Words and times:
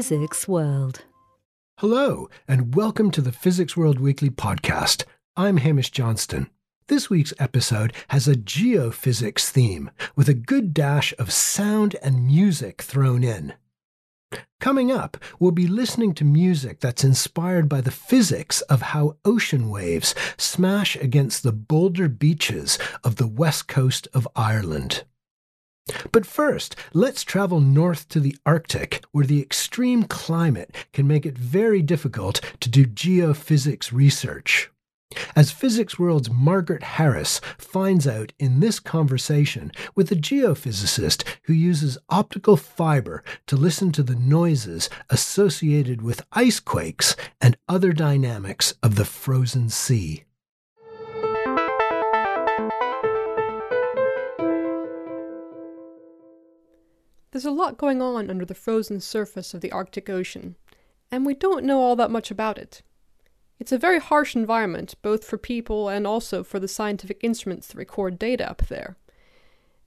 Physics 0.00 0.48
World. 0.48 1.04
Hello, 1.76 2.30
and 2.48 2.74
welcome 2.74 3.10
to 3.10 3.20
the 3.20 3.32
Physics 3.32 3.76
World 3.76 4.00
Weekly 4.00 4.30
podcast. 4.30 5.04
I'm 5.36 5.58
Hamish 5.58 5.90
Johnston. 5.90 6.48
This 6.88 7.10
week's 7.10 7.34
episode 7.38 7.92
has 8.08 8.26
a 8.26 8.34
geophysics 8.34 9.50
theme 9.50 9.90
with 10.16 10.26
a 10.26 10.32
good 10.32 10.72
dash 10.72 11.12
of 11.18 11.30
sound 11.30 11.96
and 12.02 12.26
music 12.26 12.80
thrown 12.80 13.22
in. 13.22 13.52
Coming 14.58 14.90
up, 14.90 15.18
we'll 15.38 15.50
be 15.50 15.66
listening 15.66 16.14
to 16.14 16.24
music 16.24 16.80
that's 16.80 17.04
inspired 17.04 17.68
by 17.68 17.82
the 17.82 17.90
physics 17.90 18.62
of 18.62 18.80
how 18.80 19.18
ocean 19.26 19.68
waves 19.68 20.14
smash 20.38 20.96
against 20.96 21.42
the 21.42 21.52
boulder 21.52 22.08
beaches 22.08 22.78
of 23.04 23.16
the 23.16 23.28
west 23.28 23.68
coast 23.68 24.08
of 24.14 24.26
Ireland. 24.34 25.04
But 26.12 26.26
first, 26.26 26.76
let's 26.92 27.24
travel 27.24 27.60
north 27.60 28.08
to 28.10 28.20
the 28.20 28.36
Arctic, 28.46 29.04
where 29.12 29.26
the 29.26 29.42
extreme 29.42 30.04
climate 30.04 30.74
can 30.92 31.06
make 31.06 31.26
it 31.26 31.38
very 31.38 31.82
difficult 31.82 32.40
to 32.60 32.68
do 32.68 32.86
geophysics 32.86 33.92
research. 33.92 34.70
As 35.34 35.50
Physics 35.50 35.98
World's 35.98 36.30
Margaret 36.30 36.84
Harris 36.84 37.40
finds 37.58 38.06
out 38.06 38.32
in 38.38 38.60
this 38.60 38.78
conversation 38.78 39.72
with 39.96 40.12
a 40.12 40.16
geophysicist 40.16 41.24
who 41.44 41.52
uses 41.52 41.98
optical 42.08 42.56
fiber 42.56 43.24
to 43.48 43.56
listen 43.56 43.90
to 43.92 44.04
the 44.04 44.14
noises 44.14 44.88
associated 45.08 46.00
with 46.02 46.24
ice 46.30 46.60
quakes 46.60 47.16
and 47.40 47.56
other 47.68 47.92
dynamics 47.92 48.74
of 48.84 48.94
the 48.94 49.04
frozen 49.04 49.68
sea. 49.68 50.24
There's 57.32 57.44
a 57.44 57.52
lot 57.52 57.78
going 57.78 58.02
on 58.02 58.28
under 58.28 58.44
the 58.44 58.54
frozen 58.54 59.00
surface 59.00 59.54
of 59.54 59.60
the 59.60 59.70
Arctic 59.70 60.10
Ocean, 60.10 60.56
and 61.12 61.24
we 61.24 61.34
don't 61.34 61.64
know 61.64 61.80
all 61.80 61.94
that 61.94 62.10
much 62.10 62.32
about 62.32 62.58
it. 62.58 62.82
It's 63.60 63.70
a 63.70 63.78
very 63.78 64.00
harsh 64.00 64.34
environment, 64.34 64.96
both 65.00 65.24
for 65.24 65.38
people 65.38 65.88
and 65.88 66.08
also 66.08 66.42
for 66.42 66.58
the 66.58 66.66
scientific 66.66 67.20
instruments 67.22 67.68
that 67.68 67.76
record 67.76 68.18
data 68.18 68.50
up 68.50 68.62
there. 68.66 68.96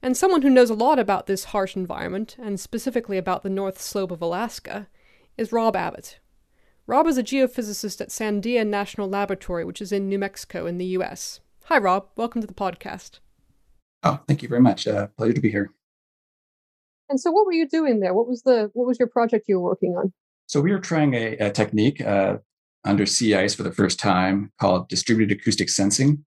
And 0.00 0.16
someone 0.16 0.40
who 0.40 0.48
knows 0.48 0.70
a 0.70 0.74
lot 0.74 0.98
about 0.98 1.26
this 1.26 1.44
harsh 1.44 1.76
environment, 1.76 2.36
and 2.38 2.58
specifically 2.58 3.18
about 3.18 3.42
the 3.42 3.50
North 3.50 3.80
Slope 3.80 4.10
of 4.10 4.22
Alaska, 4.22 4.88
is 5.36 5.52
Rob 5.52 5.76
Abbott. 5.76 6.20
Rob 6.86 7.06
is 7.06 7.18
a 7.18 7.22
geophysicist 7.22 8.00
at 8.00 8.08
Sandia 8.08 8.66
National 8.66 9.08
Laboratory, 9.08 9.66
which 9.66 9.82
is 9.82 9.92
in 9.92 10.08
New 10.08 10.18
Mexico 10.18 10.64
in 10.64 10.78
the 10.78 10.86
US. 10.98 11.40
Hi, 11.64 11.76
Rob. 11.76 12.08
Welcome 12.16 12.40
to 12.40 12.46
the 12.46 12.54
podcast. 12.54 13.18
Oh, 14.02 14.20
thank 14.26 14.42
you 14.42 14.48
very 14.48 14.60
much. 14.62 14.86
Uh, 14.86 15.08
pleasure 15.08 15.32
to 15.34 15.40
be 15.40 15.50
here. 15.50 15.70
And 17.08 17.20
so, 17.20 17.30
what 17.30 17.46
were 17.46 17.52
you 17.52 17.68
doing 17.68 18.00
there? 18.00 18.14
What 18.14 18.28
was 18.28 18.42
the 18.42 18.70
what 18.72 18.86
was 18.86 18.98
your 18.98 19.08
project 19.08 19.46
you 19.48 19.60
were 19.60 19.70
working 19.70 19.94
on? 19.96 20.12
So 20.46 20.60
we 20.60 20.72
were 20.72 20.80
trying 20.80 21.14
a, 21.14 21.36
a 21.38 21.50
technique 21.50 22.00
uh, 22.00 22.38
under 22.84 23.06
sea 23.06 23.34
ice 23.34 23.54
for 23.54 23.62
the 23.62 23.72
first 23.72 23.98
time 23.98 24.52
called 24.60 24.88
distributed 24.88 25.38
acoustic 25.38 25.68
sensing. 25.68 26.24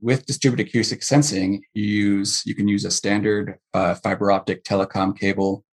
With 0.00 0.26
distributed 0.26 0.68
acoustic 0.68 1.02
sensing, 1.02 1.62
you 1.72 1.84
use 1.84 2.42
you 2.44 2.54
can 2.54 2.68
use 2.68 2.84
a 2.84 2.90
standard 2.90 3.58
uh, 3.72 3.94
fiber 3.94 4.30
optic 4.30 4.64
telecom 4.64 5.18
cable. 5.18 5.64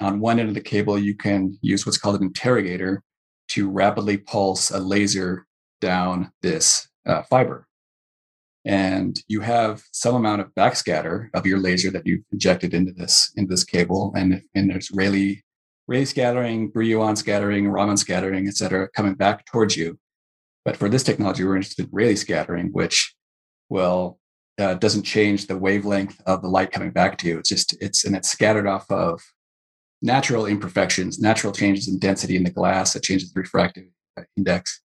On 0.00 0.20
one 0.20 0.38
end 0.38 0.48
of 0.48 0.54
the 0.54 0.60
cable, 0.60 0.98
you 0.98 1.16
can 1.16 1.56
use 1.62 1.86
what's 1.86 1.98
called 1.98 2.16
an 2.20 2.26
interrogator 2.26 3.02
to 3.48 3.70
rapidly 3.70 4.18
pulse 4.18 4.70
a 4.70 4.78
laser 4.78 5.46
down 5.80 6.32
this 6.42 6.88
uh, 7.06 7.22
fiber 7.22 7.65
and 8.66 9.22
you 9.28 9.40
have 9.40 9.82
some 9.92 10.16
amount 10.16 10.40
of 10.40 10.54
backscatter 10.54 11.28
of 11.34 11.46
your 11.46 11.58
laser 11.58 11.90
that 11.92 12.04
you've 12.04 12.24
injected 12.32 12.74
into 12.74 12.92
this 12.92 13.32
into 13.36 13.50
this 13.50 13.64
cable 13.64 14.12
and 14.16 14.42
and 14.54 14.68
there's 14.68 14.90
Rayleigh 14.90 15.36
Rayleigh 15.88 16.06
scattering, 16.06 16.72
Brillouin 16.72 17.16
scattering, 17.16 17.68
Raman 17.68 17.96
scattering, 17.96 18.48
et 18.48 18.56
cetera, 18.56 18.88
coming 18.88 19.14
back 19.14 19.46
towards 19.46 19.76
you. 19.76 19.98
But 20.64 20.76
for 20.76 20.88
this 20.88 21.04
technology, 21.04 21.44
we're 21.44 21.54
interested 21.54 21.84
in 21.84 21.90
Rayleigh 21.92 22.16
scattering, 22.16 22.70
which 22.72 23.14
well 23.68 24.18
uh, 24.58 24.74
doesn't 24.74 25.04
change 25.04 25.46
the 25.46 25.56
wavelength 25.56 26.20
of 26.26 26.42
the 26.42 26.48
light 26.48 26.72
coming 26.72 26.90
back 26.90 27.18
to 27.18 27.28
you. 27.28 27.38
It's 27.38 27.48
just 27.48 27.76
it's 27.80 28.04
and 28.04 28.16
it's 28.16 28.30
scattered 28.30 28.66
off 28.66 28.90
of 28.90 29.22
natural 30.02 30.46
imperfections, 30.46 31.20
natural 31.20 31.52
changes 31.52 31.88
in 31.88 31.98
density 31.98 32.36
in 32.36 32.44
the 32.44 32.50
glass 32.50 32.92
that 32.92 33.04
changes 33.04 33.32
the 33.32 33.40
refractive 33.40 33.84
index. 34.36 34.80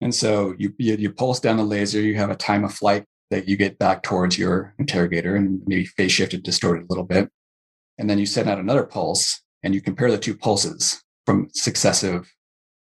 And 0.00 0.14
so 0.14 0.54
you, 0.58 0.74
you, 0.78 0.96
you 0.96 1.12
pulse 1.12 1.40
down 1.40 1.56
the 1.56 1.64
laser, 1.64 2.00
you 2.00 2.16
have 2.16 2.30
a 2.30 2.36
time 2.36 2.64
of 2.64 2.74
flight 2.74 3.04
that 3.30 3.48
you 3.48 3.56
get 3.56 3.78
back 3.78 4.02
towards 4.02 4.38
your 4.38 4.74
interrogator 4.78 5.36
and 5.36 5.62
maybe 5.66 5.84
phase 5.84 6.12
shifted, 6.12 6.42
distorted 6.42 6.84
a 6.84 6.86
little 6.88 7.04
bit. 7.04 7.30
And 7.98 8.08
then 8.08 8.18
you 8.18 8.26
send 8.26 8.48
out 8.48 8.58
another 8.58 8.84
pulse 8.84 9.42
and 9.62 9.74
you 9.74 9.80
compare 9.80 10.10
the 10.10 10.18
two 10.18 10.36
pulses 10.36 11.02
from 11.24 11.48
successive 11.52 12.32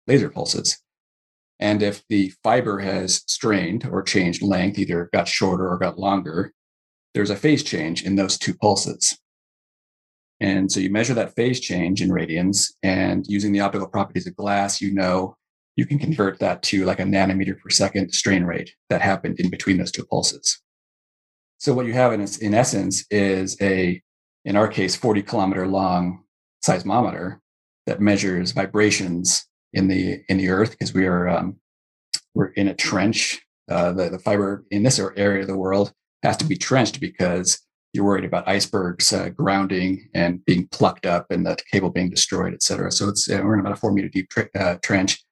laser 0.07 0.29
pulses. 0.29 0.79
And 1.59 1.81
if 1.81 2.03
the 2.09 2.33
fiber 2.43 2.79
has 2.79 3.23
strained 3.27 3.85
or 3.85 4.03
changed 4.03 4.41
length, 4.41 4.79
either 4.79 5.09
got 5.13 5.27
shorter 5.27 5.69
or 5.69 5.77
got 5.77 5.99
longer, 5.99 6.51
there's 7.13 7.29
a 7.29 7.35
phase 7.35 7.63
change 7.63 8.03
in 8.03 8.15
those 8.15 8.37
two 8.37 8.55
pulses. 8.55 9.17
And 10.39 10.69
so 10.69 10.79
you 10.79 10.89
measure 10.89 11.13
that 11.13 11.35
phase 11.35 11.59
change 11.61 12.01
in 12.01 12.09
radians, 12.09 12.73
and 12.81 13.25
using 13.27 13.53
the 13.53 13.61
optical 13.61 13.87
properties 13.87 14.27
of 14.27 14.35
glass, 14.35 14.81
you 14.81 14.93
know 14.93 15.37
you 15.75 15.85
can 15.85 15.99
convert 15.99 16.39
that 16.39 16.61
to 16.63 16.85
like 16.85 16.99
a 16.99 17.03
nanometer 17.03 17.59
per 17.59 17.69
second 17.69 18.13
strain 18.13 18.43
rate 18.43 18.71
that 18.89 19.01
happened 19.01 19.39
in 19.39 19.49
between 19.49 19.77
those 19.77 19.91
two 19.91 20.05
pulses. 20.05 20.61
So 21.57 21.73
what 21.73 21.85
you 21.85 21.93
have 21.93 22.13
in, 22.13 22.25
in 22.41 22.53
essence 22.53 23.05
is 23.09 23.57
a, 23.61 24.01
in 24.45 24.55
our 24.55 24.67
case, 24.67 24.95
40 24.95 25.23
kilometer 25.23 25.67
long 25.67 26.23
seismometer 26.65 27.39
that 27.85 28.01
measures 28.01 28.51
vibrations 28.51 29.45
in 29.73 29.87
the 29.87 30.21
in 30.29 30.37
the 30.37 30.49
earth 30.49 30.71
because 30.71 30.93
we 30.93 31.05
are 31.05 31.27
um, 31.27 31.57
we're 32.33 32.47
in 32.47 32.67
a 32.67 32.75
trench. 32.75 33.41
Uh, 33.69 33.93
the, 33.93 34.09
the 34.09 34.19
fiber 34.19 34.65
in 34.71 34.83
this 34.83 34.99
area 34.99 35.41
of 35.41 35.47
the 35.47 35.57
world 35.57 35.93
has 36.21 36.35
to 36.37 36.45
be 36.45 36.55
trenched 36.55 36.99
because 36.99 37.61
you're 37.93 38.03
worried 38.03 38.25
about 38.25 38.47
icebergs 38.47 39.13
uh, 39.13 39.29
grounding 39.29 40.09
and 40.13 40.43
being 40.45 40.67
plucked 40.67 41.05
up 41.05 41.27
and 41.29 41.45
the 41.45 41.57
cable 41.71 41.89
being 41.89 42.09
destroyed, 42.09 42.53
et 42.53 42.61
cetera. 42.61 42.91
So 42.91 43.07
it's 43.07 43.29
uh, 43.29 43.39
we're 43.43 43.53
in 43.53 43.59
about 43.61 43.73
a 43.73 43.77
four 43.77 43.93
meter 43.93 44.09
deep 44.09 44.29
uh, 44.59 44.75
trench 44.83 45.23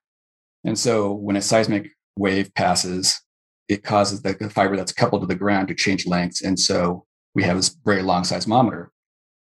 and 0.63 0.77
so 0.77 1.11
when 1.11 1.35
a 1.35 1.41
seismic 1.41 1.91
wave 2.17 2.53
passes, 2.53 3.22
it 3.67 3.83
causes 3.83 4.22
the 4.22 4.33
fiber 4.49 4.75
that's 4.75 4.91
coupled 4.91 5.22
to 5.22 5.27
the 5.27 5.35
ground 5.35 5.67
to 5.69 5.75
change 5.75 6.05
lengths. 6.05 6.41
And 6.41 6.59
so 6.59 7.05
we 7.33 7.44
have 7.44 7.57
this 7.57 7.75
very 7.85 8.01
long 8.01 8.23
seismometer. 8.23 8.88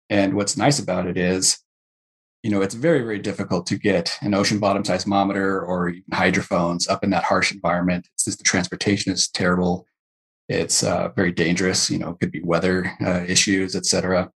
And 0.10 0.34
what's 0.34 0.58
nice 0.58 0.80
about 0.80 1.06
it 1.06 1.18
is, 1.18 1.60
you 2.44 2.50
know, 2.50 2.62
it's 2.62 2.76
very, 2.76 3.00
very 3.00 3.20
difficult 3.20 3.68
to 3.68 3.78
get 3.78 4.18
an 4.22 4.34
ocean 4.34 4.60
bottom 4.60 4.84
seismometer 4.84 5.68
or 5.68 5.94
hydrophones 6.14 6.88
up 6.88 7.04
in 7.04 7.10
that 7.12 7.24
harsh 7.24 7.52
environment. 7.52 8.08
It's 8.14 8.26
just 8.26 8.38
the 8.38 8.44
transportation 8.44 9.12
is 9.12 9.28
terrible. 9.28 9.86
It's 10.50 10.82
uh, 10.84 11.10
very 11.10 11.32
dangerous. 11.32 11.90
You 11.90 12.00
know, 12.00 12.12
it 12.12 12.20
could 12.20 12.32
be 12.32 12.42
weather 12.42 12.92
uh, 13.06 13.24
issues, 13.28 13.76
et 13.76 13.86
cetera. 13.86 14.32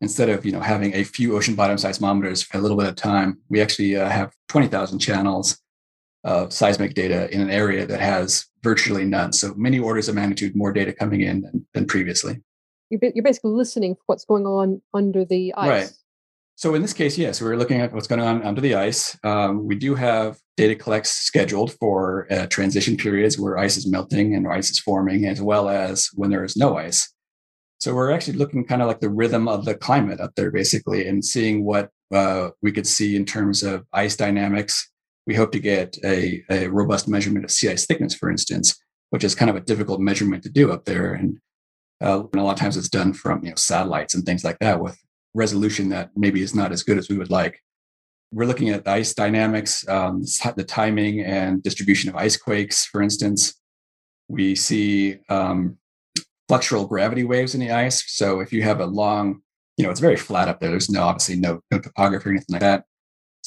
Instead 0.00 0.28
of 0.28 0.44
you 0.44 0.52
know 0.52 0.60
having 0.60 0.94
a 0.94 1.04
few 1.04 1.36
ocean 1.36 1.54
bottom 1.54 1.76
seismometers 1.76 2.44
for 2.44 2.58
a 2.58 2.60
little 2.60 2.76
bit 2.76 2.88
of 2.88 2.96
time, 2.96 3.38
we 3.48 3.60
actually 3.60 3.96
uh, 3.96 4.08
have 4.08 4.32
twenty 4.48 4.68
thousand 4.68 4.98
channels 4.98 5.58
of 6.24 6.52
seismic 6.52 6.94
data 6.94 7.32
in 7.32 7.40
an 7.40 7.50
area 7.50 7.86
that 7.86 8.00
has 8.00 8.46
virtually 8.62 9.04
none. 9.04 9.32
So 9.32 9.54
many 9.56 9.78
orders 9.78 10.08
of 10.08 10.14
magnitude 10.14 10.56
more 10.56 10.72
data 10.72 10.92
coming 10.92 11.20
in 11.20 11.42
than, 11.42 11.66
than 11.74 11.86
previously. 11.86 12.42
You're 12.90 13.22
basically 13.22 13.52
listening 13.52 13.94
for 13.94 14.02
what's 14.06 14.24
going 14.24 14.46
on 14.46 14.80
under 14.94 15.24
the 15.24 15.52
ice. 15.54 15.68
Right. 15.68 15.92
So 16.56 16.74
in 16.74 16.82
this 16.82 16.92
case, 16.92 17.16
yes, 17.16 17.40
we're 17.40 17.56
looking 17.56 17.80
at 17.80 17.92
what's 17.92 18.08
going 18.08 18.20
on 18.20 18.42
under 18.42 18.60
the 18.60 18.74
ice. 18.74 19.16
Um, 19.22 19.66
we 19.66 19.76
do 19.76 19.94
have 19.94 20.38
data 20.56 20.74
collects 20.74 21.10
scheduled 21.10 21.72
for 21.74 22.26
uh, 22.32 22.46
transition 22.48 22.96
periods 22.96 23.38
where 23.38 23.56
ice 23.56 23.76
is 23.76 23.86
melting 23.86 24.34
and 24.34 24.48
ice 24.48 24.68
is 24.70 24.80
forming, 24.80 25.24
as 25.26 25.40
well 25.40 25.68
as 25.68 26.08
when 26.14 26.30
there 26.30 26.42
is 26.42 26.56
no 26.56 26.76
ice. 26.76 27.12
So 27.78 27.94
we're 27.94 28.10
actually 28.10 28.38
looking 28.38 28.64
kind 28.64 28.82
of 28.82 28.88
like 28.88 28.98
the 28.98 29.08
rhythm 29.08 29.46
of 29.46 29.66
the 29.66 29.76
climate 29.76 30.18
up 30.18 30.32
there, 30.34 30.50
basically, 30.50 31.06
and 31.06 31.24
seeing 31.24 31.64
what 31.64 31.90
uh, 32.12 32.50
we 32.60 32.72
could 32.72 32.88
see 32.88 33.14
in 33.14 33.24
terms 33.24 33.62
of 33.62 33.84
ice 33.92 34.16
dynamics 34.16 34.90
we 35.28 35.34
hope 35.34 35.52
to 35.52 35.60
get 35.60 35.98
a, 36.04 36.42
a 36.50 36.68
robust 36.68 37.06
measurement 37.06 37.44
of 37.44 37.50
sea 37.50 37.68
ice 37.68 37.84
thickness, 37.84 38.14
for 38.14 38.30
instance, 38.30 38.74
which 39.10 39.22
is 39.22 39.34
kind 39.34 39.50
of 39.50 39.56
a 39.56 39.60
difficult 39.60 40.00
measurement 40.00 40.42
to 40.42 40.48
do 40.48 40.72
up 40.72 40.86
there. 40.86 41.12
And, 41.12 41.38
uh, 42.02 42.22
and 42.32 42.40
a 42.40 42.42
lot 42.42 42.52
of 42.52 42.58
times 42.58 42.78
it's 42.78 42.88
done 42.88 43.12
from 43.12 43.44
you 43.44 43.50
know 43.50 43.56
satellites 43.56 44.14
and 44.14 44.24
things 44.24 44.42
like 44.42 44.58
that 44.60 44.80
with 44.80 44.98
resolution 45.34 45.90
that 45.90 46.10
maybe 46.16 46.42
is 46.42 46.54
not 46.54 46.72
as 46.72 46.82
good 46.82 46.96
as 46.96 47.10
we 47.10 47.18
would 47.18 47.30
like. 47.30 47.60
We're 48.32 48.46
looking 48.46 48.70
at 48.70 48.88
ice 48.88 49.12
dynamics, 49.12 49.86
um, 49.86 50.22
the 50.56 50.64
timing 50.64 51.20
and 51.20 51.62
distribution 51.62 52.08
of 52.08 52.16
ice 52.16 52.38
quakes, 52.38 52.86
for 52.86 53.02
instance. 53.02 53.54
We 54.28 54.54
see 54.54 55.18
um, 55.28 55.76
flexural 56.50 56.88
gravity 56.88 57.24
waves 57.24 57.54
in 57.54 57.60
the 57.60 57.70
ice. 57.70 58.02
So 58.06 58.40
if 58.40 58.50
you 58.52 58.62
have 58.62 58.80
a 58.80 58.86
long, 58.86 59.42
you 59.76 59.84
know, 59.84 59.90
it's 59.90 60.00
very 60.00 60.16
flat 60.16 60.48
up 60.48 60.60
there. 60.60 60.70
There's 60.70 60.90
no 60.90 61.02
obviously 61.02 61.36
no, 61.36 61.60
no 61.70 61.78
topography 61.78 62.30
or 62.30 62.32
anything 62.32 62.52
like 62.54 62.60
that. 62.60 62.84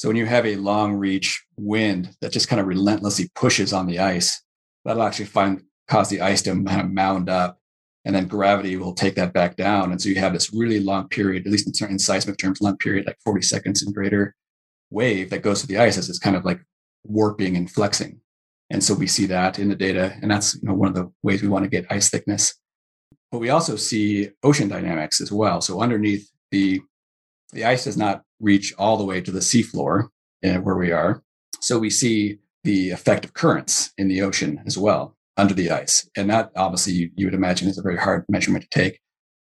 So 0.02 0.08
when 0.08 0.16
you 0.16 0.26
have 0.26 0.46
a 0.46 0.56
long 0.56 0.94
reach 0.94 1.44
wind 1.56 2.16
that 2.20 2.32
just 2.32 2.48
kind 2.48 2.58
of 2.58 2.66
relentlessly 2.66 3.30
pushes 3.36 3.72
on 3.72 3.86
the 3.86 4.00
ice, 4.00 4.42
that'll 4.84 5.04
actually 5.04 5.26
find 5.26 5.62
cause 5.86 6.08
the 6.08 6.22
ice 6.22 6.42
to 6.42 6.50
kind 6.64 6.80
of 6.80 6.90
mound 6.90 7.28
up, 7.28 7.60
and 8.04 8.12
then 8.12 8.26
gravity 8.26 8.74
will 8.76 8.94
take 8.94 9.14
that 9.14 9.32
back 9.32 9.54
down. 9.54 9.92
And 9.92 10.02
so 10.02 10.08
you 10.08 10.16
have 10.16 10.32
this 10.32 10.52
really 10.52 10.80
long 10.80 11.06
period, 11.06 11.46
at 11.46 11.52
least 11.52 11.80
in, 11.80 11.88
in 11.88 12.00
seismic 12.00 12.36
terms, 12.36 12.60
long 12.60 12.78
period 12.78 13.06
like 13.06 13.16
40 13.24 13.42
seconds 13.42 13.84
and 13.84 13.94
greater, 13.94 14.34
wave 14.90 15.30
that 15.30 15.42
goes 15.42 15.60
to 15.60 15.68
the 15.68 15.78
ice 15.78 15.96
as 15.96 16.08
it's 16.08 16.18
kind 16.18 16.34
of 16.34 16.44
like 16.44 16.60
warping 17.04 17.56
and 17.56 17.70
flexing. 17.70 18.20
And 18.70 18.82
so 18.82 18.94
we 18.94 19.06
see 19.06 19.26
that 19.26 19.60
in 19.60 19.68
the 19.68 19.76
data, 19.76 20.16
and 20.20 20.28
that's 20.28 20.56
you 20.56 20.62
know, 20.64 20.74
one 20.74 20.88
of 20.88 20.96
the 20.96 21.12
ways 21.22 21.42
we 21.42 21.48
want 21.48 21.62
to 21.62 21.70
get 21.70 21.86
ice 21.90 22.10
thickness. 22.10 22.56
But 23.30 23.38
we 23.38 23.50
also 23.50 23.76
see 23.76 24.30
ocean 24.42 24.66
dynamics 24.66 25.20
as 25.20 25.30
well. 25.30 25.60
So 25.60 25.80
underneath 25.80 26.28
the 26.50 26.80
the 27.52 27.64
ice 27.64 27.84
does 27.84 27.96
not 27.96 28.22
reach 28.40 28.74
all 28.78 28.96
the 28.96 29.04
way 29.04 29.20
to 29.20 29.30
the 29.30 29.40
seafloor 29.40 30.08
uh, 30.44 30.54
where 30.54 30.76
we 30.76 30.90
are. 30.90 31.22
So 31.60 31.78
we 31.78 31.90
see 31.90 32.38
the 32.64 32.90
effect 32.90 33.24
of 33.24 33.34
currents 33.34 33.92
in 33.98 34.08
the 34.08 34.22
ocean 34.22 34.62
as 34.66 34.78
well 34.78 35.16
under 35.36 35.54
the 35.54 35.70
ice. 35.70 36.08
And 36.16 36.30
that 36.30 36.50
obviously 36.56 36.92
you, 36.94 37.10
you 37.14 37.26
would 37.26 37.34
imagine 37.34 37.68
is 37.68 37.78
a 37.78 37.82
very 37.82 37.96
hard 37.96 38.24
measurement 38.28 38.64
to 38.70 38.78
take. 38.78 39.00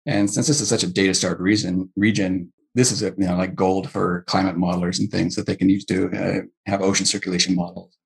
And 0.07 0.31
since 0.31 0.47
this 0.47 0.61
is 0.61 0.69
such 0.69 0.83
a 0.83 0.93
data 0.93 1.15
starved 1.15 1.41
region, 1.41 1.91
region, 1.97 2.53
this 2.75 2.93
is 2.93 3.03
a, 3.03 3.07
you 3.17 3.27
know 3.27 3.37
like 3.37 3.55
gold 3.55 3.91
for 3.91 4.25
climate 4.27 4.57
modelers 4.57 4.99
and 4.99 5.11
things 5.11 5.37
that 5.37 5.47
they 5.47 5.57
can 5.57 5.69
use 5.69 5.85
to 5.87 6.11
uh, 6.11 6.41
have 6.67 6.83
ocean 6.83 7.07
circulation 7.07 7.55
models 7.55 7.97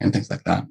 and 0.00 0.12
things 0.12 0.30
like 0.30 0.42
that. 0.44 0.64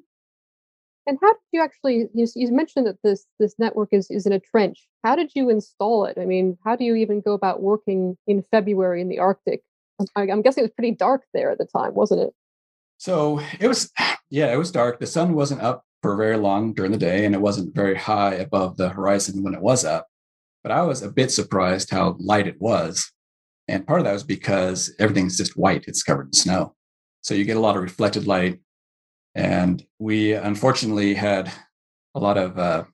And 1.08 1.18
how 1.22 1.32
did 1.32 1.40
you 1.52 1.62
actually? 1.62 2.06
You, 2.12 2.26
you 2.36 2.52
mentioned 2.52 2.86
that 2.86 2.98
this 3.02 3.24
this 3.40 3.54
network 3.58 3.88
is 3.92 4.10
is 4.10 4.26
in 4.26 4.32
a 4.32 4.38
trench. 4.38 4.86
How 5.02 5.16
did 5.16 5.32
you 5.34 5.48
install 5.48 6.04
it? 6.04 6.18
I 6.20 6.26
mean, 6.26 6.58
how 6.64 6.76
do 6.76 6.84
you 6.84 6.94
even 6.96 7.22
go 7.22 7.32
about 7.32 7.62
working 7.62 8.18
in 8.26 8.44
February 8.50 9.00
in 9.00 9.08
the 9.08 9.18
Arctic? 9.18 9.62
I'm 10.14 10.42
guessing 10.42 10.62
it 10.62 10.66
was 10.66 10.74
pretty 10.76 10.94
dark 10.94 11.22
there 11.32 11.50
at 11.50 11.58
the 11.58 11.64
time, 11.64 11.94
wasn't 11.94 12.20
it? 12.20 12.34
So 12.98 13.40
it 13.58 13.68
was, 13.68 13.90
yeah, 14.30 14.52
it 14.52 14.58
was 14.58 14.70
dark. 14.70 15.00
The 15.00 15.06
sun 15.06 15.32
wasn't 15.32 15.62
up 15.62 15.84
for 16.02 16.14
very 16.14 16.36
long 16.36 16.74
during 16.74 16.92
the 16.92 16.98
day, 16.98 17.24
and 17.24 17.34
it 17.34 17.40
wasn't 17.40 17.74
very 17.74 17.96
high 17.96 18.34
above 18.34 18.76
the 18.76 18.90
horizon 18.90 19.42
when 19.42 19.54
it 19.54 19.62
was 19.62 19.84
up. 19.84 20.08
But 20.62 20.72
I 20.72 20.82
was 20.82 21.02
a 21.02 21.10
bit 21.10 21.32
surprised 21.32 21.90
how 21.90 22.16
light 22.18 22.46
it 22.46 22.60
was. 22.60 23.10
And 23.66 23.86
part 23.86 24.00
of 24.00 24.04
that 24.04 24.12
was 24.12 24.24
because 24.24 24.94
everything's 24.98 25.36
just 25.38 25.56
white, 25.56 25.84
it's 25.86 26.02
covered 26.02 26.26
in 26.26 26.32
snow. 26.32 26.74
So 27.22 27.34
you 27.34 27.44
get 27.44 27.56
a 27.56 27.60
lot 27.60 27.76
of 27.76 27.82
reflected 27.82 28.26
light. 28.26 28.60
And 29.38 29.86
we 30.00 30.32
unfortunately 30.32 31.14
had 31.14 31.52
a 32.16 32.18
lot 32.18 32.36
of 32.36 32.58
uh, 32.58 32.84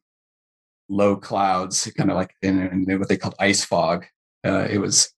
low 0.90 1.16
clouds, 1.16 1.90
kind 1.96 2.10
of 2.10 2.16
like 2.16 2.34
in, 2.42 2.86
in, 2.86 2.98
what 2.98 3.08
they 3.08 3.16
called 3.16 3.34
ice 3.38 3.64
fog. 3.64 4.04
Uh, 4.46 4.68
it 4.70 4.76
was 4.76 5.10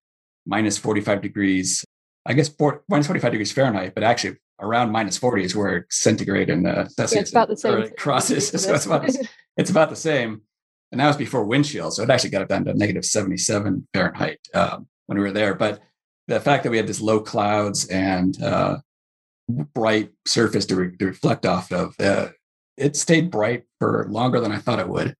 minus 0.47 0.79
45 0.79 1.21
degrees, 1.21 1.85
I 2.25 2.33
guess 2.35 2.49
four, 2.49 2.85
minus 2.89 3.09
45 3.09 3.33
degrees 3.33 3.51
Fahrenheit, 3.51 3.93
but 3.93 4.05
actually 4.05 4.37
around 4.61 4.93
minus 4.93 5.19
40 5.19 5.43
is 5.43 5.57
where 5.57 5.89
centigrade 5.91 6.49
and 6.49 6.65
uh, 6.65 6.87
Celsius 6.87 7.13
yeah, 7.13 7.21
it's 7.23 7.31
about 7.33 7.49
the 7.49 7.57
same 7.57 7.91
crosses. 7.99 8.49
so 8.63 8.75
it's 8.75 8.87
about, 8.87 9.11
it's 9.57 9.71
about 9.71 9.91
the 9.91 9.97
same. 9.97 10.43
And 10.93 11.01
that 11.01 11.09
was 11.09 11.17
before 11.17 11.45
wind 11.45 11.65
chill. 11.65 11.91
So 11.91 12.05
it 12.05 12.11
actually 12.11 12.31
got 12.31 12.43
up 12.43 12.49
down 12.49 12.67
to 12.67 12.75
negative 12.75 13.05
77 13.05 13.89
Fahrenheit 13.93 14.39
um, 14.55 14.87
when 15.07 15.19
we 15.19 15.25
were 15.25 15.33
there. 15.33 15.57
But 15.57 15.83
the 16.29 16.39
fact 16.39 16.63
that 16.63 16.71
we 16.71 16.77
had 16.77 16.87
this 16.87 17.01
low 17.01 17.19
clouds 17.19 17.89
and 17.89 18.41
uh, 18.41 18.79
bright 19.49 20.11
surface 20.27 20.67
to, 20.67 20.77
re- 20.77 20.97
to, 20.97 21.07
reflect 21.07 21.47
off 21.47 21.73
of, 21.73 21.95
uh, 22.01 22.29
it 22.77 22.97
stayed 22.97 23.31
bright 23.31 23.65
for 23.79 24.07
longer 24.11 24.41
than 24.41 24.53
I 24.53 24.59
thought 24.59 24.81
it 24.81 24.89
would. 24.89 25.15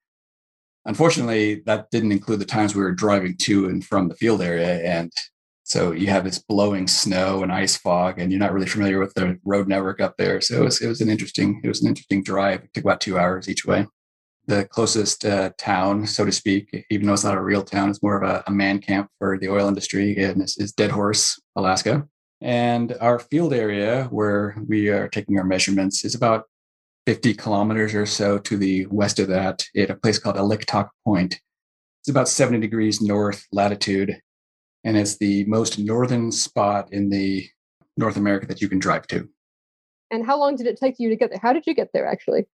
Unfortunately, 0.85 1.63
that 1.67 1.91
didn't 1.91 2.13
include 2.13 2.41
the 2.41 2.45
times 2.45 2.75
we 2.75 2.83
were 2.83 2.93
driving 2.93 3.37
to 3.39 3.67
and 3.67 3.85
from 3.85 4.09
the 4.09 4.15
field 4.15 4.41
area. 4.41 4.83
And 4.83 5.13
so 5.65 5.91
you 5.91 6.07
have 6.07 6.23
this 6.23 6.39
blowing 6.39 6.87
snow 6.87 7.43
and 7.43 7.51
ice 7.51 7.77
fog, 7.77 8.21
and 8.21 8.31
you're 8.31 8.39
not 8.39 8.53
really 8.53 8.69
familiar 8.69 9.01
with 9.01 9.15
the 9.15 9.37
road 9.45 9.67
network 9.67 10.01
up 10.01 10.17
there. 10.17 10.41
So 10.41 10.61
it 10.61 10.65
was, 10.65 10.81
it 10.81 10.87
was 10.87 11.01
an 11.01 11.11
interesting 11.11 11.61
it 11.65 11.69
was 11.69 11.83
an 11.83 11.89
interesting 11.89 12.23
drive. 12.23 12.63
It 12.63 12.73
took 12.73 12.85
about 12.85 13.01
two 13.01 13.19
hours 13.19 13.49
each 13.49 13.67
way. 13.67 13.87
The 14.47 14.67
closest 14.67 15.25
uh, 15.25 15.51
town, 15.59 16.07
so 16.07 16.25
to 16.25 16.31
speak, 16.31 16.87
even 16.89 17.09
though 17.09 17.15
it's 17.15 17.25
not 17.25 17.37
a 17.37 17.43
real 17.43 17.65
town, 17.65 17.91
it's 17.91 18.01
more 18.01 18.23
of 18.23 18.31
a, 18.31 18.45
a 18.47 18.53
man 18.53 18.79
camp 18.79 19.11
for 19.19 19.39
the 19.39 19.49
oil 19.49 19.67
industry, 19.67 20.17
and 20.23 20.41
is 20.41 20.73
Deadhorse, 20.73 21.41
Alaska. 21.57 22.07
And 22.41 22.97
our 23.01 23.19
field 23.19 23.53
area 23.53 24.05
where 24.11 24.57
we 24.69 24.89
are 24.89 25.09
taking 25.09 25.39
our 25.39 25.45
measurements 25.45 26.05
is 26.05 26.15
about 26.15 26.45
50 27.07 27.35
kilometers 27.35 27.95
or 27.95 28.05
so 28.05 28.39
to 28.39 28.57
the 28.57 28.87
west 28.87 29.19
of 29.19 29.29
that 29.29 29.65
at 29.77 29.91
a 29.91 29.95
place 29.95 30.19
called 30.19 30.37
Oliktok 30.37 30.89
Point. 31.05 31.41
It's 32.03 32.11
about 32.11 32.29
70 32.29 32.61
degrees 32.61 33.01
north 33.01 33.47
latitude 33.53 34.21
and 34.85 34.97
it's 34.97 35.17
the 35.19 35.45
most 35.47 35.79
northern 35.79 36.31
spot 36.31 36.93
in 36.93 37.11
the 37.11 37.49
North 37.97 38.17
America 38.17 38.47
that 38.47 38.61
you 38.61 38.69
can 38.69 38.79
drive 38.79 39.07
to. 39.09 39.29
And 40.13 40.25
how 40.25 40.39
long 40.39 40.55
did 40.55 40.69
it 40.69 40.79
take 40.79 40.95
you 40.99 41.09
to 41.09 41.17
get 41.17 41.31
there? 41.31 41.41
How 41.43 41.53
did 41.53 41.67
you 41.67 41.75
get 41.75 41.91
there 41.93 42.07
actually? 42.07 42.47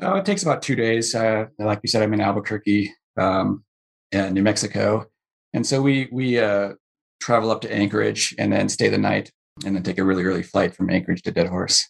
Oh, 0.00 0.14
it 0.14 0.24
takes 0.24 0.42
about 0.42 0.62
two 0.62 0.76
days. 0.76 1.14
Uh, 1.14 1.46
like 1.58 1.80
you 1.82 1.88
said, 1.88 2.02
I'm 2.02 2.14
in 2.14 2.20
Albuquerque, 2.20 2.94
um, 3.18 3.64
New 4.12 4.42
Mexico, 4.42 5.06
and 5.52 5.66
so 5.66 5.82
we 5.82 6.08
we 6.10 6.38
uh, 6.38 6.74
travel 7.20 7.50
up 7.50 7.60
to 7.62 7.72
Anchorage 7.72 8.34
and 8.38 8.52
then 8.52 8.68
stay 8.68 8.88
the 8.88 8.98
night, 8.98 9.30
and 9.64 9.74
then 9.74 9.82
take 9.82 9.98
a 9.98 10.04
really 10.04 10.24
early 10.24 10.42
flight 10.42 10.74
from 10.74 10.90
Anchorage 10.90 11.22
to 11.22 11.32
Deadhorse. 11.32 11.88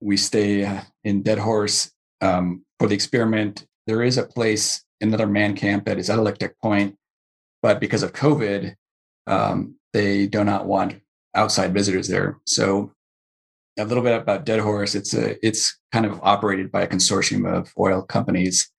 We 0.00 0.16
stay 0.16 0.64
uh, 0.64 0.82
in 1.04 1.22
Deadhorse 1.22 1.90
um, 2.20 2.64
for 2.78 2.88
the 2.88 2.94
experiment. 2.94 3.66
There 3.86 4.02
is 4.02 4.18
a 4.18 4.24
place, 4.24 4.84
another 5.00 5.26
man 5.26 5.54
camp 5.54 5.86
that 5.86 5.98
is 5.98 6.10
at 6.10 6.18
Oliktok 6.18 6.52
Point, 6.62 6.96
but 7.62 7.80
because 7.80 8.02
of 8.02 8.12
COVID, 8.12 8.74
um, 9.26 9.76
they 9.92 10.26
do 10.26 10.44
not 10.44 10.66
want 10.66 11.00
outside 11.34 11.72
visitors 11.72 12.08
there. 12.08 12.38
So 12.46 12.92
a 13.78 13.84
little 13.84 14.02
bit 14.02 14.20
about 14.20 14.44
Deadhorse. 14.44 14.94
It's 14.94 15.14
a 15.14 15.46
it's 15.46 15.78
kind 15.92 16.06
of 16.06 16.20
operated 16.22 16.72
by 16.72 16.82
a 16.82 16.88
consortium 16.88 17.50
of 17.50 17.72
oil 17.78 18.02
companies. 18.02 18.70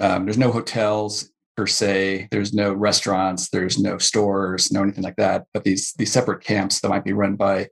Um, 0.00 0.24
there's 0.24 0.38
no 0.38 0.52
hotels 0.52 1.30
per 1.58 1.66
se. 1.66 2.28
There's 2.30 2.54
no 2.54 2.72
restaurants. 2.72 3.48
There's 3.48 3.80
no 3.80 3.98
stores. 3.98 4.70
No 4.70 4.84
anything 4.84 5.02
like 5.02 5.16
that. 5.16 5.46
But 5.52 5.64
these 5.64 5.92
these 5.94 6.12
separate 6.12 6.40
camps 6.40 6.80
that 6.80 6.88
might 6.88 7.04
be 7.04 7.12
run 7.12 7.34
by, 7.34 7.66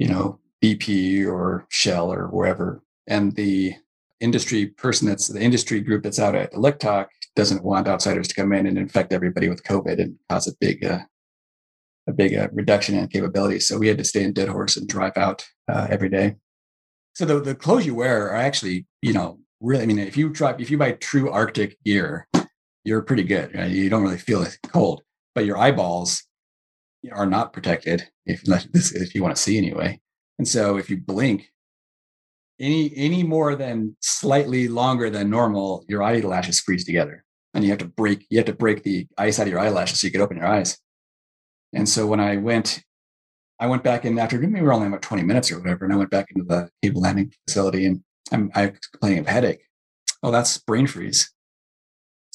you 0.00 0.08
know, 0.08 0.40
BP 0.60 1.24
or 1.28 1.64
Shell 1.68 2.12
or 2.12 2.26
wherever. 2.26 2.82
And 3.06 3.36
the 3.36 3.74
industry 4.18 4.66
person 4.66 5.06
that's 5.06 5.28
the 5.28 5.40
industry 5.40 5.78
group 5.78 6.02
that's 6.02 6.18
out 6.18 6.34
at 6.34 6.52
Oliktok 6.52 7.06
doesn't 7.36 7.62
want 7.62 7.86
outsiders 7.86 8.26
to 8.26 8.34
come 8.34 8.52
in 8.52 8.66
and 8.66 8.76
infect 8.76 9.12
everybody 9.12 9.48
with 9.48 9.62
COVID 9.62 10.00
and 10.00 10.16
cause 10.28 10.48
a 10.48 10.56
big 10.60 10.84
uh, 10.84 11.02
a 12.08 12.12
big 12.12 12.34
uh, 12.34 12.48
reduction 12.52 12.96
in 12.96 13.06
capability. 13.06 13.60
So 13.60 13.78
we 13.78 13.86
had 13.86 13.98
to 13.98 14.04
stay 14.04 14.24
in 14.24 14.32
Deadhorse 14.32 14.76
and 14.76 14.88
drive 14.88 15.16
out 15.16 15.46
uh, 15.70 15.86
every 15.88 16.08
day. 16.08 16.34
So 17.14 17.24
the, 17.24 17.40
the 17.40 17.54
clothes 17.54 17.86
you 17.86 17.94
wear 17.94 18.26
are 18.26 18.34
actually, 18.34 18.86
you 19.00 19.12
know, 19.12 19.38
really, 19.60 19.84
I 19.84 19.86
mean, 19.86 20.00
if 20.00 20.16
you 20.16 20.28
drive, 20.28 20.60
if 20.60 20.72
you 20.72 20.78
buy 20.78 20.92
true 20.92 21.30
Arctic 21.30 21.76
gear, 21.84 22.26
you're 22.84 23.02
pretty 23.02 23.24
good. 23.24 23.54
Right? 23.54 23.70
You 23.70 23.88
don't 23.90 24.02
really 24.02 24.18
feel 24.18 24.42
it 24.42 24.58
cold, 24.68 25.02
but 25.34 25.44
your 25.44 25.58
eyeballs 25.58 26.24
are 27.10 27.26
not 27.26 27.52
protected 27.52 28.08
if, 28.26 28.42
if 28.74 29.14
you 29.14 29.22
want 29.22 29.34
to 29.34 29.42
see 29.42 29.58
anyway. 29.58 30.00
And 30.38 30.46
so 30.46 30.76
if 30.76 30.88
you 30.88 30.98
blink 30.98 31.50
any, 32.60 32.92
any 32.96 33.22
more 33.22 33.54
than 33.54 33.96
slightly 34.00 34.68
longer 34.68 35.10
than 35.10 35.30
normal, 35.30 35.84
your 35.88 36.02
eyelashes 36.02 36.60
freeze 36.60 36.84
together 36.84 37.24
and 37.54 37.64
you 37.64 37.70
have 37.70 37.78
to 37.80 37.86
break, 37.86 38.26
you 38.30 38.38
have 38.38 38.46
to 38.46 38.52
break 38.52 38.82
the 38.82 39.06
ice 39.18 39.38
out 39.38 39.46
of 39.46 39.52
your 39.52 39.60
eyelashes 39.60 40.00
so 40.00 40.06
you 40.06 40.12
can 40.12 40.20
open 40.20 40.36
your 40.36 40.46
eyes. 40.46 40.78
And 41.72 41.88
so 41.88 42.06
when 42.06 42.20
I 42.20 42.36
went, 42.36 42.82
I 43.58 43.66
went 43.66 43.82
back 43.82 44.04
in 44.04 44.18
after 44.18 44.38
maybe 44.38 44.54
we 44.54 44.66
were 44.66 44.72
only 44.72 44.88
about 44.88 45.02
20 45.02 45.22
minutes 45.22 45.50
or 45.50 45.58
whatever, 45.58 45.84
and 45.84 45.94
I 45.94 45.96
went 45.96 46.10
back 46.10 46.26
into 46.34 46.44
the 46.44 46.68
cable 46.82 47.00
landing 47.00 47.32
facility 47.46 47.86
and 47.86 48.02
I'm, 48.30 48.50
I 48.54 48.72
complaining 48.90 49.20
of 49.20 49.26
headache. 49.26 49.62
Oh, 50.22 50.30
that's 50.30 50.58
brain 50.58 50.86
freeze. 50.86 51.32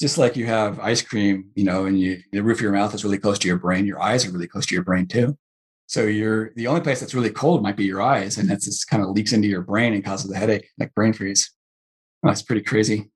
Just 0.00 0.16
like 0.16 0.36
you 0.36 0.46
have 0.46 0.78
ice 0.78 1.02
cream, 1.02 1.50
you 1.54 1.64
know, 1.64 1.86
and 1.86 1.98
you, 1.98 2.22
the 2.30 2.40
roof 2.40 2.58
of 2.58 2.62
your 2.62 2.72
mouth 2.72 2.94
is 2.94 3.04
really 3.04 3.18
close 3.18 3.38
to 3.40 3.48
your 3.48 3.58
brain, 3.58 3.84
your 3.84 4.00
eyes 4.00 4.24
are 4.24 4.30
really 4.30 4.46
close 4.46 4.66
to 4.66 4.74
your 4.74 4.84
brain 4.84 5.06
too. 5.06 5.36
So 5.86 6.02
you're 6.02 6.52
the 6.54 6.66
only 6.66 6.82
place 6.82 7.00
that's 7.00 7.14
really 7.14 7.30
cold 7.30 7.62
might 7.62 7.76
be 7.76 7.84
your 7.84 8.02
eyes, 8.02 8.36
and 8.36 8.48
that's 8.48 8.66
just 8.66 8.88
kind 8.88 9.02
of 9.02 9.08
leaks 9.10 9.32
into 9.32 9.48
your 9.48 9.62
brain 9.62 9.94
and 9.94 10.04
causes 10.04 10.30
a 10.30 10.36
headache, 10.36 10.68
like 10.78 10.94
brain 10.94 11.14
freeze. 11.14 11.50
That's 12.22 12.42
pretty 12.42 12.62
crazy. 12.62 13.10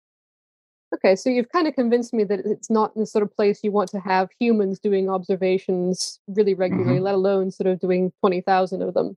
Okay, 0.95 1.17
so 1.17 1.31
you've 1.31 1.51
kind 1.51 1.67
of 1.67 1.75
convinced 1.75 2.13
me 2.13 2.25
that 2.25 2.41
it's 2.41 2.71
not 2.71 2.95
the 2.95 3.07
sort 3.07 3.23
of 3.23 3.35
place 3.35 3.61
you 3.63 3.73
want 3.73 3.91
to 3.91 4.01
have 4.01 4.29
humans 4.39 4.79
doing 4.79 5.09
observations 5.09 6.19
really 6.27 6.55
regularly, 6.55 6.97
mm-hmm. 6.97 7.05
let 7.05 7.15
alone 7.15 7.51
sort 7.51 7.67
of 7.67 7.79
doing 7.79 8.13
twenty 8.21 8.41
thousand 8.41 8.83
of 8.83 8.95
them. 8.95 9.17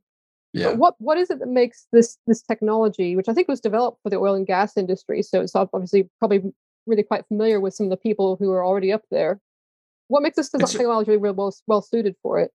Yeah. 0.53 0.69
But 0.69 0.77
what 0.77 0.95
what 0.99 1.17
is 1.17 1.29
it 1.29 1.39
that 1.39 1.49
makes 1.49 1.87
this 1.91 2.17
this 2.27 2.41
technology, 2.41 3.15
which 3.15 3.27
I 3.27 3.33
think 3.33 3.47
was 3.47 3.59
developed 3.59 4.01
for 4.03 4.09
the 4.09 4.17
oil 4.17 4.35
and 4.35 4.47
gas 4.47 4.77
industry, 4.77 5.21
so 5.21 5.41
it's 5.41 5.55
obviously 5.55 6.09
probably 6.19 6.53
really 6.85 7.03
quite 7.03 7.27
familiar 7.27 7.59
with 7.59 7.73
some 7.73 7.87
of 7.87 7.89
the 7.89 7.97
people 7.97 8.37
who 8.37 8.51
are 8.51 8.65
already 8.65 8.91
up 8.91 9.03
there. 9.11 9.39
What 10.07 10.21
makes 10.21 10.35
this 10.35 10.49
technology 10.49 11.11
really 11.17 11.33
well 11.33 11.53
well 11.67 11.81
suited 11.81 12.15
for 12.21 12.39
it? 12.39 12.51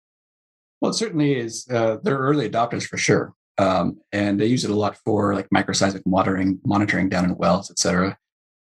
Well, 0.81 0.93
it 0.93 0.95
certainly 0.95 1.35
is. 1.35 1.67
Uh, 1.69 1.99
they're 2.03 2.17
early 2.19 2.49
adopters 2.49 2.85
for 2.85 2.97
sure, 2.97 3.35
um, 3.59 3.99
and 4.13 4.41
they 4.41 4.47
use 4.47 4.65
it 4.65 4.71
a 4.71 4.75
lot 4.75 4.97
for 5.05 5.35
like 5.35 5.49
microseismic 5.51 6.03
monitoring, 6.07 6.61
monitoring 6.65 7.09
down 7.09 7.25
in 7.25 7.37
wells, 7.37 7.71
et 7.71 7.79
cetera. 7.79 8.17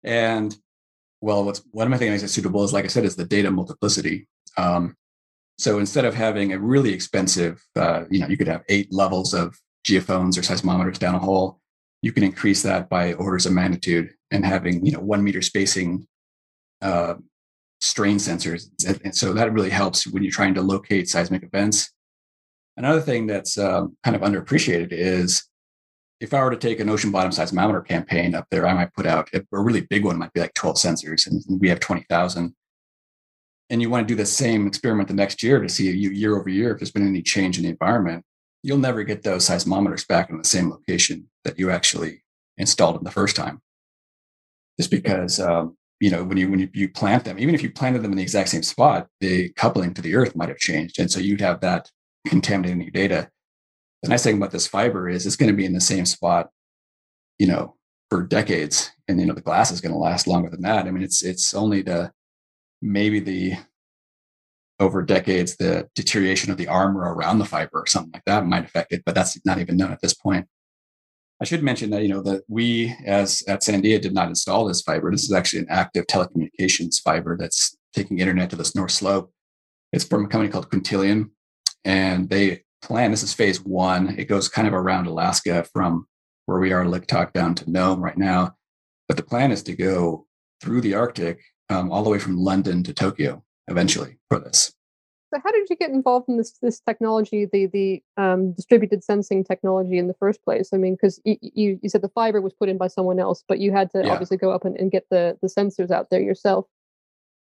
And 0.04 0.58
well, 1.22 1.46
what's 1.46 1.62
one 1.72 1.86
of 1.86 1.92
my 1.92 1.98
things 1.98 2.22
that's 2.22 2.34
suitable 2.34 2.64
is, 2.64 2.74
like 2.74 2.86
I 2.86 2.90
said, 2.90 3.06
is 3.06 3.16
the 3.16 3.24
data 3.24 3.52
multiplicity. 3.52 4.28
Um, 4.58 4.98
so 5.60 5.78
instead 5.78 6.04
of 6.04 6.16
having 6.16 6.52
a 6.52 6.60
really 6.60 6.92
expensive, 6.92 7.64
uh, 7.76 8.06
you 8.10 8.20
know, 8.20 8.28
you 8.28 8.36
could 8.36 8.48
have 8.48 8.64
eight 8.68 8.92
levels 8.92 9.34
of 9.36 9.56
geophones 9.88 10.38
or 10.38 10.42
seismometers 10.42 10.98
down 10.98 11.14
a 11.14 11.20
hole. 11.20 11.61
You 12.02 12.12
can 12.12 12.24
increase 12.24 12.64
that 12.64 12.90
by 12.90 13.14
orders 13.14 13.46
of 13.46 13.54
magnitude 13.54 14.14
and 14.32 14.46
having, 14.46 14.86
you 14.86 14.92
know, 14.92 15.00
one 15.00 15.24
meter 15.24 15.42
spacing 15.42 16.08
uh, 16.82 17.16
strain 17.80 18.18
sensors. 18.18 18.66
And 19.04 19.16
so 19.16 19.34
that 19.34 19.54
really 19.54 19.70
helps 19.70 20.08
when 20.08 20.24
you're 20.24 20.32
trying 20.32 20.54
to 20.56 20.62
locate 20.62 21.10
seismic 21.10 21.44
events. 21.44 21.92
Another 22.78 23.02
thing 23.02 23.28
that's 23.28 23.58
um, 23.58 23.98
kind 24.04 24.16
of 24.16 24.22
underappreciated 24.22 24.90
is 24.92 25.48
if 26.22 26.34
I 26.34 26.44
were 26.44 26.52
to 26.52 26.58
take 26.58 26.80
an 26.80 26.90
ocean 26.90 27.12
bottom 27.12 27.32
seismometer 27.32 27.86
campaign 27.86 28.36
up 28.36 28.46
there, 28.52 28.68
I 28.68 28.74
might 28.74 28.94
put 28.94 29.08
out 29.08 29.30
a 29.34 29.44
really 29.52 29.82
big 29.82 30.06
one, 30.06 30.20
might 30.20 30.34
be 30.34 30.40
like 30.40 30.54
12 30.54 30.76
sensors, 30.78 31.28
and 31.28 31.60
we 31.60 31.68
have 31.70 31.80
20,000. 31.80 32.54
And 33.72 33.82
you 33.82 33.90
want 33.90 34.08
to 34.08 34.12
do 34.12 34.18
the 34.18 34.26
same 34.26 34.68
experiment 34.68 35.08
the 35.08 35.16
next 35.16 35.42
year 35.42 35.60
to 35.60 35.68
see 35.68 35.92
year 35.92 36.38
over 36.38 36.50
year 36.50 36.72
if 36.72 36.80
there's 36.80 36.92
been 36.92 37.08
any 37.08 37.24
change 37.24 37.58
in 37.58 37.64
the 37.64 37.70
environment. 37.70 38.24
You'll 38.64 38.78
never 38.78 39.04
get 39.04 39.24
those 39.24 39.48
seismometers 39.48 40.08
back 40.08 40.30
in 40.30 40.38
the 40.38 40.44
same 40.44 40.70
location 40.70 41.30
that 41.44 41.58
you 41.58 41.72
actually 41.72 42.24
installed 42.58 42.96
them 42.96 43.04
the 43.04 43.12
first 43.12 43.36
time. 43.36 43.62
Just 44.80 44.92
because 44.92 45.40
um, 45.40 45.78
you 46.00 46.12
know 46.12 46.24
when 46.24 46.38
you 46.38 46.50
when 46.50 46.60
you, 46.60 46.70
you 46.74 46.90
plant 46.90 47.26
them, 47.26 47.40
even 47.40 47.56
if 47.56 47.64
you 47.64 47.72
planted 47.72 48.04
them 48.04 48.12
in 48.12 48.18
the 48.18 48.24
exact 48.24 48.50
same 48.50 48.64
spot, 48.64 49.08
the 49.20 49.50
coupling 49.50 49.94
to 49.94 50.02
the 50.02 50.16
earth 50.16 50.36
might 50.36 50.50
have 50.50 50.58
changed, 50.58 51.00
and 51.00 51.12
so 51.12 51.20
you'd 51.20 51.42
have 51.42 51.62
that 51.62 51.90
contaminating 52.28 52.82
your 52.82 52.92
data 52.92 53.30
the 54.02 54.10
nice 54.10 54.24
thing 54.24 54.38
about 54.38 54.52
this 54.52 54.68
fiber 54.68 55.08
is 55.08 55.26
it's 55.26 55.36
going 55.36 55.52
to 55.52 55.58
be 55.58 55.66
in 55.66 55.74
the 55.74 55.82
same 55.82 56.06
spot, 56.06 56.50
you 57.38 57.48
know, 57.48 57.76
for 58.10 58.24
decades. 58.24 58.92
And 59.08 59.20
you 59.20 59.26
know, 59.26 59.34
the 59.34 59.42
glass 59.42 59.72
is 59.72 59.82
going 59.82 59.94
to 59.94 59.98
last 59.98 60.28
longer 60.28 60.50
than 60.50 60.62
that. 60.62 60.88
I 60.88 60.92
mean, 60.92 61.04
it's 61.04 61.24
it's 61.24 61.54
only 61.54 61.82
the 61.82 62.12
maybe 62.82 63.20
the 63.20 63.54
over 64.82 65.04
decades 65.04 65.56
the 65.56 65.88
deterioration 65.96 66.52
of 66.52 66.58
the 66.58 66.68
armor 66.68 67.14
around 67.14 67.38
the 67.38 67.46
fiber 67.46 67.80
or 67.80 67.86
something 67.86 68.12
like 68.12 68.26
that 68.26 68.46
might 68.48 68.66
affect 68.66 68.92
it, 68.92 69.04
but 69.06 69.14
that's 69.14 69.40
not 69.46 69.60
even 69.60 69.78
known 69.78 69.92
at 69.92 70.02
this 70.02 70.16
point. 70.16 70.48
I 71.40 71.46
should 71.46 71.64
mention 71.64 71.92
that 71.92 72.02
you 72.02 72.10
know 72.10 72.22
that 72.24 72.44
we 72.48 72.96
as 73.06 73.44
at 73.48 73.62
Sandia 73.62 74.02
did 74.02 74.14
not 74.14 74.28
install 74.28 74.66
this 74.66 74.82
fiber. 74.82 75.12
This 75.12 75.24
is 75.24 75.32
actually 75.32 75.60
an 75.60 75.68
active 75.70 76.06
telecommunications 76.08 77.00
fiber 77.02 77.38
that's 77.38 77.78
taking 77.94 78.20
internet 78.20 78.50
to 78.50 78.56
this 78.56 78.76
north 78.76 78.92
slope. 78.92 79.32
It's 79.94 80.04
from 80.04 80.26
a 80.26 80.28
company 80.28 80.52
called 80.52 80.70
Quintillion, 80.70 81.30
and 81.86 82.30
they 82.30 82.64
plan. 82.82 83.12
This 83.12 83.24
is 83.24 83.34
phase 83.34 83.64
one. 83.64 84.16
It 84.18 84.26
goes 84.26 84.50
kind 84.50 84.68
of 84.68 84.74
around 84.74 85.06
Alaska 85.06 85.64
from 85.72 86.08
where 86.48 86.60
we 86.60 86.74
are, 86.74 86.84
Oliktok, 86.84 87.34
down 87.34 87.54
to 87.56 87.70
Nome 87.70 88.02
right 88.02 88.18
now. 88.18 88.56
But 89.08 89.18
the 89.18 89.24
plan 89.24 89.52
is 89.52 89.64
to 89.64 89.76
go 89.76 90.26
through 90.62 90.82
the 90.82 90.96
Arctic 90.96 91.42
um, 91.70 91.92
all 91.92 92.04
the 92.04 92.10
way 92.10 92.20
from 92.20 92.38
London 92.38 92.84
to 92.84 92.94
Tokyo 92.94 93.44
eventually 93.72 94.18
for 94.30 94.40
this. 94.40 94.74
So, 95.34 95.40
how 95.44 95.52
did 95.52 95.70
you 95.70 95.78
get 95.78 95.92
involved 95.92 96.28
in 96.28 96.38
this 96.38 96.58
this 96.62 96.82
technology, 96.82 97.48
the 97.52 97.68
the 97.68 98.04
um, 98.18 98.52
distributed 98.52 99.04
sensing 99.04 99.44
technology 99.44 99.98
in 99.98 100.08
the 100.08 100.14
first 100.16 100.44
place? 100.44 100.70
I 100.74 100.78
mean, 100.78 100.96
because 100.96 101.22
you, 101.24 101.38
you, 101.42 101.80
you 101.82 101.90
said 101.90 102.02
the 102.02 102.10
fiber 102.10 102.42
was 102.42 102.54
put 102.54 102.68
in 102.68 102.78
by 102.78 102.88
someone 102.88 103.20
else, 103.20 103.44
but 103.48 103.60
you 103.60 103.72
had 103.72 103.90
to 103.92 104.04
yeah. 104.04 104.12
obviously 104.12 104.38
go 104.38 104.52
up 104.52 104.66
and, 104.66 104.76
and 104.78 104.92
get 104.92 105.06
the 105.10 105.38
the 105.42 105.48
sensors 105.48 105.90
out 105.90 106.10
there 106.10 106.22
yourself. 106.22 106.66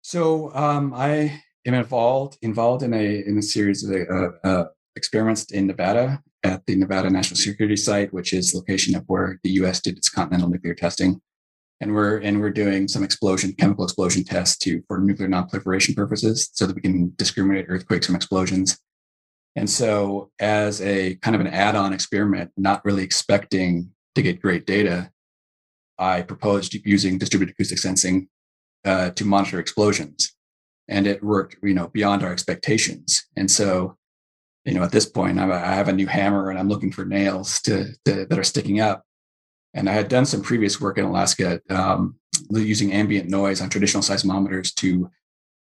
So 0.03 0.55
um, 0.55 0.93
I 0.95 1.41
am 1.67 1.75
involved 1.75 2.37
involved 2.43 2.83
in 2.83 2.93
a 2.93 3.27
in 3.27 3.39
a 3.39 3.43
series 3.43 3.83
of 3.85 3.95
uh, 3.95 4.29
uh, 4.45 4.65
experiments 4.95 5.51
in 5.51 5.67
Nevada 5.67 6.23
at 6.45 6.67
the 6.67 6.77
Nevada 6.77 7.09
National 7.09 7.37
Security 7.37 7.77
Site, 7.77 8.13
which 8.13 8.35
is 8.35 8.55
location 8.55 8.95
of 8.97 9.05
where 9.07 9.41
the 9.43 9.51
U.S. 9.61 9.81
did 9.81 9.97
its 9.97 10.11
continental 10.11 10.51
nuclear 10.51 10.75
testing. 10.75 11.21
And 11.81 11.95
we're 11.95 12.19
and 12.19 12.41
we're 12.41 12.51
doing 12.51 12.89
some 12.89 13.05
explosion, 13.05 13.53
chemical 13.53 13.85
explosion 13.85 14.25
tests 14.25 14.59
to 14.59 14.83
for 14.89 14.99
nuclear 14.99 15.29
nonproliferation 15.29 15.95
purposes, 15.95 16.51
so 16.53 16.67
that 16.67 16.75
we 16.75 16.83
can 16.83 17.13
discriminate 17.17 17.67
earthquakes 17.69 18.07
from 18.07 18.17
explosions. 18.17 18.79
And 19.55 19.71
so, 19.71 20.31
as 20.41 20.81
a 20.81 21.17
kind 21.17 21.35
of 21.35 21.41
an 21.41 21.47
add-on 21.47 21.93
experiment, 21.93 22.51
not 22.57 22.85
really 22.85 23.05
expecting 23.05 23.91
to 24.15 24.23
get 24.23 24.43
great 24.43 24.67
data, 24.67 25.11
I 25.99 26.23
proposed 26.23 26.75
using 26.85 27.19
distributed 27.19 27.53
acoustic 27.53 27.79
sensing 27.79 28.29
uh, 28.85 29.11
to 29.11 29.25
monitor 29.25 29.59
explosions, 29.59 30.35
and 30.89 31.07
it 31.07 31.23
worked, 31.23 31.57
you 31.63 31.75
know, 31.75 31.89
beyond 31.89 32.23
our 32.23 32.33
expectations. 32.33 33.27
And 33.37 33.51
so, 33.51 33.97
you 34.65 34.75
know, 34.75 34.83
at 34.83 34.93
this 34.93 35.07
point, 35.07 35.39
I'm 35.39 35.51
a, 35.51 35.55
I 35.55 35.75
have 35.75 35.89
a 35.89 35.93
new 35.93 36.07
hammer 36.07 36.51
and 36.51 36.59
I'm 36.59 36.69
looking 36.69 36.93
for 36.93 37.05
nails 37.05 37.61
to, 37.63 37.93
to, 38.05 38.27
that 38.27 38.39
are 38.39 38.45
sticking 38.45 38.81
up. 38.81 39.05
And 39.75 39.89
I 39.89 39.93
had 39.93 40.09
done 40.09 40.27
some 40.27 40.43
previous 40.43 40.81
work 40.81 40.99
in 40.99 41.05
Alaska 41.05 41.61
um, 41.71 42.17
using 42.51 42.93
ambient 42.93 43.29
noise 43.29 43.61
on 43.61 43.69
traditional 43.69 44.03
seismometers 44.03 44.75
to 44.77 45.11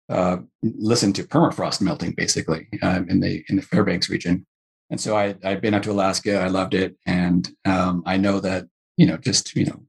uh, 0.10 0.38
listen 0.64 1.14
to 1.14 1.24
permafrost 1.24 1.82
melting, 1.82 2.14
basically 2.14 2.68
um, 2.82 3.08
in 3.10 3.20
the 3.20 3.44
in 3.50 3.56
the 3.56 3.62
Fairbanks 3.62 4.10
region. 4.10 4.46
And 4.90 5.00
so 5.00 5.16
I 5.16 5.36
I'd 5.44 5.62
been 5.62 5.74
out 5.74 5.84
to 5.84 5.92
Alaska, 5.92 6.40
I 6.40 6.48
loved 6.48 6.74
it, 6.74 6.96
and 7.06 7.48
um, 7.66 8.04
I 8.06 8.18
know 8.18 8.40
that 8.40 8.66
you 8.98 9.06
know 9.06 9.18
just 9.18 9.56
you 9.56 9.66
know 9.66 9.82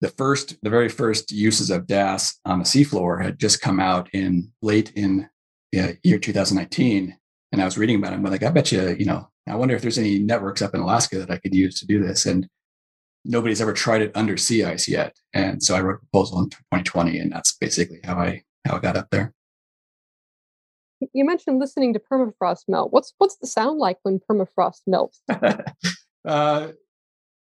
the 0.00 0.10
first 0.10 0.56
the 0.62 0.70
very 0.70 0.88
first 0.88 1.32
uses 1.32 1.70
of 1.70 1.86
DAS 1.86 2.38
on 2.44 2.58
the 2.58 2.64
seafloor 2.64 3.24
had 3.24 3.38
just 3.38 3.62
come 3.62 3.80
out 3.80 4.10
in 4.12 4.52
late 4.60 4.92
in 4.94 5.30
uh, 5.78 5.92
year 6.02 6.18
2019 6.18 7.16
and 7.54 7.62
I 7.62 7.64
was 7.66 7.78
reading 7.78 7.96
about 7.96 8.12
it. 8.12 8.16
I'm 8.16 8.24
like, 8.24 8.42
I 8.42 8.50
bet 8.50 8.72
you, 8.72 8.96
you 8.98 9.06
know, 9.06 9.28
I 9.48 9.54
wonder 9.54 9.76
if 9.76 9.82
there's 9.82 9.96
any 9.96 10.18
networks 10.18 10.60
up 10.60 10.74
in 10.74 10.80
Alaska 10.80 11.18
that 11.20 11.30
I 11.30 11.38
could 11.38 11.54
use 11.54 11.78
to 11.78 11.86
do 11.86 12.02
this. 12.02 12.26
And 12.26 12.48
nobody's 13.24 13.60
ever 13.60 13.72
tried 13.72 14.02
it 14.02 14.12
under 14.14 14.36
sea 14.36 14.64
ice 14.64 14.88
yet. 14.88 15.16
And 15.32 15.62
so 15.62 15.74
I 15.74 15.80
wrote 15.80 15.96
a 15.96 15.98
proposal 15.98 16.40
in 16.40 16.50
2020, 16.50 17.18
and 17.18 17.32
that's 17.32 17.56
basically 17.56 18.00
how 18.04 18.16
I 18.18 18.42
how 18.66 18.76
I 18.76 18.80
got 18.80 18.96
up 18.96 19.10
there. 19.10 19.32
You 21.12 21.24
mentioned 21.24 21.58
listening 21.58 21.92
to 21.94 22.00
permafrost 22.00 22.64
melt. 22.68 22.92
What's 22.92 23.14
what's 23.18 23.36
the 23.36 23.46
sound 23.46 23.78
like 23.78 23.98
when 24.02 24.20
permafrost 24.20 24.82
melts? 24.86 25.20
uh, 26.24 26.68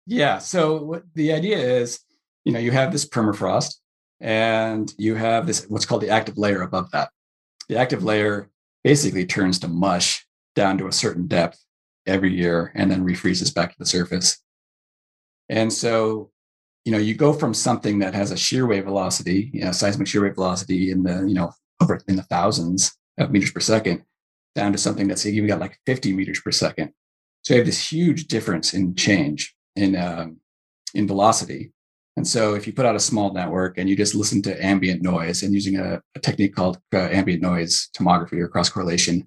yeah. 0.06 0.38
So 0.38 1.02
the 1.14 1.32
idea 1.32 1.58
is, 1.58 2.00
you 2.44 2.52
know, 2.52 2.58
you 2.58 2.72
have 2.72 2.92
this 2.92 3.06
permafrost, 3.06 3.76
and 4.20 4.92
you 4.98 5.14
have 5.14 5.46
this 5.46 5.66
what's 5.68 5.86
called 5.86 6.02
the 6.02 6.10
active 6.10 6.38
layer 6.38 6.62
above 6.62 6.90
that. 6.92 7.10
The 7.68 7.76
active 7.78 8.02
layer 8.02 8.50
basically 8.82 9.24
turns 9.24 9.58
to 9.60 9.68
mush 9.68 10.26
down 10.54 10.78
to 10.78 10.86
a 10.86 10.92
certain 10.92 11.26
depth 11.26 11.58
every 12.06 12.32
year 12.32 12.70
and 12.74 12.90
then 12.90 13.04
refreezes 13.04 13.54
back 13.54 13.70
to 13.72 13.78
the 13.78 13.86
surface. 13.86 14.38
And 15.48 15.72
so, 15.72 16.30
you 16.84 16.92
know, 16.92 16.98
you 16.98 17.14
go 17.14 17.32
from 17.32 17.54
something 17.54 17.98
that 18.00 18.14
has 18.14 18.30
a 18.30 18.36
shear 18.36 18.66
wave 18.66 18.84
velocity, 18.84 19.50
you 19.52 19.64
know, 19.64 19.72
seismic 19.72 20.06
shear 20.06 20.22
wave 20.22 20.34
velocity 20.34 20.90
in 20.90 21.02
the, 21.02 21.24
you 21.26 21.34
know, 21.34 21.52
over 21.82 22.00
in 22.08 22.16
the 22.16 22.22
thousands 22.22 22.96
of 23.18 23.30
meters 23.30 23.50
per 23.50 23.60
second 23.60 24.04
down 24.54 24.72
to 24.72 24.78
something 24.78 25.08
that's 25.08 25.26
even 25.26 25.48
got 25.48 25.60
like 25.60 25.78
50 25.86 26.12
meters 26.12 26.40
per 26.40 26.52
second. 26.52 26.92
So 27.42 27.54
you 27.54 27.58
have 27.58 27.66
this 27.66 27.92
huge 27.92 28.26
difference 28.28 28.72
in 28.74 28.94
change 28.94 29.54
in 29.76 29.96
um, 29.96 30.38
in 30.94 31.06
velocity. 31.06 31.72
And 32.16 32.26
so 32.26 32.54
if 32.54 32.66
you 32.66 32.72
put 32.72 32.86
out 32.86 32.94
a 32.94 33.00
small 33.00 33.32
network 33.32 33.76
and 33.76 33.88
you 33.88 33.96
just 33.96 34.14
listen 34.14 34.40
to 34.42 34.64
ambient 34.64 35.02
noise 35.02 35.42
and 35.42 35.52
using 35.52 35.78
a, 35.78 36.00
a 36.14 36.20
technique 36.20 36.54
called 36.54 36.78
uh, 36.94 36.98
ambient 36.98 37.42
noise 37.42 37.88
tomography 37.96 38.38
or 38.38 38.46
cross 38.46 38.68
correlation, 38.68 39.26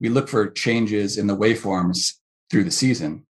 we 0.00 0.08
look 0.08 0.28
for 0.28 0.50
changes 0.50 1.18
in 1.18 1.26
the 1.26 1.36
waveforms 1.36 2.14
through 2.50 2.64
the 2.64 2.70
season 2.70 3.26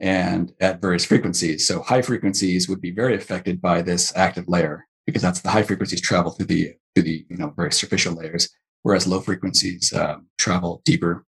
and 0.00 0.52
at 0.60 0.80
various 0.80 1.04
frequencies. 1.04 1.66
So 1.66 1.82
high 1.82 2.02
frequencies 2.02 2.68
would 2.68 2.80
be 2.80 2.90
very 2.90 3.14
affected 3.14 3.60
by 3.60 3.82
this 3.82 4.16
active 4.16 4.48
layer 4.48 4.86
because 5.06 5.22
that's 5.22 5.40
the 5.40 5.50
high 5.50 5.62
frequencies 5.62 6.00
travel 6.00 6.32
through 6.32 6.46
the 6.46 6.74
through 6.94 7.04
the 7.04 7.26
you 7.28 7.36
know 7.36 7.52
very 7.56 7.72
superficial 7.72 8.14
layers, 8.14 8.48
whereas 8.82 9.06
low 9.06 9.20
frequencies 9.20 9.92
um, 9.92 10.26
travel 10.38 10.82
deeper. 10.84 11.24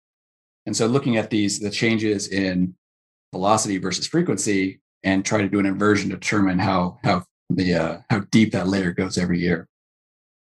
And 0.66 0.76
so 0.76 0.86
looking 0.86 1.16
at 1.16 1.30
these 1.30 1.58
the 1.58 1.70
changes 1.70 2.28
in 2.28 2.74
velocity 3.32 3.78
versus 3.78 4.06
frequency 4.06 4.80
and 5.02 5.24
try 5.24 5.38
to 5.42 5.48
do 5.48 5.58
an 5.58 5.66
inversion 5.66 6.10
to 6.10 6.16
determine 6.16 6.58
how 6.58 6.98
how 7.04 7.24
the 7.50 7.74
uh, 7.74 7.98
how 8.10 8.20
deep 8.30 8.52
that 8.52 8.68
layer 8.68 8.92
goes 8.92 9.18
every 9.18 9.40
year. 9.40 9.68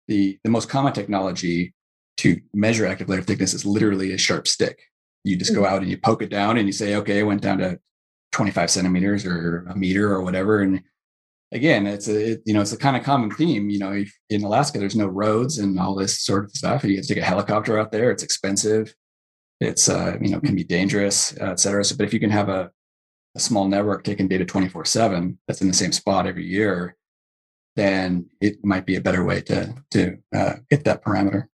The 0.08 0.38
the 0.44 0.50
most 0.50 0.68
common 0.68 0.92
technology 0.92 1.74
to 2.18 2.40
measure 2.52 2.86
active 2.86 3.08
layer 3.08 3.22
thickness 3.22 3.54
is 3.54 3.66
literally 3.66 4.12
a 4.12 4.18
sharp 4.18 4.46
stick. 4.46 4.78
You 5.24 5.36
just 5.36 5.54
go 5.54 5.60
hmm. 5.60 5.66
out 5.66 5.82
and 5.82 5.90
you 5.90 5.98
poke 5.98 6.22
it 6.22 6.30
down 6.30 6.58
and 6.58 6.66
you 6.66 6.72
say, 6.72 6.94
okay, 6.96 7.18
it 7.18 7.24
went 7.24 7.40
down 7.40 7.58
to 7.58 7.80
25 8.34 8.70
centimeters 8.70 9.24
or 9.24 9.64
a 9.68 9.76
meter 9.76 10.12
or 10.12 10.22
whatever. 10.22 10.60
And 10.60 10.82
again, 11.52 11.86
it's 11.86 12.08
a 12.08 12.32
it, 12.32 12.42
you 12.44 12.52
know 12.52 12.60
it's 12.60 12.72
a 12.72 12.76
kind 12.78 12.96
of 12.96 13.02
common 13.02 13.30
theme. 13.30 13.70
You 13.70 13.78
know, 13.78 14.04
in 14.28 14.44
Alaska, 14.44 14.78
there's 14.78 14.96
no 14.96 15.06
roads 15.06 15.58
and 15.58 15.78
all 15.78 15.94
this 15.94 16.20
sort 16.20 16.44
of 16.44 16.50
stuff. 16.50 16.84
You 16.84 16.96
have 16.96 17.06
to 17.06 17.14
take 17.14 17.22
a 17.22 17.26
helicopter 17.26 17.78
out 17.78 17.92
there. 17.92 18.10
It's 18.10 18.22
expensive. 18.22 18.94
It's 19.60 19.88
uh, 19.88 20.18
you 20.20 20.30
know 20.30 20.40
can 20.40 20.56
be 20.56 20.64
dangerous, 20.64 21.36
uh, 21.40 21.52
et 21.52 21.60
cetera. 21.60 21.84
So, 21.84 21.96
but 21.96 22.06
if 22.06 22.12
you 22.12 22.20
can 22.20 22.30
have 22.30 22.48
a 22.48 22.70
a 23.36 23.40
small 23.40 23.66
network 23.66 24.04
taking 24.04 24.28
data 24.28 24.44
24 24.44 24.84
7 24.84 25.38
that's 25.46 25.60
in 25.60 25.68
the 25.68 25.74
same 25.74 25.92
spot 25.92 26.26
every 26.26 26.46
year, 26.46 26.96
then 27.76 28.26
it 28.40 28.64
might 28.64 28.86
be 28.86 28.96
a 28.96 29.00
better 29.00 29.24
way 29.24 29.40
to, 29.42 29.74
to 29.90 30.18
uh, 30.34 30.54
get 30.70 30.84
that 30.84 31.04
parameter. 31.04 31.46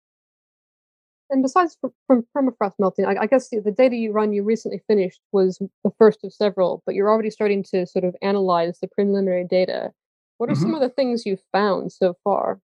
And 1.31 1.43
besides 1.43 1.77
from 2.07 2.27
permafrost 2.37 2.75
melting, 2.79 3.07
I, 3.07 3.17
I 3.23 3.27
guess 3.27 3.49
the, 3.49 3.61
the 3.61 3.71
data 3.71 3.97
you 3.97 4.13
run 4.13 4.33
you 4.33 4.43
recently 4.43 4.83
finished 4.87 5.21
was 5.33 5.61
the 5.85 5.91
first 5.99 6.25
of 6.25 6.33
several, 6.33 6.83
but 6.87 6.95
you're 6.95 7.09
already 7.09 7.31
starting 7.31 7.63
to 7.73 7.87
sort 7.87 8.05
of 8.05 8.17
analyze 8.21 8.79
the 8.81 8.89
preliminary 8.89 9.45
data. 9.45 9.93
What 10.39 10.51
are 10.51 10.55
mm-hmm. 10.55 10.63
some 10.63 10.75
of 10.75 10.81
the 10.81 10.89
things 10.89 11.25
you've 11.25 11.43
found 11.53 11.93
so 11.93 12.17
far? 12.25 12.61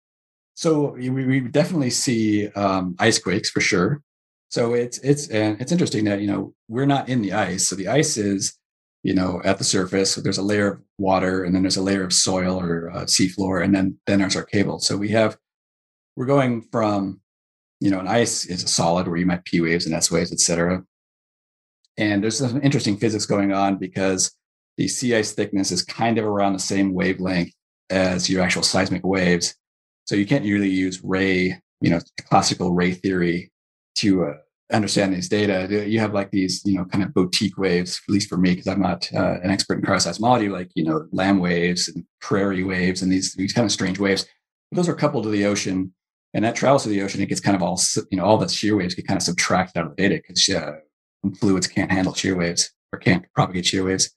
So 0.54 0.92
we, 0.92 1.10
we 1.10 1.40
definitely 1.40 1.90
see 1.90 2.48
um, 2.48 2.96
ice 2.98 3.18
quakes 3.18 3.50
for 3.50 3.60
sure. 3.60 4.02
So 4.50 4.74
it's 4.74 4.98
it's 4.98 5.28
and 5.28 5.60
it's 5.60 5.70
interesting 5.70 6.04
that 6.06 6.20
you 6.20 6.26
know 6.26 6.54
we're 6.68 6.84
not 6.84 7.08
in 7.08 7.22
the 7.22 7.32
ice. 7.32 7.68
So 7.68 7.76
the 7.76 7.86
ice 7.86 8.16
is 8.16 8.58
you 9.02 9.14
know, 9.14 9.40
at 9.44 9.58
the 9.58 9.64
surface. 9.64 10.12
So 10.12 10.20
there's 10.20 10.38
a 10.38 10.42
layer 10.42 10.72
of 10.72 10.80
water, 10.98 11.44
and 11.44 11.54
then 11.54 11.62
there's 11.62 11.76
a 11.76 11.82
layer 11.82 12.04
of 12.04 12.12
soil 12.12 12.60
or 12.60 12.90
uh, 12.90 13.04
seafloor, 13.04 13.62
and 13.64 13.74
then 13.74 13.98
then 14.06 14.18
there's 14.18 14.36
our 14.36 14.44
cable. 14.44 14.78
So 14.78 14.96
we 14.96 15.08
have 15.10 15.36
we're 16.16 16.26
going 16.26 16.62
from 16.70 17.20
you 17.80 17.90
know, 17.90 18.00
an 18.00 18.08
ice 18.08 18.46
is 18.46 18.62
a 18.62 18.68
solid 18.68 19.08
where 19.08 19.16
you 19.16 19.26
might 19.26 19.44
P 19.44 19.60
waves 19.60 19.86
and 19.86 19.94
S 19.94 20.10
waves, 20.10 20.32
et 20.32 20.40
cetera. 20.40 20.82
And 21.96 22.22
there's 22.22 22.38
some 22.38 22.62
interesting 22.62 22.96
physics 22.96 23.26
going 23.26 23.52
on 23.52 23.76
because 23.76 24.32
the 24.76 24.88
sea 24.88 25.16
ice 25.16 25.32
thickness 25.32 25.70
is 25.70 25.82
kind 25.82 26.18
of 26.18 26.24
around 26.24 26.52
the 26.52 26.58
same 26.58 26.94
wavelength 26.94 27.52
as 27.90 28.30
your 28.30 28.42
actual 28.42 28.62
seismic 28.62 29.04
waves. 29.04 29.54
So 30.04 30.14
you 30.16 30.26
can't 30.26 30.44
really 30.44 30.68
use 30.68 31.02
ray, 31.02 31.60
you 31.80 31.90
know, 31.90 32.00
classical 32.28 32.72
ray 32.72 32.92
theory 32.92 33.50
to 33.96 34.24
uh, 34.24 34.34
understand 34.72 35.12
these 35.12 35.28
data. 35.28 35.86
You 35.86 36.00
have 36.00 36.14
like 36.14 36.30
these, 36.30 36.62
you 36.64 36.76
know, 36.76 36.84
kind 36.84 37.04
of 37.04 37.12
boutique 37.12 37.58
waves, 37.58 38.00
at 38.08 38.12
least 38.12 38.28
for 38.28 38.38
me, 38.38 38.50
because 38.50 38.68
I'm 38.68 38.80
not 38.80 39.10
uh, 39.12 39.40
an 39.42 39.50
expert 39.50 39.78
in 39.78 39.84
cryoseismology, 39.84 40.50
like, 40.50 40.70
you 40.74 40.84
know, 40.84 41.06
Lamb 41.12 41.38
waves 41.40 41.88
and 41.88 42.04
prairie 42.20 42.64
waves 42.64 43.02
and 43.02 43.10
these, 43.10 43.34
these 43.34 43.52
kind 43.52 43.64
of 43.64 43.72
strange 43.72 43.98
waves. 43.98 44.26
But 44.70 44.76
those 44.76 44.88
are 44.88 44.94
coupled 44.94 45.24
to 45.24 45.30
the 45.30 45.44
ocean 45.46 45.92
and 46.34 46.44
that 46.44 46.54
travels 46.54 46.84
to 46.84 46.88
the 46.88 47.02
ocean. 47.02 47.20
It 47.20 47.28
gets 47.28 47.40
kind 47.40 47.56
of 47.56 47.62
all, 47.62 47.80
you 48.10 48.18
know, 48.18 48.24
all 48.24 48.38
the 48.38 48.48
shear 48.48 48.76
waves 48.76 48.94
get 48.94 49.06
kind 49.06 49.16
of 49.16 49.22
subtracted 49.22 49.78
out 49.78 49.86
of 49.86 49.96
the 49.96 50.02
data 50.02 50.16
because 50.16 50.48
uh, 50.48 50.76
fluids 51.38 51.66
can't 51.66 51.90
handle 51.90 52.14
shear 52.14 52.36
waves 52.36 52.72
or 52.92 52.98
can't 52.98 53.24
propagate 53.34 53.66
shear 53.66 53.84
waves. 53.84 54.10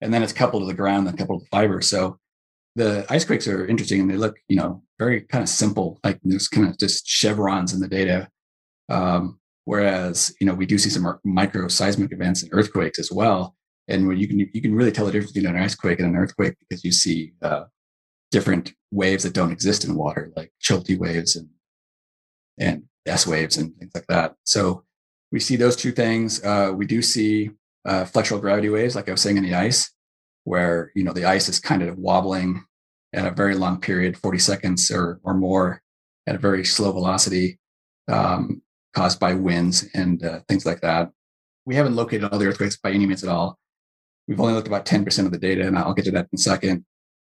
And 0.00 0.12
then 0.12 0.22
it's 0.22 0.32
coupled 0.32 0.62
to 0.62 0.66
the 0.66 0.74
ground, 0.74 1.06
then 1.06 1.16
coupled 1.16 1.42
to 1.42 1.48
fiber. 1.50 1.80
So 1.80 2.18
the 2.74 3.06
ice 3.08 3.24
quakes 3.24 3.46
are 3.46 3.66
interesting 3.66 4.00
and 4.00 4.10
they 4.10 4.16
look, 4.16 4.36
you 4.48 4.56
know, 4.56 4.82
very 4.98 5.22
kind 5.22 5.42
of 5.42 5.48
simple, 5.48 6.00
like 6.02 6.18
there's 6.24 6.48
kind 6.48 6.68
of 6.68 6.78
just 6.78 7.06
chevrons 7.06 7.72
in 7.72 7.80
the 7.80 7.88
data. 7.88 8.28
Um, 8.88 9.38
whereas, 9.64 10.34
you 10.40 10.46
know, 10.46 10.54
we 10.54 10.66
do 10.66 10.78
see 10.78 10.90
some 10.90 11.18
micro 11.24 11.68
seismic 11.68 12.12
events 12.12 12.42
and 12.42 12.50
earthquakes 12.52 12.98
as 12.98 13.12
well. 13.12 13.54
And 13.88 14.08
when 14.08 14.16
you 14.16 14.26
can, 14.26 14.38
you 14.40 14.62
can 14.62 14.74
really 14.74 14.92
tell 14.92 15.06
the 15.06 15.12
difference 15.12 15.32
between 15.32 15.54
an 15.54 15.62
ice 15.62 15.74
quake 15.74 16.00
and 16.00 16.08
an 16.08 16.16
earthquake 16.16 16.54
because 16.58 16.84
you 16.84 16.92
see 16.92 17.34
uh, 17.42 17.64
different 18.32 18.72
waves 18.90 19.22
that 19.22 19.34
don't 19.34 19.52
exist 19.52 19.84
in 19.84 19.94
water, 19.94 20.32
like 20.36 20.52
Scholte 20.60 20.98
waves 20.98 21.36
and, 21.36 21.48
and 22.58 22.82
S 23.06 23.26
waves 23.26 23.56
and 23.56 23.76
things 23.76 23.92
like 23.94 24.06
that. 24.08 24.34
So 24.44 24.84
we 25.30 25.38
see 25.38 25.56
those 25.56 25.76
two 25.76 25.92
things. 25.92 26.42
Uh, 26.44 26.72
we 26.74 26.86
do 26.86 27.00
see 27.02 27.50
uh, 27.84 28.04
flexural 28.04 28.40
gravity 28.40 28.68
waves, 28.68 28.96
like 28.96 29.08
I 29.08 29.12
was 29.12 29.20
saying 29.20 29.36
in 29.36 29.44
the 29.44 29.54
ice 29.54 29.92
where 30.44 30.90
you 30.94 31.04
know 31.04 31.12
the 31.12 31.24
ice 31.24 31.48
is 31.48 31.60
kind 31.60 31.82
of 31.82 31.98
wobbling 31.98 32.64
at 33.12 33.26
a 33.26 33.30
very 33.30 33.54
long 33.54 33.80
period 33.80 34.16
40 34.16 34.38
seconds 34.38 34.90
or, 34.90 35.20
or 35.22 35.34
more 35.34 35.82
at 36.26 36.34
a 36.34 36.38
very 36.38 36.64
slow 36.64 36.92
velocity 36.92 37.58
um, 38.08 38.62
caused 38.94 39.20
by 39.20 39.34
winds 39.34 39.88
and 39.94 40.24
uh, 40.24 40.40
things 40.48 40.66
like 40.66 40.80
that 40.80 41.10
we 41.64 41.74
haven't 41.74 41.96
located 41.96 42.24
all 42.24 42.38
the 42.38 42.46
earthquakes 42.46 42.76
by 42.76 42.90
any 42.90 43.06
means 43.06 43.22
at 43.22 43.30
all 43.30 43.58
we've 44.26 44.40
only 44.40 44.52
looked 44.52 44.68
about 44.68 44.86
10% 44.86 45.26
of 45.26 45.32
the 45.32 45.38
data 45.38 45.66
and 45.66 45.78
i'll 45.78 45.94
get 45.94 46.04
to 46.04 46.10
that 46.10 46.28
in 46.32 46.36
a 46.36 46.38
second 46.38 46.84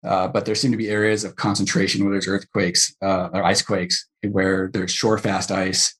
uh, 0.04 0.28
but 0.28 0.44
there 0.44 0.54
seem 0.54 0.70
to 0.70 0.76
be 0.76 0.88
areas 0.88 1.24
of 1.24 1.36
concentration 1.36 2.02
where 2.02 2.12
there's 2.12 2.28
earthquakes 2.28 2.94
uh, 3.02 3.28
or 3.32 3.44
ice 3.44 3.62
quakes 3.62 4.08
where 4.30 4.70
there's 4.72 4.92
shore 4.92 5.18
fast 5.18 5.50
ice 5.50 5.94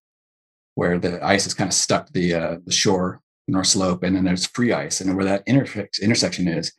where 0.75 0.99
the 0.99 1.23
ice 1.25 1.47
is 1.47 1.55
kind 1.55 1.69
of 1.69 1.75
stuck 1.75 2.07
to 2.07 2.13
the, 2.13 2.35
uh, 2.35 2.57
the 2.65 2.73
shore 2.73 3.21
north 3.49 3.67
slope 3.67 4.03
and 4.03 4.17
then 4.17 4.25
there's 4.25 4.47
free 4.47 4.73
ice 4.73 5.01
and 5.01 5.15
where 5.15 5.25
that 5.25 5.43
intersection 5.47 6.49
is 6.49 6.73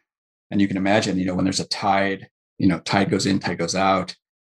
and 0.53 0.61
you 0.61 0.67
can 0.67 0.77
imagine, 0.77 1.17
you 1.17 1.25
know, 1.25 1.33
when 1.33 1.45
there's 1.45 1.59
a 1.59 1.67
tide, 1.67 2.29
you 2.59 2.67
know, 2.67 2.79
tide 2.81 3.09
goes 3.09 3.25
in, 3.25 3.39
tide 3.39 3.57
goes 3.57 3.73
out, 3.73 4.15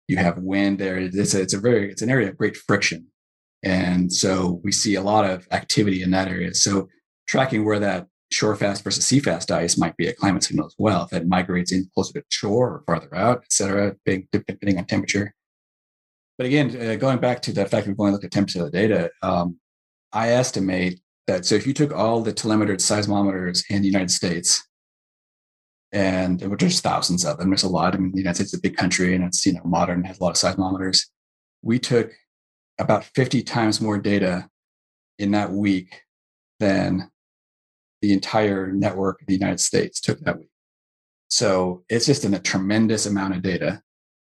you 0.09 0.17
have 0.17 0.37
wind 0.39 0.77
there. 0.77 0.97
It's 0.97 1.33
a, 1.33 1.41
it's 1.41 1.53
a 1.53 1.57
very, 1.57 1.89
it's 1.89 2.01
an 2.01 2.09
area 2.09 2.27
of 2.27 2.37
great 2.37 2.57
friction. 2.57 3.07
And 3.63 4.11
so 4.11 4.59
we 4.61 4.73
see 4.73 4.95
a 4.95 5.01
lot 5.01 5.23
of 5.23 5.47
activity 5.51 6.03
in 6.03 6.11
that 6.11 6.27
area. 6.27 6.53
So 6.53 6.89
tracking 7.29 7.63
where 7.63 7.79
that 7.79 8.07
shore 8.35 8.55
fast 8.55 8.83
versus 8.83 9.05
sea 9.05 9.19
fast 9.19 9.49
ice 9.51 9.77
might 9.77 9.95
be 9.95 10.07
a 10.07 10.13
climate 10.13 10.43
signal 10.43 10.65
as 10.65 10.75
well. 10.77 11.07
If 11.09 11.13
it 11.13 11.27
migrates 11.27 11.71
in 11.71 11.89
closer 11.93 12.13
to 12.19 12.25
shore 12.29 12.69
or 12.69 12.83
farther 12.85 13.15
out, 13.15 13.39
et 13.43 13.51
cetera, 13.51 13.95
depending 14.05 14.77
on 14.77 14.85
temperature. 14.85 15.33
But 16.37 16.47
again, 16.47 16.75
uh, 16.75 16.95
going 16.95 17.19
back 17.19 17.41
to 17.43 17.53
the 17.53 17.65
fact 17.65 17.87
we've 17.87 17.99
only 17.99 18.11
looked 18.11 18.25
at 18.25 18.31
10% 18.31 18.55
of 18.57 18.71
the 18.71 18.77
data, 18.77 19.09
um, 19.21 19.57
I 20.11 20.29
estimate 20.29 20.99
that 21.27 21.45
so 21.45 21.55
if 21.55 21.65
you 21.65 21.73
took 21.73 21.93
all 21.93 22.21
the 22.21 22.33
telemetered 22.33 22.81
seismometers 22.81 23.63
in 23.69 23.81
the 23.81 23.87
United 23.87 24.11
States 24.11 24.63
and 25.91 26.41
there's 26.41 26.81
thousands 26.81 27.25
of 27.25 27.37
them. 27.37 27.49
There's 27.49 27.63
a 27.63 27.69
lot. 27.69 27.95
I 27.95 27.97
mean, 27.97 28.11
the 28.11 28.17
United 28.17 28.35
States 28.35 28.53
is 28.53 28.59
a 28.59 28.61
big 28.61 28.75
country 28.75 29.15
and 29.15 29.23
it's 29.23 29.45
you 29.45 29.53
know 29.53 29.61
modern, 29.63 30.03
has 30.03 30.19
a 30.19 30.23
lot 30.23 30.31
of 30.31 30.35
seismometers. 30.35 31.05
We 31.61 31.79
took 31.79 32.11
about 32.77 33.05
50 33.05 33.41
times 33.43 33.79
more 33.79 33.97
data 33.97 34.49
in 35.17 35.31
that 35.31 35.51
week 35.51 36.01
than 36.59 37.09
the 38.05 38.13
entire 38.13 38.71
network 38.71 39.19
of 39.19 39.25
the 39.25 39.33
United 39.33 39.59
States 39.59 39.99
took 39.99 40.19
that 40.19 40.37
week. 40.37 40.51
So 41.27 41.83
it's 41.89 42.05
just 42.05 42.23
in 42.23 42.35
a 42.35 42.39
tremendous 42.39 43.07
amount 43.07 43.35
of 43.35 43.41
data. 43.41 43.81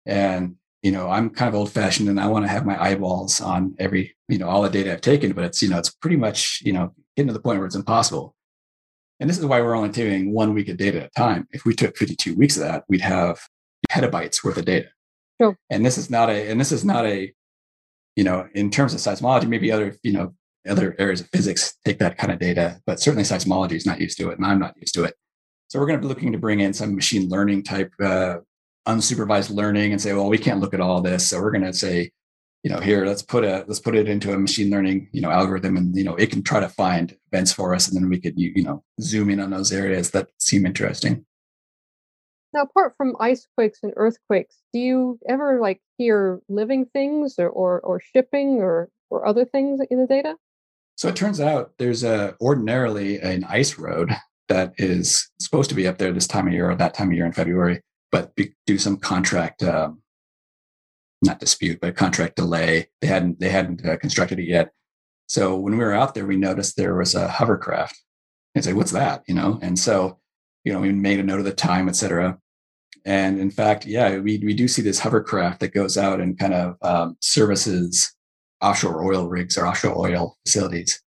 And, 0.05 0.57
you 0.83 0.91
know, 0.91 1.09
I'm 1.09 1.31
kind 1.31 1.49
of 1.49 1.55
old 1.55 1.71
fashioned 1.71 2.07
and 2.07 2.19
I 2.19 2.27
want 2.27 2.45
to 2.45 2.49
have 2.49 2.63
my 2.63 2.79
eyeballs 2.79 3.41
on 3.41 3.75
every, 3.79 4.15
you 4.27 4.37
know, 4.37 4.47
all 4.47 4.61
the 4.61 4.69
data 4.69 4.93
I've 4.93 5.01
taken, 5.01 5.31
but 5.31 5.45
it's, 5.45 5.63
you 5.63 5.69
know, 5.69 5.79
it's 5.79 5.89
pretty 5.89 6.15
much, 6.15 6.61
you 6.63 6.73
know, 6.73 6.93
getting 7.17 7.29
to 7.29 7.33
the 7.33 7.39
point 7.39 7.57
where 7.57 7.65
it's 7.65 7.75
impossible. 7.75 8.35
And 9.19 9.27
this 9.27 9.39
is 9.39 9.45
why 9.47 9.61
we're 9.61 9.75
only 9.75 9.89
taking 9.89 10.31
one 10.31 10.53
week 10.53 10.69
of 10.69 10.77
data 10.77 10.99
at 10.99 11.07
a 11.07 11.09
time. 11.17 11.47
If 11.51 11.65
we 11.65 11.73
took 11.73 11.97
52 11.97 12.35
weeks 12.35 12.55
of 12.55 12.63
that, 12.63 12.83
we'd 12.87 13.01
have 13.01 13.39
petabytes 13.91 14.43
worth 14.43 14.57
of 14.57 14.65
data. 14.65 14.89
Sure. 15.41 15.57
And 15.71 15.83
this 15.83 15.97
is 15.97 16.11
not 16.11 16.29
a, 16.29 16.51
and 16.51 16.61
this 16.61 16.71
is 16.71 16.85
not 16.85 17.07
a, 17.07 17.33
you 18.15 18.23
know, 18.23 18.47
in 18.53 18.69
terms 18.69 18.93
of 18.93 18.99
seismology, 18.99 19.47
maybe 19.47 19.71
other, 19.71 19.95
you 20.03 20.13
know, 20.13 20.35
other 20.67 20.95
areas 20.99 21.21
of 21.21 21.27
physics 21.29 21.75
take 21.85 21.99
that 21.99 22.17
kind 22.17 22.31
of 22.31 22.39
data, 22.39 22.79
but 22.85 22.99
certainly 22.99 23.23
seismology 23.23 23.73
is 23.73 23.85
not 23.85 24.01
used 24.01 24.17
to 24.19 24.29
it, 24.29 24.37
and 24.37 24.45
I'm 24.45 24.59
not 24.59 24.75
used 24.77 24.93
to 24.95 25.03
it. 25.03 25.15
So 25.67 25.79
we're 25.79 25.87
going 25.87 25.99
to 25.99 26.01
be 26.01 26.07
looking 26.07 26.31
to 26.31 26.37
bring 26.37 26.59
in 26.59 26.73
some 26.73 26.95
machine 26.95 27.29
learning 27.29 27.63
type 27.63 27.91
uh, 28.01 28.37
unsupervised 28.87 29.53
learning 29.53 29.91
and 29.91 30.01
say, 30.01 30.13
well, 30.13 30.29
we 30.29 30.37
can't 30.37 30.59
look 30.59 30.73
at 30.73 30.81
all 30.81 31.01
this, 31.01 31.27
so 31.27 31.39
we're 31.39 31.51
going 31.51 31.63
to 31.63 31.73
say, 31.73 32.11
you 32.63 32.71
know, 32.71 32.79
here 32.79 33.05
let's 33.05 33.21
put 33.21 33.43
a 33.43 33.63
let's 33.67 33.79
put 33.79 33.95
it 33.95 34.09
into 34.09 34.33
a 34.33 34.39
machine 34.39 34.71
learning, 34.71 35.07
you 35.11 35.21
know, 35.21 35.29
algorithm, 35.29 35.77
and 35.77 35.95
you 35.95 36.03
know, 36.03 36.15
it 36.15 36.31
can 36.31 36.41
try 36.41 36.59
to 36.59 36.69
find 36.69 37.15
events 37.31 37.53
for 37.53 37.75
us, 37.75 37.87
and 37.87 37.95
then 37.95 38.09
we 38.09 38.19
could 38.19 38.33
you, 38.37 38.63
know 38.63 38.83
zoom 38.99 39.29
in 39.29 39.39
on 39.39 39.51
those 39.51 39.71
areas 39.71 40.11
that 40.11 40.29
seem 40.39 40.65
interesting. 40.65 41.25
Now, 42.53 42.63
apart 42.63 42.93
from 42.97 43.17
ice 43.19 43.47
quakes 43.55 43.79
and 43.83 43.93
earthquakes, 43.97 44.55
do 44.73 44.79
you 44.79 45.19
ever 45.27 45.59
like 45.59 45.81
hear 45.97 46.39
living 46.49 46.85
things 46.85 47.35
or 47.37 47.49
or, 47.49 47.81
or 47.81 47.99
shipping 47.99 48.61
or 48.61 48.89
or 49.11 49.27
other 49.27 49.45
things 49.45 49.79
in 49.91 49.99
the 49.99 50.07
data? 50.07 50.35
So 50.95 51.07
it 51.09 51.15
turns 51.15 51.41
out 51.41 51.71
there's 51.77 52.03
a 52.03 52.35
ordinarily 52.39 53.19
an 53.19 53.43
ice 53.45 53.77
road 53.77 54.11
that 54.47 54.73
is 54.77 55.29
supposed 55.39 55.69
to 55.69 55.75
be 55.75 55.87
up 55.87 55.97
there 55.97 56.13
this 56.13 56.27
time 56.27 56.47
of 56.47 56.53
year 56.53 56.69
or 56.69 56.75
that 56.75 56.93
time 56.93 57.09
of 57.09 57.13
year 57.13 57.25
in 57.25 57.33
February, 57.33 57.81
but 58.11 58.31
do 58.65 58.77
some 58.77 58.97
contract 58.97 59.63
um, 59.63 60.01
not 61.21 61.39
dispute, 61.39 61.79
but 61.81 61.95
contract 61.95 62.35
delay. 62.35 62.87
They 63.01 63.07
hadn't 63.07 63.39
they 63.39 63.49
hadn't 63.49 63.85
uh, 63.85 63.97
constructed 63.97 64.39
it 64.39 64.47
yet. 64.47 64.71
So 65.27 65.57
when 65.57 65.77
we 65.77 65.83
were 65.83 65.93
out 65.93 66.13
there, 66.13 66.25
we 66.25 66.37
noticed 66.37 66.77
there 66.77 66.95
was 66.95 67.15
a 67.15 67.27
hovercraft. 67.27 67.99
And 68.53 68.63
say, 68.63 68.73
what's 68.73 68.91
that? 68.91 69.23
You 69.27 69.35
know, 69.35 69.59
and 69.61 69.77
so 69.77 70.19
you 70.63 70.71
know 70.71 70.79
we 70.79 70.91
made 70.93 71.19
a 71.19 71.23
note 71.23 71.39
of 71.39 71.45
the 71.45 71.53
time, 71.53 71.89
et 71.89 71.95
cetera. 71.95 72.37
And 73.03 73.39
in 73.39 73.51
fact, 73.51 73.85
yeah, 73.85 74.17
we 74.17 74.37
we 74.37 74.53
do 74.53 74.67
see 74.67 74.81
this 74.81 74.99
hovercraft 74.99 75.59
that 75.59 75.73
goes 75.73 75.97
out 75.97 76.21
and 76.21 76.39
kind 76.39 76.53
of 76.53 76.77
um, 76.81 77.17
services 77.19 78.14
offshore 78.61 79.03
oil 79.03 79.27
rigs 79.27 79.57
or 79.57 79.67
offshore 79.67 79.97
oil 79.97 80.37
facilities. 80.45 81.01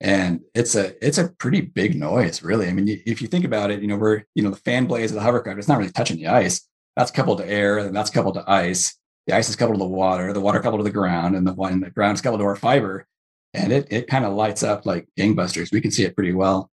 And 0.00 0.40
it's 0.54 0.74
a 0.74 0.94
it's 1.06 1.18
a 1.18 1.28
pretty 1.28 1.60
big 1.60 1.94
noise, 1.94 2.42
really. 2.42 2.68
I 2.68 2.72
mean, 2.72 3.02
if 3.06 3.20
you 3.20 3.28
think 3.28 3.44
about 3.44 3.70
it, 3.70 3.82
you 3.82 3.88
know, 3.88 3.96
we're 3.96 4.24
you 4.34 4.42
know 4.42 4.50
the 4.50 4.56
fan 4.56 4.86
blades 4.86 5.12
of 5.12 5.16
the 5.16 5.22
hovercraft, 5.22 5.58
it's 5.58 5.68
not 5.68 5.78
really 5.78 5.92
touching 5.92 6.16
the 6.16 6.28
ice. 6.28 6.66
That's 6.96 7.10
coupled 7.10 7.38
to 7.38 7.46
air, 7.46 7.78
and 7.78 7.94
that's 7.94 8.10
coupled 8.10 8.34
to 8.34 8.50
ice 8.50 8.98
the 9.26 9.36
ice 9.36 9.48
is 9.48 9.56
coupled 9.56 9.76
to 9.76 9.84
the 9.84 9.88
water, 9.88 10.32
the 10.32 10.40
water 10.40 10.60
coupled 10.60 10.80
to 10.80 10.84
the 10.84 10.90
ground, 10.90 11.36
and 11.36 11.46
the 11.46 11.52
one 11.52 11.80
the 11.80 11.90
ground 11.90 12.16
is 12.16 12.20
coupled 12.20 12.40
to 12.40 12.46
our 12.46 12.56
fiber, 12.56 13.06
and 13.54 13.72
it 13.72 13.86
it 13.90 14.08
kind 14.08 14.24
of 14.24 14.32
lights 14.32 14.62
up 14.62 14.86
like 14.86 15.08
gangbusters. 15.18 15.72
We 15.72 15.80
can 15.80 15.90
see 15.90 16.04
it 16.04 16.16
pretty 16.16 16.32
well, 16.32 16.70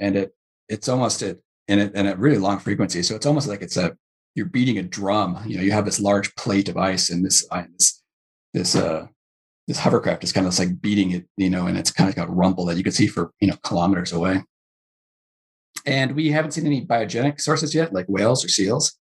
and 0.00 0.16
it 0.16 0.34
it's 0.68 0.88
almost 0.88 1.22
at 1.22 1.38
and 1.68 1.80
it 1.80 1.92
and 1.94 2.08
at 2.08 2.18
really 2.18 2.38
long 2.38 2.58
frequency. 2.58 3.02
So 3.02 3.14
it's 3.14 3.26
almost 3.26 3.48
like 3.48 3.62
it's 3.62 3.76
a 3.76 3.96
you're 4.34 4.46
beating 4.46 4.78
a 4.78 4.82
drum. 4.82 5.38
You 5.46 5.58
know, 5.58 5.62
you 5.62 5.72
have 5.72 5.84
this 5.84 6.00
large 6.00 6.34
plate 6.34 6.68
of 6.68 6.76
ice, 6.76 7.10
and 7.10 7.24
this 7.24 7.46
this 7.78 8.02
this 8.52 8.76
uh 8.76 9.06
this 9.66 9.78
hovercraft 9.78 10.24
is 10.24 10.32
kind 10.32 10.46
of 10.46 10.58
like 10.58 10.80
beating 10.80 11.10
it, 11.10 11.26
you 11.36 11.50
know, 11.50 11.66
and 11.66 11.76
it's 11.76 11.90
kind 11.90 12.08
of 12.08 12.16
got 12.16 12.34
rumble 12.34 12.64
that 12.66 12.76
you 12.76 12.84
can 12.84 12.92
see 12.92 13.06
for 13.06 13.32
you 13.40 13.48
know 13.48 13.56
kilometers 13.62 14.12
away. 14.12 14.42
And 15.84 16.16
we 16.16 16.30
haven't 16.30 16.52
seen 16.52 16.66
any 16.66 16.84
biogenic 16.84 17.40
sources 17.40 17.74
yet, 17.74 17.92
like 17.92 18.06
whales 18.06 18.44
or 18.44 18.48
seals. 18.48 18.98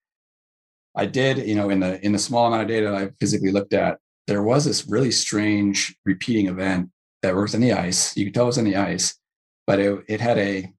I 0.96 1.06
did, 1.06 1.48
you 1.48 1.56
know, 1.56 1.70
in 1.70 1.80
the 1.80 2.04
in 2.06 2.12
the 2.12 2.20
small 2.20 2.48
amount 2.48 2.64
of 2.64 2.68
data 2.68 2.94
I 2.94 3.10
physically 3.20 3.52
looked 3.52 3.74
at, 3.74 4.00
there 4.28 4.44
was 4.44 4.66
this 4.66 4.88
really 4.88 5.12
strange 5.12 5.96
repeating 6.06 6.48
event 6.48 6.90
that 7.22 7.36
was 7.36 7.56
in 7.56 7.62
the 7.62 7.74
ice. 7.74 8.16
You 8.16 8.26
could 8.26 8.34
tell 8.34 8.44
it 8.44 8.48
was 8.48 8.58
in 8.58 8.66
the 8.66 8.76
ice, 8.76 9.18
but 9.66 9.80
it, 9.80 10.04
it 10.08 10.22
had 10.22 10.38
a, 10.38 10.72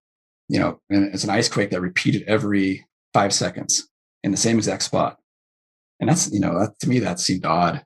you 0.48 0.60
know, 0.60 0.80
it's 0.88 1.24
an 1.24 1.30
ice 1.30 1.48
quake 1.48 1.70
that 1.70 1.80
repeated 1.80 2.22
every 2.26 2.86
five 3.12 3.32
seconds 3.32 3.88
in 4.22 4.30
the 4.30 4.36
same 4.36 4.56
exact 4.56 4.82
spot. 4.82 5.18
And 6.00 6.08
that's, 6.08 6.30
you 6.32 6.40
know, 6.40 6.58
that, 6.58 6.78
to 6.80 6.88
me, 6.88 6.98
that 7.00 7.20
seemed 7.20 7.44
odd. 7.44 7.84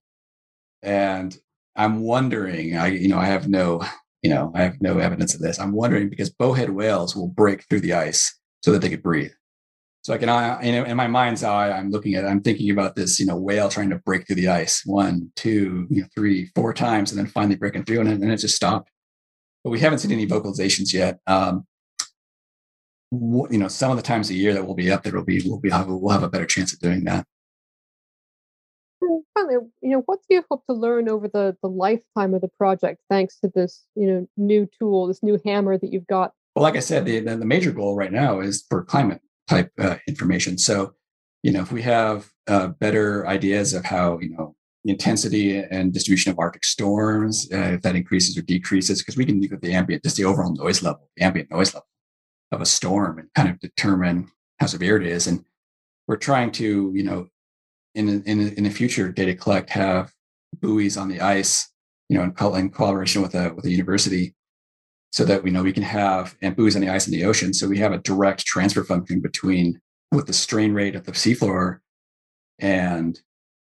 And 0.83 1.37
I'm 1.79 2.01
wondering, 2.01 2.77
I, 2.77 2.89
you 2.89 3.09
know, 3.09 3.19
I 3.19 3.27
have 3.27 3.49
no, 3.49 3.83
you 4.23 4.31
know, 4.31 4.53
I 4.55 4.63
have 4.63 4.83
no 4.83 4.99
evidence 4.99 5.35
of 5.35 5.41
this. 5.41 5.59
I'm 5.61 5.73
wondering 5.73 6.11
because 6.11 6.29
bowhead 6.29 6.71
whales 6.71 7.15
will 7.17 7.29
break 7.29 7.65
through 7.69 7.81
the 7.81 7.95
ice 7.95 8.37
so 8.63 8.73
that 8.73 8.81
they 8.81 8.91
could 8.91 9.03
breathe. 9.03 9.31
So 10.03 10.15
I 10.15 10.19
can, 10.19 10.29
I, 10.29 10.63
you 10.63 10.73
know, 10.73 10.85
in 10.85 10.97
my 10.97 11.07
mind's 11.07 11.45
eye, 11.45 11.71
I'm 11.71 11.91
looking 11.91 12.15
at, 12.15 12.25
I'm 12.25 12.41
thinking 12.41 12.71
about 12.71 12.97
this, 12.97 13.21
you 13.21 13.27
know, 13.27 13.37
whale 13.37 13.69
trying 13.69 13.91
to 13.91 13.99
break 13.99 14.27
through 14.27 14.37
the 14.37 14.49
ice, 14.49 14.83
one, 14.87 15.31
two, 15.37 15.87
you 15.91 16.03
know, 16.03 16.09
three, 16.15 16.51
four 16.55 16.73
times, 16.73 17.11
and 17.11 17.19
then 17.19 17.27
finally 17.27 17.57
breaking 17.57 17.85
through, 17.85 18.01
and 18.01 18.23
then 18.23 18.31
it 18.31 18.39
just 18.39 18.57
stopped. 18.57 18.91
but 19.63 19.71
we 19.71 19.81
haven't 19.81 19.99
seen 19.99 20.13
any 20.13 20.27
vocalizations 20.27 20.93
yet. 20.93 21.19
Um, 21.27 21.67
you 23.13 23.59
know, 23.59 23.69
some 23.69 23.91
of 23.91 23.97
the 23.97 24.03
times 24.03 24.31
a 24.31 24.35
year 24.35 24.55
that 24.55 24.65
we'll 24.65 24.75
be 24.75 24.91
up 24.91 25.03
there, 25.03 25.15
will 25.15 25.25
be 25.25 25.43
we'll 25.45 25.61
be 25.61 25.71
we'll 25.71 26.13
have 26.13 26.23
a 26.23 26.29
better 26.29 26.47
chance 26.47 26.73
of 26.73 26.81
doing 26.81 27.05
that. 27.05 27.27
Finally, 29.39 29.67
you 29.83 29.91
know, 29.91 30.03
what 30.07 30.21
do 30.29 30.35
you 30.35 30.45
hope 30.51 30.65
to 30.67 30.75
learn 30.75 31.09
over 31.09 31.29
the 31.29 31.57
the 31.63 31.69
lifetime 31.69 32.35
of 32.35 32.41
the 32.41 32.49
project, 32.49 33.01
thanks 33.09 33.39
to 33.41 33.51
this 33.55 33.87
you 33.95 34.07
know 34.07 34.27
new 34.37 34.69
tool, 34.79 35.07
this 35.07 35.23
new 35.23 35.41
hammer 35.45 35.79
that 35.79 35.93
you've 35.93 36.07
got? 36.07 36.33
Well, 36.55 36.63
like 36.63 36.77
I 36.77 36.81
said, 36.81 37.05
the 37.05 37.21
the 37.21 37.45
major 37.45 37.71
goal 37.71 37.97
right 37.97 38.13
now 38.13 38.41
is 38.41 38.65
for 38.69 38.83
climate 38.85 39.21
type 39.47 39.71
uh, 39.79 39.97
information. 40.07 40.59
So, 40.59 40.95
you 41.43 41.53
know, 41.53 41.63
if 41.63 41.73
we 41.73 41.83
have 41.83 42.31
uh, 42.49 42.69
better 42.69 43.27
ideas 43.27 43.75
of 43.75 43.85
how 43.85 44.19
you 44.19 44.31
know 44.31 44.57
intensity 44.85 45.59
and 45.59 45.93
distribution 45.93 46.33
of 46.33 46.39
Arctic 46.39 46.65
storms, 46.65 47.49
uh, 47.53 47.75
if 47.75 47.83
that 47.83 47.97
increases 47.97 48.37
or 48.37 48.43
decreases, 48.43 49.01
because 49.01 49.17
we 49.17 49.25
can 49.25 49.41
look 49.41 49.53
at 49.53 49.61
the 49.61 49.73
ambient, 49.73 50.03
just 50.03 50.17
the 50.17 50.25
overall 50.25 50.53
noise 50.55 50.83
level, 50.83 51.09
the 51.17 51.25
ambient 51.25 51.51
noise 51.51 51.75
level 51.75 51.87
of 52.51 52.61
a 52.61 52.67
storm 52.67 53.19
and 53.19 53.29
kind 53.35 53.51
of 53.51 53.61
determine 53.61 54.29
how 54.59 54.67
severe 54.67 54.97
it 54.97 55.07
is. 55.07 55.27
And 55.27 55.45
we're 56.07 56.17
trying 56.17 56.51
to, 56.53 56.93
you 56.95 57.05
know, 57.05 57.29
in 57.95 58.23
in 58.25 58.41
in 58.41 58.65
the 58.65 58.71
future, 58.71 59.11
data 59.11 59.35
collect 59.35 59.71
have 59.71 60.13
buoys 60.61 60.97
on 60.97 61.09
the 61.09 61.21
ice, 61.21 61.71
you 62.09 62.17
know, 62.17 62.25
in, 62.25 62.57
in 62.57 62.71
collaboration 62.71 63.23
with 63.23 63.35
a 63.35 63.53
with 63.55 63.65
a 63.65 63.71
university, 63.71 64.35
so 65.13 65.25
that 65.25 65.43
we 65.43 65.51
know 65.51 65.63
we 65.63 65.73
can 65.73 65.83
have 65.83 66.37
and 66.43 66.57
buoys 66.57 66.77
on 66.77 66.83
the 66.83 66.89
ice 66.89 67.07
in 67.07 67.13
the 67.13 67.25
ocean. 67.25 67.53
So 67.53 67.69
we 67.69 67.79
have 67.79 67.93
a 67.93 67.99
direct 67.99 68.45
transfer 68.45 68.85
function 68.85 69.21
between 69.21 69.81
what 70.11 70.27
the 70.27 70.33
strain 70.33 70.73
rate 70.73 70.95
of 70.95 71.05
the 71.05 71.13
seafloor 71.13 71.79
and 72.59 73.21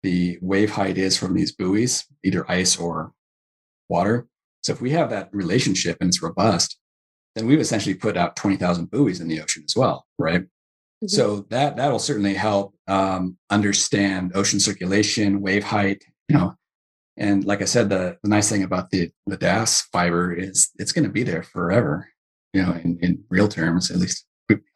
the 0.02 0.38
wave 0.40 0.70
height 0.70 0.96
is 0.96 1.16
from 1.16 1.34
these 1.34 1.52
buoys, 1.52 2.06
either 2.24 2.50
ice 2.50 2.78
or 2.78 3.12
water. 3.88 4.26
So 4.62 4.72
if 4.72 4.80
we 4.80 4.90
have 4.90 5.10
that 5.10 5.28
relationship 5.32 5.98
and 6.00 6.08
it's 6.08 6.22
robust, 6.22 6.78
then 7.34 7.46
we've 7.46 7.60
essentially 7.60 7.94
put 7.94 8.16
out 8.16 8.36
20,000 8.36 8.90
buoys 8.90 9.20
in 9.20 9.28
the 9.28 9.40
ocean 9.40 9.64
as 9.66 9.76
well, 9.76 10.06
right? 10.18 10.44
Mm-hmm. 11.02 11.08
So 11.08 11.46
that 11.50 11.76
that'll 11.76 11.98
certainly 11.98 12.34
help 12.34 12.74
um, 12.86 13.38
understand 13.48 14.32
ocean 14.34 14.60
circulation, 14.60 15.40
wave 15.40 15.64
height, 15.64 16.04
you 16.28 16.36
know. 16.36 16.54
And 17.16 17.44
like 17.44 17.60
I 17.60 17.66
said, 17.66 17.88
the, 17.88 18.16
the 18.22 18.28
nice 18.28 18.48
thing 18.48 18.62
about 18.62 18.90
the 18.90 19.10
the 19.26 19.36
DAS 19.36 19.82
fiber 19.92 20.32
is 20.32 20.70
it's 20.76 20.92
going 20.92 21.04
to 21.04 21.10
be 21.10 21.22
there 21.22 21.42
forever, 21.42 22.08
you 22.52 22.62
know, 22.62 22.72
in, 22.72 22.98
in 23.00 23.24
real 23.30 23.48
terms. 23.48 23.90
At 23.90 23.98
least 23.98 24.26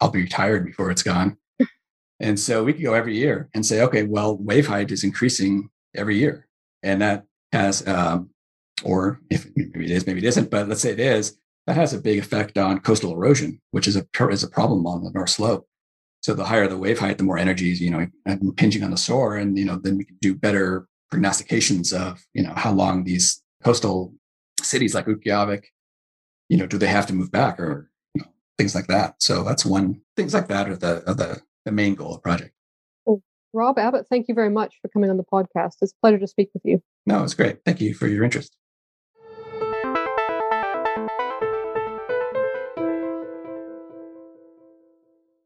I'll 0.01 0.11
be 0.11 0.23
retired 0.23 0.65
before 0.65 0.91
it's 0.91 1.03
gone. 1.03 1.37
and 2.21 2.39
so 2.39 2.65
we 2.65 2.73
could 2.73 2.83
go 2.83 2.95
every 2.95 3.17
year 3.17 3.49
and 3.55 3.65
say, 3.65 3.83
okay, 3.83 4.05
well, 4.05 4.37
wave 4.37 4.67
height 4.67 4.91
is 4.91 5.05
increasing 5.05 5.69
every 5.95 6.19
year, 6.19 6.47
and 6.83 7.03
that 7.03 7.25
has, 7.53 7.87
um, 7.87 8.31
or 8.83 9.21
if 9.31 9.47
maybe 9.57 9.85
it 9.85 9.91
is, 9.91 10.07
maybe 10.07 10.19
it 10.19 10.29
isn't, 10.29 10.51
but 10.51 10.69
let's 10.69 10.81
say 10.81 10.93
it 10.93 11.01
is, 11.01 11.39
that 11.67 11.77
has 11.77 11.93
a 11.93 12.01
big 12.01 12.19
effect 12.19 12.59
on 12.59 12.81
coastal 12.81 13.13
erosion, 13.13 13.61
which 13.71 13.89
is 13.89 13.97
a 13.97 14.07
is 14.29 14.43
a 14.43 14.49
problem 14.49 14.87
on 14.87 15.05
the 15.05 15.11
North 15.11 15.31
Slope. 15.31 15.67
So 16.25 16.33
the 16.33 16.47
higher 16.47 16.67
the 16.67 16.79
wave 16.79 16.99
height, 16.99 17.19
the 17.19 17.25
more 17.25 17.37
energy 17.37 17.71
is 17.71 17.83
you 17.83 17.91
know 17.91 18.07
impinging 18.25 18.83
on 18.83 18.91
the 18.91 18.97
shore, 18.97 19.37
and 19.37 19.59
you 19.59 19.65
know 19.67 19.77
then 19.77 19.99
we 19.99 20.07
can 20.07 20.17
do 20.23 20.35
better 20.35 20.89
prognostications 21.11 21.93
of 21.93 22.25
you 22.33 22.43
know 22.43 22.55
how 22.57 22.73
long 22.73 23.05
these 23.05 23.43
coastal 23.63 24.15
cities 24.63 24.95
like 24.95 25.05
Utqiagvik, 25.05 25.65
you 26.49 26.57
know, 26.57 26.67
do 26.67 26.79
they 26.79 26.87
have 26.87 27.07
to 27.09 27.13
move 27.13 27.31
back 27.31 27.61
or 27.61 27.91
you 28.15 28.23
know, 28.23 28.29
things 28.57 28.75
like 28.75 28.87
that. 28.87 29.17
So 29.19 29.45
that's 29.45 29.67
one 29.67 30.01
things 30.17 30.33
like 30.33 30.49
that 30.49 30.67
are 30.67 30.77
the 30.77 31.07
are 31.07 31.15
the 31.15 31.43
the 31.67 31.73
main 31.73 31.95
goal 31.95 32.13
of 32.13 32.17
the 32.17 32.21
project. 32.23 32.55
Well, 33.05 33.21
Rob 33.53 33.79
Abbott, 33.79 34.07
thank 34.09 34.27
you 34.27 34.35
very 34.35 34.49
much 34.51 34.79
for 34.81 34.89
coming 34.89 35.11
on 35.11 35.19
the 35.19 35.25
podcast. 35.25 35.75
It's 35.83 35.93
a 35.93 36.01
pleasure 36.01 36.21
to 36.21 36.27
speak 36.27 36.49
with 36.55 36.63
you. 36.65 36.83
No, 37.05 37.23
it's 37.23 37.35
great. 37.35 37.59
Thank 37.67 37.83
you 37.83 37.93
for 37.93 38.07
your 38.07 38.25
interest. 38.25 38.57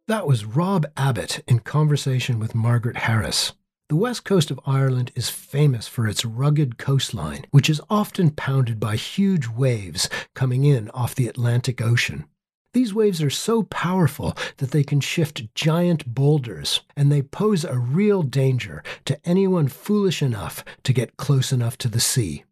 That 0.09 0.27
was 0.27 0.47
Rob 0.47 0.87
Abbott 0.97 1.45
in 1.47 1.59
conversation 1.59 2.39
with 2.39 2.55
Margaret 2.55 2.97
Harris. 2.97 3.53
The 3.91 3.97
west 3.97 4.25
coast 4.25 4.51
of 4.51 4.59
Ireland 4.65 5.13
is 5.15 5.29
famous 5.29 5.87
for 5.87 6.07
its 6.09 6.25
rugged 6.25 6.79
coastline, 6.79 7.45
which 7.51 7.69
is 7.69 7.83
often 7.91 8.31
pounded 8.31 8.81
by 8.81 8.97
huge 8.97 9.49
waves 9.49 10.09
coming 10.35 10.65
in 10.65 10.89
off 10.93 11.15
the 11.15 11.29
Atlantic 11.29 11.83
Ocean. 11.83 12.25
These 12.73 12.95
waves 12.95 13.21
are 13.21 13.29
so 13.29 13.65
powerful 13.65 14.35
that 14.57 14.71
they 14.71 14.83
can 14.83 15.01
shift 15.01 15.55
giant 15.55 16.07
boulders, 16.07 16.81
and 16.97 17.13
they 17.13 17.21
pose 17.21 17.67
a 17.67 17.79
real 17.79 18.23
danger 18.23 18.83
to 19.05 19.21
anyone 19.29 19.69
foolish 19.69 20.23
enough 20.23 20.65
to 20.85 20.95
get 20.95 21.19
close 21.19 21.53
enough 21.53 21.77
to 21.79 21.89
the 21.89 22.01
sea. 22.01 22.45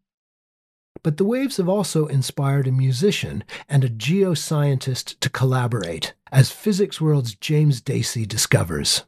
But 1.03 1.17
the 1.17 1.25
waves 1.25 1.57
have 1.59 1.69
also 1.69 2.07
inspired 2.07 2.67
a 2.67 2.73
musician 2.73 3.45
and 3.69 3.85
a 3.85 3.89
geoscientist 3.89 5.19
to 5.21 5.31
collaborate, 5.31 6.15
as 6.33 6.51
Physics 6.51 7.01
World's 7.01 7.35
James 7.35 7.81
Dacey 7.81 8.27
discovers. 8.27 9.05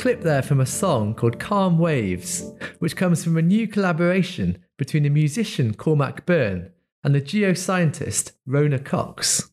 Clip 0.00 0.22
there 0.22 0.40
from 0.40 0.60
a 0.60 0.66
song 0.66 1.12
called 1.12 1.38
Calm 1.38 1.78
Waves, 1.78 2.42
which 2.78 2.96
comes 2.96 3.22
from 3.22 3.36
a 3.36 3.42
new 3.42 3.68
collaboration 3.68 4.56
between 4.78 5.02
the 5.02 5.10
musician 5.10 5.74
Cormac 5.74 6.24
Byrne 6.24 6.70
and 7.04 7.14
the 7.14 7.20
geoscientist 7.20 8.32
Rona 8.46 8.78
Cox. 8.78 9.50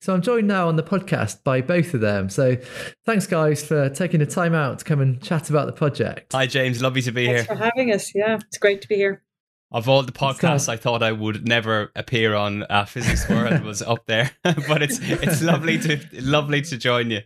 So 0.00 0.14
I'm 0.14 0.22
joined 0.22 0.48
now 0.48 0.68
on 0.68 0.76
the 0.76 0.82
podcast 0.82 1.44
by 1.44 1.60
both 1.60 1.92
of 1.92 2.00
them. 2.00 2.30
So 2.30 2.56
thanks, 3.04 3.26
guys, 3.26 3.62
for 3.62 3.90
taking 3.90 4.20
the 4.20 4.26
time 4.26 4.54
out 4.54 4.78
to 4.78 4.86
come 4.86 5.02
and 5.02 5.22
chat 5.22 5.50
about 5.50 5.66
the 5.66 5.72
project. 5.72 6.32
Hi, 6.32 6.46
James. 6.46 6.80
Lovely 6.80 7.02
to 7.02 7.12
be 7.12 7.26
here. 7.26 7.44
thanks 7.44 7.48
here. 7.48 7.56
for 7.58 7.62
having 7.62 7.92
us. 7.92 8.14
Yeah, 8.14 8.36
it's 8.36 8.56
great 8.56 8.80
to 8.80 8.88
be 8.88 8.94
here. 8.94 9.22
Of 9.70 9.86
all 9.86 10.02
the 10.02 10.12
podcasts 10.12 10.66
I 10.66 10.78
thought 10.78 11.02
I 11.02 11.12
would 11.12 11.46
never 11.46 11.92
appear 11.94 12.34
on, 12.34 12.62
uh, 12.70 12.86
Physics 12.86 13.28
World 13.28 13.60
was 13.60 13.82
up 13.82 14.06
there. 14.06 14.30
but 14.44 14.82
it's 14.82 14.98
it's 15.02 15.42
lovely 15.42 15.78
to 15.80 16.00
lovely 16.22 16.62
to 16.62 16.78
join 16.78 17.10
you. 17.10 17.20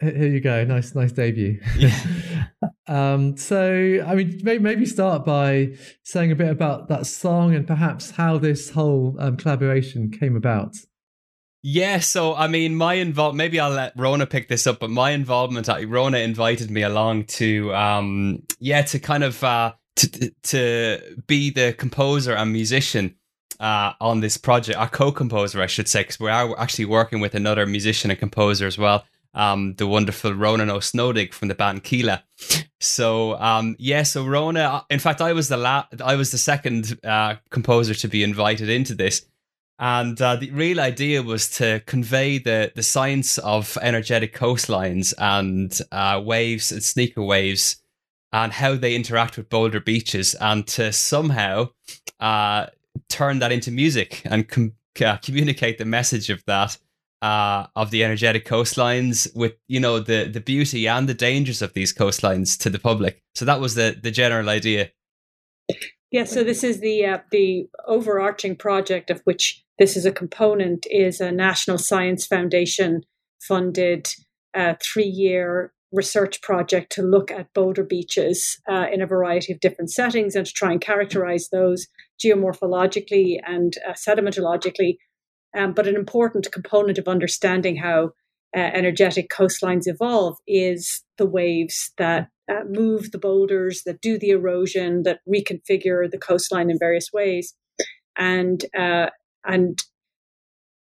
Here 0.00 0.26
you 0.26 0.40
go. 0.40 0.64
Nice, 0.64 0.94
nice 0.94 1.12
debut. 1.12 1.60
Yeah. 1.78 1.98
um, 2.88 3.36
so, 3.36 4.04
I 4.06 4.14
mean, 4.14 4.40
maybe 4.42 4.86
start 4.86 5.24
by 5.24 5.76
saying 6.02 6.32
a 6.32 6.36
bit 6.36 6.48
about 6.48 6.88
that 6.88 7.06
song 7.06 7.54
and 7.54 7.66
perhaps 7.66 8.10
how 8.10 8.38
this 8.38 8.70
whole 8.70 9.16
um, 9.18 9.36
collaboration 9.36 10.10
came 10.10 10.36
about. 10.36 10.74
Yeah, 11.62 12.00
so 12.00 12.34
I 12.34 12.46
mean, 12.46 12.74
my 12.74 12.94
involvement. 12.94 13.38
Maybe 13.38 13.58
I'll 13.58 13.70
let 13.70 13.94
Rona 13.96 14.26
pick 14.26 14.48
this 14.48 14.66
up, 14.66 14.80
but 14.80 14.90
my 14.90 15.12
involvement. 15.12 15.66
Rona 15.86 16.18
invited 16.18 16.70
me 16.70 16.82
along 16.82 17.24
to, 17.24 17.74
um, 17.74 18.42
yeah, 18.58 18.82
to 18.82 18.98
kind 18.98 19.24
of 19.24 19.42
uh, 19.42 19.72
to 19.96 20.30
to 20.42 21.22
be 21.26 21.48
the 21.48 21.72
composer 21.72 22.34
and 22.34 22.52
musician 22.52 23.14
uh, 23.60 23.92
on 23.98 24.20
this 24.20 24.36
project, 24.36 24.78
a 24.78 24.88
co-composer, 24.88 25.62
I 25.62 25.66
should 25.66 25.88
say, 25.88 26.02
because 26.02 26.20
we 26.20 26.28
are 26.28 26.58
actually 26.60 26.84
working 26.84 27.20
with 27.20 27.34
another 27.34 27.64
musician 27.64 28.10
and 28.10 28.20
composer 28.20 28.66
as 28.66 28.76
well 28.76 29.06
um, 29.34 29.74
the 29.74 29.86
wonderful 29.86 30.32
Ronan 30.32 30.68
Ó 30.68 30.78
Snodaigh 30.78 31.32
from 31.32 31.48
the 31.48 31.54
band 31.54 31.84
Kíla. 31.84 32.22
So 32.80 33.38
um, 33.38 33.76
yeah, 33.78 34.02
so 34.02 34.24
Rona. 34.24 34.84
In 34.90 34.98
fact, 34.98 35.20
I 35.20 35.32
was 35.32 35.48
the 35.48 35.56
la- 35.56 35.86
I 36.02 36.16
was 36.16 36.30
the 36.30 36.38
second 36.38 36.98
uh, 37.04 37.36
composer 37.50 37.94
to 37.94 38.08
be 38.08 38.22
invited 38.22 38.68
into 38.68 38.94
this, 38.94 39.26
and 39.78 40.20
uh, 40.20 40.36
the 40.36 40.50
real 40.50 40.80
idea 40.80 41.22
was 41.22 41.48
to 41.58 41.80
convey 41.86 42.38
the 42.38 42.72
the 42.74 42.82
science 42.82 43.38
of 43.38 43.78
energetic 43.80 44.34
coastlines 44.34 45.14
and 45.18 45.80
uh, 45.92 46.20
waves 46.24 46.72
and 46.72 46.82
sneaker 46.82 47.22
waves, 47.22 47.76
and 48.32 48.52
how 48.52 48.76
they 48.76 48.94
interact 48.94 49.36
with 49.36 49.48
boulder 49.48 49.80
beaches, 49.80 50.34
and 50.34 50.66
to 50.66 50.92
somehow 50.92 51.70
uh, 52.20 52.66
turn 53.08 53.38
that 53.38 53.52
into 53.52 53.70
music 53.70 54.22
and 54.24 54.48
com- 54.48 54.74
uh, 55.04 55.16
communicate 55.16 55.78
the 55.78 55.84
message 55.84 56.30
of 56.30 56.44
that 56.44 56.76
uh, 57.24 57.66
of 57.74 57.90
the 57.90 58.04
energetic 58.04 58.44
coastlines 58.44 59.34
with 59.34 59.54
you 59.66 59.80
know 59.80 59.98
the 59.98 60.28
the 60.30 60.40
beauty 60.40 60.86
and 60.86 61.08
the 61.08 61.14
dangers 61.14 61.62
of 61.62 61.72
these 61.72 61.90
coastlines 61.90 62.58
to 62.58 62.68
the 62.68 62.78
public. 62.78 63.22
So 63.34 63.46
that 63.46 63.60
was 63.60 63.74
the 63.76 63.98
the 64.00 64.10
general 64.10 64.50
idea. 64.50 64.90
Yeah, 66.12 66.24
so 66.24 66.44
this 66.44 66.62
is 66.62 66.80
the 66.80 67.06
uh, 67.06 67.18
the 67.30 67.66
overarching 67.86 68.56
project 68.56 69.08
of 69.08 69.22
which 69.24 69.64
this 69.78 69.96
is 69.96 70.04
a 70.04 70.12
component 70.12 70.86
is 70.90 71.18
a 71.18 71.32
National 71.32 71.78
Science 71.78 72.26
Foundation 72.26 73.00
funded 73.40 74.14
uh, 74.52 74.74
three 74.82 75.06
year 75.06 75.72
research 75.92 76.42
project 76.42 76.92
to 76.92 77.02
look 77.02 77.30
at 77.30 77.54
boulder 77.54 77.84
beaches 77.84 78.60
uh, 78.68 78.86
in 78.92 79.00
a 79.00 79.06
variety 79.06 79.50
of 79.50 79.60
different 79.60 79.90
settings 79.90 80.34
and 80.34 80.44
to 80.44 80.52
try 80.52 80.72
and 80.72 80.82
characterize 80.82 81.48
those 81.48 81.86
geomorphologically 82.22 83.38
and 83.46 83.78
uh, 83.88 83.92
sedimentologically. 83.92 84.98
Um, 85.56 85.72
but 85.72 85.86
an 85.86 85.94
important 85.94 86.50
component 86.52 86.98
of 86.98 87.08
understanding 87.08 87.76
how 87.76 88.10
uh, 88.56 88.60
energetic 88.60 89.28
coastlines 89.30 89.86
evolve 89.86 90.36
is 90.46 91.02
the 91.18 91.26
waves 91.26 91.92
that 91.98 92.28
uh, 92.50 92.64
move 92.68 93.10
the 93.10 93.18
boulders, 93.18 93.82
that 93.84 94.00
do 94.00 94.18
the 94.18 94.30
erosion, 94.30 95.02
that 95.04 95.20
reconfigure 95.28 96.10
the 96.10 96.18
coastline 96.18 96.70
in 96.70 96.78
various 96.78 97.10
ways. 97.12 97.54
And 98.16 98.64
uh, 98.78 99.10
and 99.44 99.82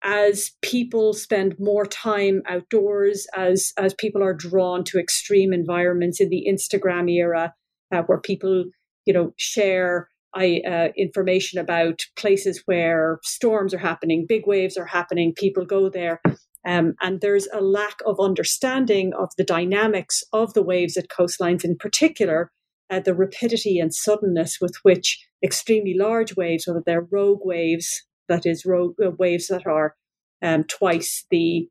as 0.04 0.52
people 0.62 1.14
spend 1.14 1.56
more 1.60 1.86
time 1.86 2.42
outdoors, 2.48 3.26
as 3.36 3.74
as 3.78 3.94
people 3.94 4.24
are 4.24 4.34
drawn 4.34 4.84
to 4.86 5.00
extreme 5.00 5.54
environments 5.54 6.20
in 6.20 6.30
the 6.30 6.46
Instagram 6.50 7.10
era, 7.10 7.54
uh, 7.92 8.02
where 8.04 8.20
people 8.20 8.66
you 9.06 9.14
know 9.14 9.34
share 9.38 10.10
I, 10.36 10.62
uh, 10.68 10.90
information 10.98 11.60
about 11.60 12.02
places 12.16 12.62
where 12.66 13.20
storms 13.24 13.74
are 13.74 13.80
happening, 13.80 14.26
big 14.28 14.46
waves 14.46 14.78
are 14.78 14.86
happening, 14.86 15.34
people 15.36 15.66
go 15.66 15.90
there. 15.90 16.22
Um, 16.68 16.96
and 17.02 17.22
there's 17.22 17.48
a 17.54 17.62
lack 17.62 18.00
of 18.06 18.20
understanding 18.20 19.14
of 19.14 19.30
the 19.38 19.44
dynamics 19.44 20.24
of 20.34 20.54
the 20.54 20.64
waves 20.64 20.98
at 20.98 21.10
coastlines, 21.10 21.64
in 21.64 21.78
particular, 21.78 22.52
uh, 22.90 23.00
the 23.00 23.14
rapidity 23.14 23.80
and 23.80 23.94
suddenness 23.94 24.58
with 24.60 24.76
which 24.84 25.26
extremely 25.44 25.96
large 25.98 26.36
waves, 26.36 26.66
whether 26.68 26.84
they're 26.86 27.08
rogue 27.12 27.42
waves, 27.44 28.04
that 28.28 28.46
is, 28.46 28.66
rogue 28.66 28.96
uh, 29.04 29.12
waves 29.12 29.48
that 29.48 29.66
are 29.68 29.96
um, 30.42 30.64
twice 30.64 31.26
the 31.30 31.70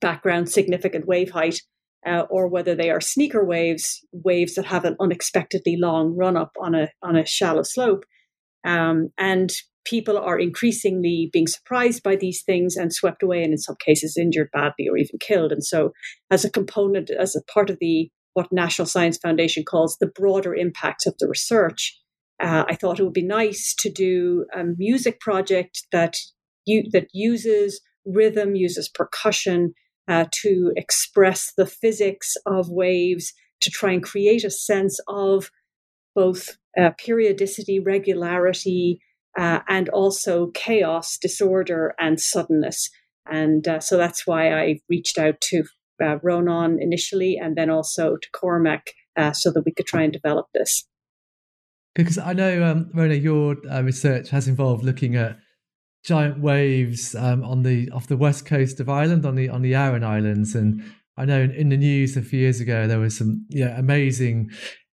background 0.00 0.50
significant 0.50 1.06
wave 1.06 1.30
height, 1.30 1.62
uh, 2.06 2.24
or 2.30 2.48
whether 2.48 2.74
they 2.74 2.90
are 2.90 3.00
sneaker 3.00 3.44
waves, 3.44 4.04
waves 4.12 4.54
that 4.54 4.66
have 4.66 4.84
an 4.84 4.96
unexpectedly 5.00 5.76
long 5.76 6.14
run 6.16 6.36
up 6.36 6.52
on 6.60 6.74
a 6.74 6.88
on 7.02 7.16
a 7.16 7.26
shallow 7.26 7.62
slope, 7.62 8.04
um, 8.64 9.10
and 9.18 9.52
people 9.84 10.16
are 10.16 10.38
increasingly 10.38 11.28
being 11.32 11.46
surprised 11.46 12.02
by 12.02 12.16
these 12.16 12.42
things 12.42 12.76
and 12.76 12.92
swept 12.92 13.22
away, 13.22 13.42
and 13.42 13.52
in 13.52 13.58
some 13.58 13.76
cases 13.84 14.16
injured 14.16 14.50
badly 14.52 14.88
or 14.88 14.96
even 14.96 15.18
killed. 15.20 15.52
And 15.52 15.64
so, 15.64 15.92
as 16.30 16.44
a 16.44 16.50
component, 16.50 17.10
as 17.10 17.36
a 17.36 17.42
part 17.52 17.70
of 17.70 17.78
the 17.80 18.10
what 18.34 18.52
National 18.52 18.86
Science 18.86 19.18
Foundation 19.18 19.62
calls 19.62 19.98
the 19.98 20.06
broader 20.06 20.54
impacts 20.54 21.06
of 21.06 21.14
the 21.18 21.28
research, 21.28 21.98
uh, 22.42 22.64
I 22.68 22.74
thought 22.74 22.98
it 22.98 23.04
would 23.04 23.12
be 23.12 23.22
nice 23.22 23.74
to 23.80 23.90
do 23.90 24.46
a 24.54 24.64
music 24.64 25.20
project 25.20 25.86
that 25.92 26.16
you, 26.64 26.84
that 26.92 27.08
uses 27.12 27.80
rhythm, 28.06 28.56
uses 28.56 28.88
percussion 28.88 29.74
uh, 30.08 30.26
to 30.42 30.72
express 30.76 31.52
the 31.56 31.66
physics 31.66 32.34
of 32.46 32.68
waves, 32.70 33.32
to 33.60 33.70
try 33.70 33.92
and 33.92 34.02
create 34.02 34.44
a 34.44 34.50
sense 34.50 34.98
of 35.08 35.50
both 36.14 36.56
uh, 36.78 36.90
periodicity, 36.98 37.78
regularity, 37.80 39.00
uh, 39.38 39.60
and 39.68 39.88
also 39.90 40.48
chaos, 40.48 41.16
disorder, 41.18 41.94
and 41.98 42.20
suddenness. 42.20 42.90
And 43.30 43.66
uh, 43.66 43.80
so 43.80 43.96
that's 43.96 44.26
why 44.26 44.52
I 44.52 44.80
reached 44.88 45.18
out 45.18 45.40
to 45.42 45.64
uh, 46.02 46.18
Ronan 46.22 46.78
initially, 46.80 47.38
and 47.40 47.56
then 47.56 47.70
also 47.70 48.16
to 48.16 48.28
Cormac, 48.32 48.90
uh, 49.16 49.32
so 49.32 49.52
that 49.52 49.62
we 49.64 49.72
could 49.72 49.86
try 49.86 50.02
and 50.02 50.12
develop 50.12 50.46
this. 50.54 50.84
Because 51.94 52.18
I 52.18 52.32
know, 52.32 52.64
um, 52.64 52.90
Rona, 52.94 53.14
your 53.14 53.56
research 53.82 54.30
has 54.30 54.48
involved 54.48 54.82
looking 54.82 55.14
at 55.14 55.38
giant 56.02 56.40
waves 56.40 57.14
um, 57.14 57.44
on 57.44 57.62
the 57.62 57.90
off 57.90 58.06
the 58.06 58.16
west 58.16 58.46
coast 58.46 58.80
of 58.80 58.88
Ireland, 58.88 59.24
on 59.24 59.34
the 59.34 59.48
on 59.48 59.62
the 59.62 59.74
Aran 59.74 60.04
Islands, 60.04 60.54
and 60.54 60.82
I 61.16 61.24
know 61.24 61.40
in, 61.40 61.50
in 61.52 61.68
the 61.68 61.76
news 61.76 62.16
a 62.16 62.22
few 62.22 62.40
years 62.40 62.60
ago 62.60 62.86
there 62.86 62.98
was 62.98 63.16
some 63.16 63.46
yeah 63.48 63.78
amazing 63.78 64.50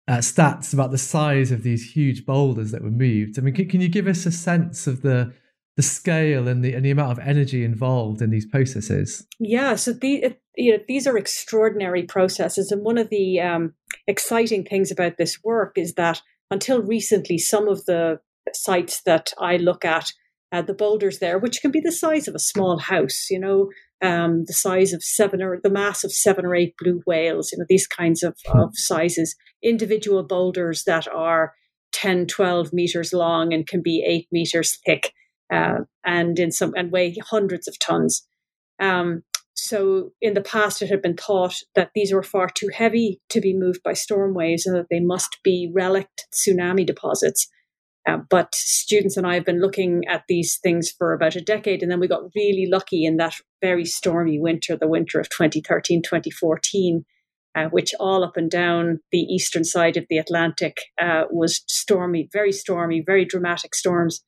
uh, 0.08 0.18
stats 0.18 0.72
about 0.72 0.90
the 0.90 0.98
size 0.98 1.50
of 1.50 1.62
these 1.62 1.92
huge 1.92 2.24
boulders 2.24 2.70
that 2.70 2.82
were 2.82 2.90
moved. 2.90 3.38
I 3.38 3.42
mean, 3.42 3.54
can, 3.54 3.68
can 3.68 3.80
you 3.80 3.88
give 3.88 4.06
us 4.06 4.26
a 4.26 4.32
sense 4.32 4.86
of 4.86 5.02
the 5.02 5.32
the 5.76 5.82
scale 5.82 6.48
and 6.48 6.64
the 6.64 6.74
and 6.74 6.84
the 6.84 6.90
amount 6.90 7.12
of 7.12 7.18
energy 7.18 7.64
involved 7.64 8.22
in 8.22 8.30
these 8.30 8.46
processes? 8.46 9.26
Yeah, 9.38 9.76
so 9.76 9.92
the, 9.92 10.36
you 10.56 10.72
know, 10.72 10.82
these 10.88 11.06
are 11.06 11.18
extraordinary 11.18 12.02
processes, 12.02 12.72
and 12.72 12.82
one 12.82 12.98
of 12.98 13.10
the 13.10 13.40
um, 13.40 13.74
exciting 14.06 14.64
things 14.64 14.90
about 14.90 15.18
this 15.18 15.42
work 15.44 15.76
is 15.76 15.94
that 15.94 16.22
until 16.50 16.80
recently, 16.82 17.38
some 17.38 17.68
of 17.68 17.84
the 17.84 18.20
sites 18.52 19.02
that 19.02 19.32
I 19.38 19.56
look 19.56 19.84
at, 19.84 20.12
uh, 20.52 20.62
the 20.62 20.74
boulders 20.74 21.18
there, 21.18 21.38
which 21.38 21.60
can 21.60 21.70
be 21.70 21.80
the 21.80 21.92
size 21.92 22.28
of 22.28 22.34
a 22.34 22.40
small 22.40 22.78
house, 22.78 23.26
you 23.30 23.38
know, 23.38 23.68
um, 24.02 24.44
the 24.46 24.52
size 24.52 24.92
of 24.92 25.02
seven 25.02 25.42
or 25.42 25.58
the 25.62 25.70
mass 25.70 26.04
of 26.04 26.12
seven 26.12 26.44
or 26.44 26.54
eight 26.54 26.74
blue 26.78 27.02
whales, 27.06 27.50
you 27.52 27.58
know, 27.58 27.64
these 27.68 27.86
kinds 27.86 28.22
of, 28.22 28.36
hmm. 28.46 28.60
of 28.60 28.70
sizes, 28.74 29.34
individual 29.62 30.22
boulders 30.22 30.84
that 30.84 31.08
are 31.08 31.54
10, 31.92 32.26
12 32.26 32.72
meters 32.72 33.12
long 33.12 33.52
and 33.52 33.66
can 33.66 33.82
be 33.82 34.04
eight 34.06 34.28
meters 34.30 34.78
thick 34.84 35.12
uh, 35.52 35.78
and 36.04 36.38
in 36.38 36.50
some 36.50 36.74
and 36.76 36.92
weigh 36.92 37.16
hundreds 37.30 37.66
of 37.66 37.78
tons. 37.78 38.26
Um, 38.80 39.22
so 39.54 40.12
in 40.20 40.34
the 40.34 40.42
past, 40.42 40.82
it 40.82 40.90
had 40.90 41.00
been 41.00 41.16
thought 41.16 41.56
that 41.74 41.90
these 41.94 42.12
were 42.12 42.22
far 42.22 42.48
too 42.48 42.68
heavy 42.72 43.20
to 43.30 43.40
be 43.40 43.56
moved 43.56 43.82
by 43.82 43.94
storm 43.94 44.34
waves 44.34 44.66
and 44.66 44.76
that 44.76 44.88
they 44.90 45.00
must 45.00 45.38
be 45.42 45.70
relict 45.72 46.26
tsunami 46.32 46.86
deposits. 46.86 47.48
Uh, 48.06 48.18
but 48.30 48.54
students 48.54 49.16
and 49.16 49.26
I 49.26 49.34
have 49.34 49.44
been 49.44 49.60
looking 49.60 50.04
at 50.08 50.24
these 50.28 50.58
things 50.58 50.90
for 50.90 51.12
about 51.12 51.34
a 51.34 51.40
decade, 51.40 51.82
and 51.82 51.90
then 51.90 52.00
we 52.00 52.06
got 52.06 52.30
really 52.34 52.68
lucky 52.70 53.04
in 53.04 53.16
that 53.16 53.34
very 53.60 53.84
stormy 53.84 54.38
winter, 54.38 54.76
the 54.76 54.88
winter 54.88 55.18
of 55.18 55.28
2013, 55.28 56.02
2014, 56.02 57.04
uh, 57.56 57.64
which 57.70 57.94
all 57.98 58.22
up 58.22 58.36
and 58.36 58.50
down 58.50 59.00
the 59.10 59.22
eastern 59.22 59.64
side 59.64 59.96
of 59.96 60.04
the 60.08 60.18
Atlantic 60.18 60.78
uh, 61.00 61.24
was 61.30 61.62
stormy, 61.66 62.28
very 62.32 62.52
stormy, 62.52 63.02
very 63.04 63.24
dramatic 63.24 63.74
storms. 63.74 64.22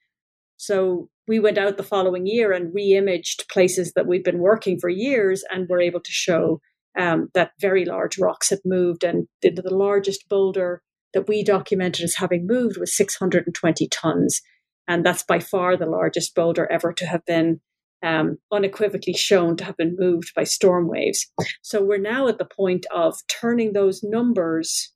So 0.56 1.08
we 1.28 1.38
went 1.38 1.58
out 1.58 1.76
the 1.76 1.82
following 1.82 2.26
year 2.26 2.52
and 2.52 2.74
re-imaged 2.74 3.44
places 3.48 3.92
that 3.94 4.06
we'd 4.06 4.24
been 4.24 4.38
working 4.38 4.80
for 4.80 4.88
years 4.88 5.44
and 5.52 5.68
were 5.68 5.80
able 5.80 6.00
to 6.00 6.10
show 6.10 6.60
um, 6.98 7.28
that 7.34 7.52
very 7.60 7.84
large 7.84 8.18
rocks 8.18 8.50
had 8.50 8.58
moved. 8.64 9.04
And 9.04 9.28
the, 9.42 9.50
the, 9.50 9.74
largest 9.74 10.28
boulder 10.28 10.82
that 11.14 11.28
we 11.28 11.42
documented 11.42 12.04
as 12.04 12.16
having 12.16 12.46
moved 12.46 12.78
was 12.78 12.96
620 12.96 13.88
tons. 13.88 14.40
And 14.86 15.04
that's 15.04 15.22
by 15.22 15.38
far 15.38 15.76
the 15.76 15.86
largest 15.86 16.34
boulder 16.34 16.70
ever 16.70 16.92
to 16.92 17.06
have 17.06 17.24
been 17.26 17.60
um, 18.02 18.38
unequivocally 18.52 19.14
shown 19.14 19.56
to 19.56 19.64
have 19.64 19.76
been 19.76 19.96
moved 19.98 20.32
by 20.34 20.44
storm 20.44 20.88
waves. 20.88 21.30
So 21.62 21.82
we're 21.82 21.98
now 21.98 22.28
at 22.28 22.38
the 22.38 22.44
point 22.46 22.86
of 22.94 23.16
turning 23.28 23.72
those 23.72 24.02
numbers 24.02 24.92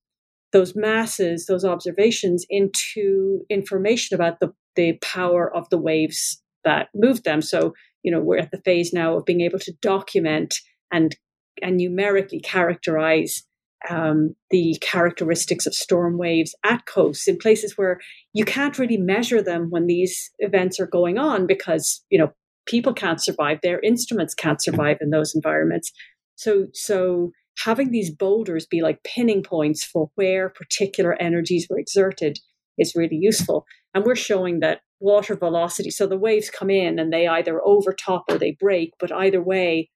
those 0.53 0.77
masses, 0.77 1.47
those 1.47 1.65
observations 1.65 2.47
into 2.49 3.41
information 3.51 4.15
about 4.15 4.39
the, 4.39 4.53
the 4.77 4.99
power 5.03 5.55
of 5.55 5.69
the 5.71 5.79
waves 5.79 6.41
that 6.65 6.89
moved 6.95 7.25
them. 7.25 7.43
So, 7.43 7.75
you 8.03 8.13
know, 8.13 8.21
we're 8.21 8.39
at 8.39 8.51
the 8.51 8.61
phase 8.65 8.93
now 8.93 9.17
of 9.17 9.25
being 9.25 9.41
able 9.41 9.59
to 9.61 9.73
document 9.81 10.55
and 10.93 11.17
and 11.61 11.77
numerically 11.77 12.41
characterize 12.41 13.43
um, 13.89 14.35
the 14.51 14.77
characteristics 14.81 15.67
of 15.67 15.75
storm 15.75 16.19
waves 16.19 16.55
at 16.65 16.87
coasts 16.87 17.27
in 17.27 17.39
places 17.39 17.77
where 17.77 17.99
you 18.33 18.45
can't 18.45 18.79
really 18.79 18.97
measure 18.97 19.43
them 19.43 19.71
when 19.71 19.87
these 19.87 20.31
events 20.39 20.79
are 20.79 20.87
going 20.87 21.19
on 21.19 21.47
because 21.47 22.05
you 22.11 22.19
know 22.19 22.33
people 22.67 22.95
can't 22.95 23.21
survive 23.21 23.59
their 23.63 23.81
instruments 23.81 24.35
can't 24.35 24.63
survive 24.63 24.99
in 25.01 25.11
those 25.11 25.35
environments 25.35 25.93
so 26.37 26.67
so 26.73 27.33
having 27.59 27.91
these 27.91 28.11
boulders 28.11 28.67
be 28.67 28.83
like 28.83 29.03
pinning 29.05 29.43
points 29.43 29.85
for 29.85 30.11
where 30.15 30.49
particular 30.49 31.21
energies 31.21 31.67
were 31.69 31.79
exerted 31.79 32.39
is 32.79 32.95
really 32.97 33.17
useful. 33.17 33.67
And 33.95 34.05
we're 34.05 34.17
showing 34.17 34.61
that 34.61 34.81
water 35.01 35.37
velocity, 35.37 35.91
so 35.91 36.07
the 36.07 36.17
waves 36.17 36.51
come 36.51 36.71
in 36.71 36.99
and 36.99 37.13
they 37.13 37.27
either 37.27 37.61
overtop 37.65 38.25
or 38.29 38.39
they 38.39 38.57
break, 38.59 38.93
but 38.99 39.13
either 39.13 39.43
way, 39.43 39.91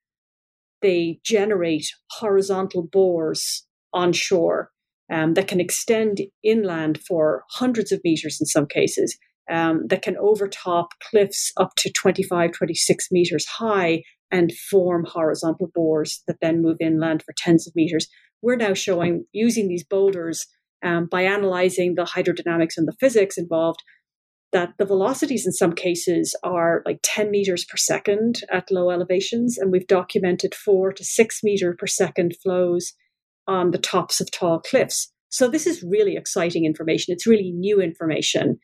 they 0.83 1.21
generate 1.25 1.87
horizontal 2.11 2.83
bores 2.83 3.66
on 3.97 4.13
shore 4.13 4.71
um, 5.11 5.35
that 5.35 5.49
can 5.49 5.61
extend 5.61 6.21
inland 6.45 7.01
for 7.09 7.45
hundreds 7.51 7.91
of 7.91 8.01
meters 8.05 8.39
in 8.41 8.47
some 8.47 8.67
cases, 8.67 9.17
um, 9.51 9.87
that 9.89 10.03
can 10.03 10.17
overtop 10.19 10.89
cliffs 11.11 11.53
up 11.57 11.75
to 11.77 11.91
25, 11.93 12.53
26 12.53 13.09
meters 13.11 13.47
high 13.47 14.03
and 14.31 14.53
form 14.53 15.07
horizontal 15.09 15.71
bores 15.73 16.23
that 16.27 16.39
then 16.41 16.63
move 16.63 16.77
inland 16.81 17.23
for 17.23 17.33
tens 17.37 17.67
of 17.67 17.75
meters. 17.77 18.09
We're 18.43 18.57
now 18.57 18.75
showing 18.75 19.25
using 19.33 19.69
these 19.69 19.85
boulders 19.85 20.47
um, 20.85 21.07
by 21.11 21.23
analyzing 21.23 21.95
the 21.95 22.05
hydrodynamics 22.05 22.77
and 22.77 22.87
the 22.87 22.97
physics 23.01 23.39
involved 23.39 23.83
that 24.53 24.73
the 24.79 24.85
velocities 24.85 25.47
in 25.47 25.53
some 25.53 25.73
cases 25.73 26.37
are 26.43 26.83
like 26.85 26.99
10 27.03 27.31
meters 27.31 27.65
per 27.65 27.77
second 27.77 28.41
at 28.53 28.71
low 28.71 28.91
elevations. 28.91 29.59
And 29.59 29.71
we've 29.71 29.87
documented 29.87 30.55
four 30.55 30.93
to 30.93 31.05
six 31.05 31.41
meter 31.43 31.75
per 31.79 31.87
second 31.87 32.35
flows 32.43 32.93
on 33.47 33.71
the 33.71 33.79
tops 33.79 34.21
of 34.21 34.31
tall 34.31 34.61
cliffs. 34.61 35.13
So 35.29 35.49
this 35.49 35.67
is 35.67 35.83
really 35.83 36.17
exciting 36.17 36.65
information. 36.65 37.13
It's 37.13 37.27
really 37.27 37.53
new 37.53 37.81
information. 37.81 38.59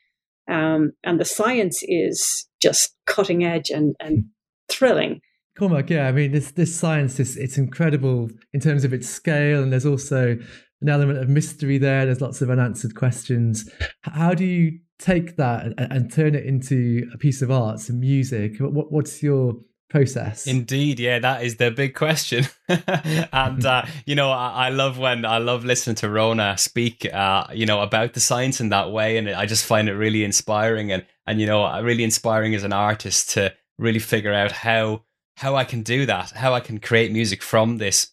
Um, 0.50 0.92
and 1.04 1.20
the 1.20 1.24
science 1.24 1.82
is 1.82 2.46
just 2.60 2.94
cutting 3.06 3.44
edge 3.44 3.70
and, 3.70 3.94
and 4.00 4.24
thrilling. 4.70 5.20
Cormac, 5.58 5.90
yeah, 5.90 6.08
I 6.08 6.12
mean, 6.12 6.32
this 6.32 6.52
this 6.52 6.74
science 6.74 7.20
is 7.20 7.36
it's 7.36 7.58
incredible 7.58 8.30
in 8.54 8.60
terms 8.60 8.84
of 8.84 8.94
its 8.94 9.08
scale, 9.08 9.62
and 9.62 9.70
there's 9.70 9.84
also 9.84 10.38
an 10.80 10.88
element 10.88 11.18
of 11.18 11.28
mystery 11.28 11.76
there. 11.76 12.06
There's 12.06 12.22
lots 12.22 12.40
of 12.40 12.48
unanswered 12.48 12.94
questions. 12.94 13.70
How 14.00 14.32
do 14.32 14.44
you 14.44 14.78
take 14.98 15.36
that 15.36 15.66
and, 15.66 15.74
and 15.78 16.12
turn 16.12 16.34
it 16.34 16.46
into 16.46 17.06
a 17.12 17.18
piece 17.18 17.42
of 17.42 17.50
art, 17.50 17.80
some 17.80 18.00
music? 18.00 18.58
What, 18.60 18.90
what's 18.90 19.22
your 19.22 19.56
process? 19.92 20.46
Indeed, 20.46 20.98
yeah, 20.98 21.20
that 21.20 21.44
is 21.44 21.56
the 21.56 21.70
big 21.70 21.94
question. 21.94 22.46
and 22.68 23.64
uh, 23.64 23.84
you 24.06 24.16
know, 24.16 24.30
I, 24.30 24.66
I, 24.66 24.68
love 24.70 24.98
when 24.98 25.24
I 25.24 25.38
love 25.38 25.64
listening 25.64 25.96
to 25.96 26.10
Rona 26.10 26.58
speak, 26.58 27.06
uh, 27.12 27.46
you 27.52 27.66
know, 27.66 27.82
about 27.82 28.14
the 28.14 28.20
science 28.20 28.60
in 28.60 28.70
that 28.70 28.90
way, 28.90 29.18
and 29.18 29.28
I 29.28 29.46
just 29.46 29.64
find 29.64 29.88
it 29.88 29.94
really 29.94 30.24
inspiring 30.24 30.90
and 30.90 31.04
and 31.26 31.40
you 31.40 31.46
know, 31.46 31.80
really 31.82 32.02
inspiring 32.02 32.54
as 32.54 32.64
an 32.64 32.72
artist 32.72 33.30
to 33.30 33.54
really 33.78 34.00
figure 34.00 34.32
out 34.32 34.50
how 34.50 35.04
how 35.36 35.54
I 35.54 35.64
can 35.64 35.82
do 35.82 36.06
that, 36.06 36.30
how 36.30 36.54
I 36.54 36.60
can 36.60 36.80
create 36.80 37.12
music 37.12 37.42
from 37.42 37.78
this 37.78 38.12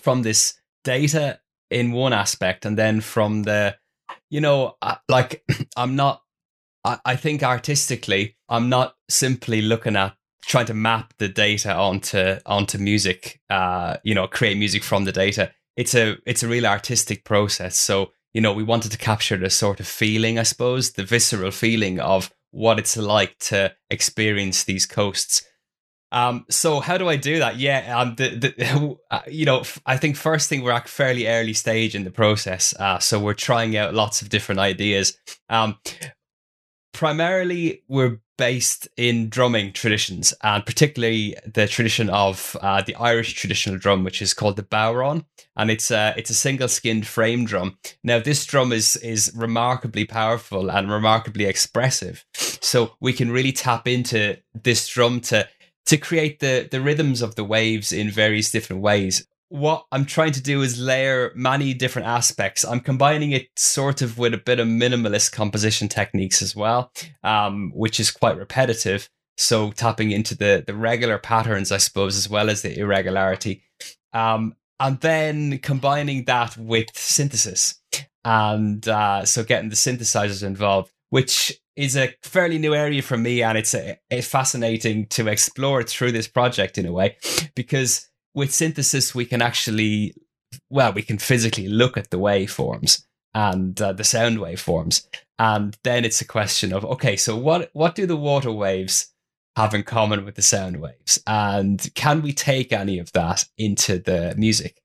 from 0.00 0.22
this 0.22 0.54
data 0.84 1.40
in 1.70 1.92
one 1.92 2.12
aspect, 2.12 2.64
and 2.64 2.78
then 2.78 3.00
from 3.00 3.42
the, 3.42 3.76
you 4.30 4.40
know, 4.40 4.76
like 5.08 5.44
I'm 5.76 5.96
not. 5.96 6.22
I, 6.84 6.98
I 7.04 7.16
think 7.16 7.42
artistically, 7.42 8.36
I'm 8.48 8.68
not 8.68 8.94
simply 9.08 9.60
looking 9.60 9.96
at 9.96 10.16
trying 10.42 10.66
to 10.66 10.74
map 10.74 11.14
the 11.18 11.28
data 11.28 11.74
onto 11.74 12.36
onto 12.46 12.78
music 12.78 13.40
uh 13.50 13.96
you 14.02 14.14
know 14.14 14.26
create 14.26 14.56
music 14.56 14.82
from 14.82 15.04
the 15.04 15.12
data. 15.12 15.50
It's 15.76 15.94
a 15.94 16.16
it's 16.26 16.42
a 16.42 16.48
real 16.48 16.66
artistic 16.66 17.24
process. 17.24 17.78
So 17.78 18.12
you 18.34 18.40
know 18.40 18.52
we 18.52 18.62
wanted 18.62 18.92
to 18.92 18.98
capture 18.98 19.36
the 19.36 19.50
sort 19.50 19.80
of 19.80 19.86
feeling 19.86 20.38
i 20.38 20.44
suppose 20.44 20.92
the 20.92 21.04
visceral 21.04 21.50
feeling 21.50 22.00
of 22.00 22.30
what 22.52 22.78
it's 22.78 22.96
like 22.96 23.38
to 23.38 23.72
experience 23.90 24.64
these 24.64 24.86
coasts. 24.86 25.44
Um 26.12 26.44
so 26.50 26.80
how 26.80 26.98
do 26.98 27.08
i 27.08 27.16
do 27.16 27.38
that? 27.38 27.56
Yeah 27.56 27.98
um 27.98 28.14
the, 28.16 28.28
the 28.30 28.96
uh, 29.10 29.20
you 29.28 29.44
know 29.44 29.62
i 29.86 29.96
think 29.96 30.16
first 30.16 30.48
thing 30.48 30.62
we're 30.62 30.72
at 30.72 30.88
fairly 30.88 31.26
early 31.28 31.54
stage 31.54 31.94
in 31.94 32.04
the 32.04 32.10
process 32.10 32.74
uh 32.78 32.98
so 32.98 33.20
we're 33.20 33.34
trying 33.34 33.76
out 33.76 33.94
lots 33.94 34.22
of 34.22 34.28
different 34.28 34.60
ideas. 34.60 35.16
Um 35.48 35.78
primarily 36.92 37.82
we're 37.88 38.20
based 38.40 38.88
in 38.96 39.28
drumming 39.28 39.70
traditions, 39.70 40.32
and 40.42 40.64
particularly 40.64 41.36
the 41.44 41.66
tradition 41.66 42.08
of 42.08 42.56
uh, 42.62 42.80
the 42.80 42.94
Irish 42.94 43.34
traditional 43.34 43.78
drum, 43.78 44.02
which 44.02 44.22
is 44.22 44.32
called 44.32 44.56
the 44.56 44.62
bodhrán, 44.62 45.26
and 45.56 45.70
it's 45.70 45.90
a 45.90 46.14
it's 46.16 46.30
a 46.30 46.34
single 46.34 46.68
skinned 46.68 47.06
frame 47.06 47.44
drum. 47.44 47.76
Now, 48.02 48.18
this 48.18 48.46
drum 48.46 48.72
is 48.72 48.96
is 48.96 49.30
remarkably 49.36 50.06
powerful 50.06 50.70
and 50.70 50.90
remarkably 50.90 51.44
expressive, 51.44 52.24
so 52.34 52.92
we 52.98 53.12
can 53.12 53.30
really 53.30 53.52
tap 53.52 53.86
into 53.86 54.38
this 54.54 54.88
drum 54.88 55.20
to 55.20 55.46
to 55.86 55.96
create 55.98 56.40
the 56.40 56.66
the 56.70 56.80
rhythms 56.80 57.20
of 57.20 57.34
the 57.34 57.44
waves 57.44 57.92
in 57.92 58.10
various 58.10 58.50
different 58.50 58.80
ways 58.80 59.26
what 59.50 59.84
I'm 59.90 60.04
trying 60.06 60.32
to 60.32 60.42
do 60.42 60.62
is 60.62 60.80
layer 60.80 61.32
many 61.34 61.74
different 61.74 62.06
aspects. 62.08 62.64
I'm 62.64 62.80
combining 62.80 63.32
it 63.32 63.48
sort 63.56 64.00
of 64.00 64.16
with 64.16 64.32
a 64.32 64.38
bit 64.38 64.60
of 64.60 64.68
minimalist 64.68 65.32
composition 65.32 65.88
techniques 65.88 66.40
as 66.40 66.54
well, 66.54 66.92
um, 67.24 67.72
which 67.74 67.98
is 68.00 68.12
quite 68.12 68.38
repetitive. 68.38 69.10
So 69.36 69.72
tapping 69.72 70.12
into 70.12 70.36
the 70.36 70.62
the 70.66 70.74
regular 70.74 71.18
patterns, 71.18 71.72
I 71.72 71.78
suppose, 71.78 72.16
as 72.16 72.28
well 72.28 72.48
as 72.48 72.62
the 72.62 72.78
irregularity, 72.78 73.62
um, 74.12 74.54
and 74.78 75.00
then 75.00 75.58
combining 75.58 76.26
that 76.26 76.56
with 76.56 76.88
synthesis, 76.94 77.80
and 78.24 78.86
uh, 78.86 79.24
so 79.24 79.42
getting 79.42 79.70
the 79.70 79.76
synthesizers 79.76 80.42
involved, 80.42 80.92
which 81.08 81.58
is 81.74 81.96
a 81.96 82.14
fairly 82.22 82.58
new 82.58 82.74
area 82.74 83.00
for 83.00 83.16
me, 83.16 83.42
and 83.42 83.56
it's 83.56 83.74
a, 83.74 83.98
a 84.10 84.20
fascinating 84.20 85.06
to 85.06 85.26
explore 85.26 85.82
through 85.82 86.12
this 86.12 86.28
project 86.28 86.76
in 86.76 86.84
a 86.84 86.92
way, 86.92 87.16
because 87.54 88.09
with 88.34 88.54
synthesis, 88.54 89.14
we 89.14 89.24
can 89.24 89.42
actually, 89.42 90.14
well, 90.68 90.92
we 90.92 91.02
can 91.02 91.18
physically 91.18 91.68
look 91.68 91.96
at 91.96 92.10
the 92.10 92.18
waveforms 92.18 93.04
and 93.34 93.80
uh, 93.80 93.92
the 93.92 94.04
sound 94.04 94.38
waveforms, 94.38 95.06
and 95.38 95.76
then 95.84 96.04
it's 96.04 96.20
a 96.20 96.26
question 96.26 96.72
of 96.72 96.84
okay, 96.84 97.16
so 97.16 97.36
what 97.36 97.70
what 97.72 97.94
do 97.94 98.06
the 98.06 98.16
water 98.16 98.50
waves 98.50 99.12
have 99.56 99.74
in 99.74 99.82
common 99.82 100.24
with 100.24 100.34
the 100.34 100.42
sound 100.42 100.80
waves, 100.80 101.22
and 101.26 101.88
can 101.94 102.22
we 102.22 102.32
take 102.32 102.72
any 102.72 102.98
of 102.98 103.12
that 103.12 103.44
into 103.56 103.98
the 103.98 104.34
music? 104.36 104.80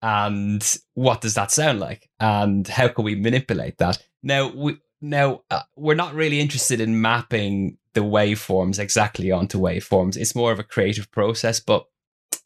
And 0.00 0.62
what 0.94 1.20
does 1.20 1.34
that 1.34 1.50
sound 1.50 1.80
like? 1.80 2.08
And 2.20 2.68
how 2.68 2.88
can 2.88 3.04
we 3.04 3.16
manipulate 3.16 3.78
that? 3.78 3.98
Now 4.22 4.52
we 4.54 4.78
now 5.00 5.42
uh, 5.50 5.62
we're 5.76 5.94
not 5.94 6.14
really 6.14 6.40
interested 6.40 6.80
in 6.80 7.00
mapping 7.00 7.78
the 7.94 8.00
waveforms 8.00 8.78
exactly 8.78 9.32
onto 9.32 9.58
waveforms. 9.58 10.16
It's 10.16 10.34
more 10.34 10.52
of 10.52 10.58
a 10.58 10.64
creative 10.64 11.10
process, 11.10 11.58
but 11.58 11.86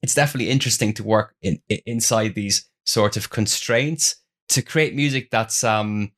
it's 0.02 0.14
definitely 0.14 0.50
interesting 0.50 0.92
to 0.94 1.04
work 1.04 1.34
in, 1.42 1.60
in 1.68 1.78
inside 1.86 2.34
these 2.34 2.68
sort 2.84 3.16
of 3.16 3.30
constraints 3.30 4.16
to 4.48 4.60
create 4.62 4.94
music 4.94 5.30
that's 5.30 5.62
um 5.64 6.12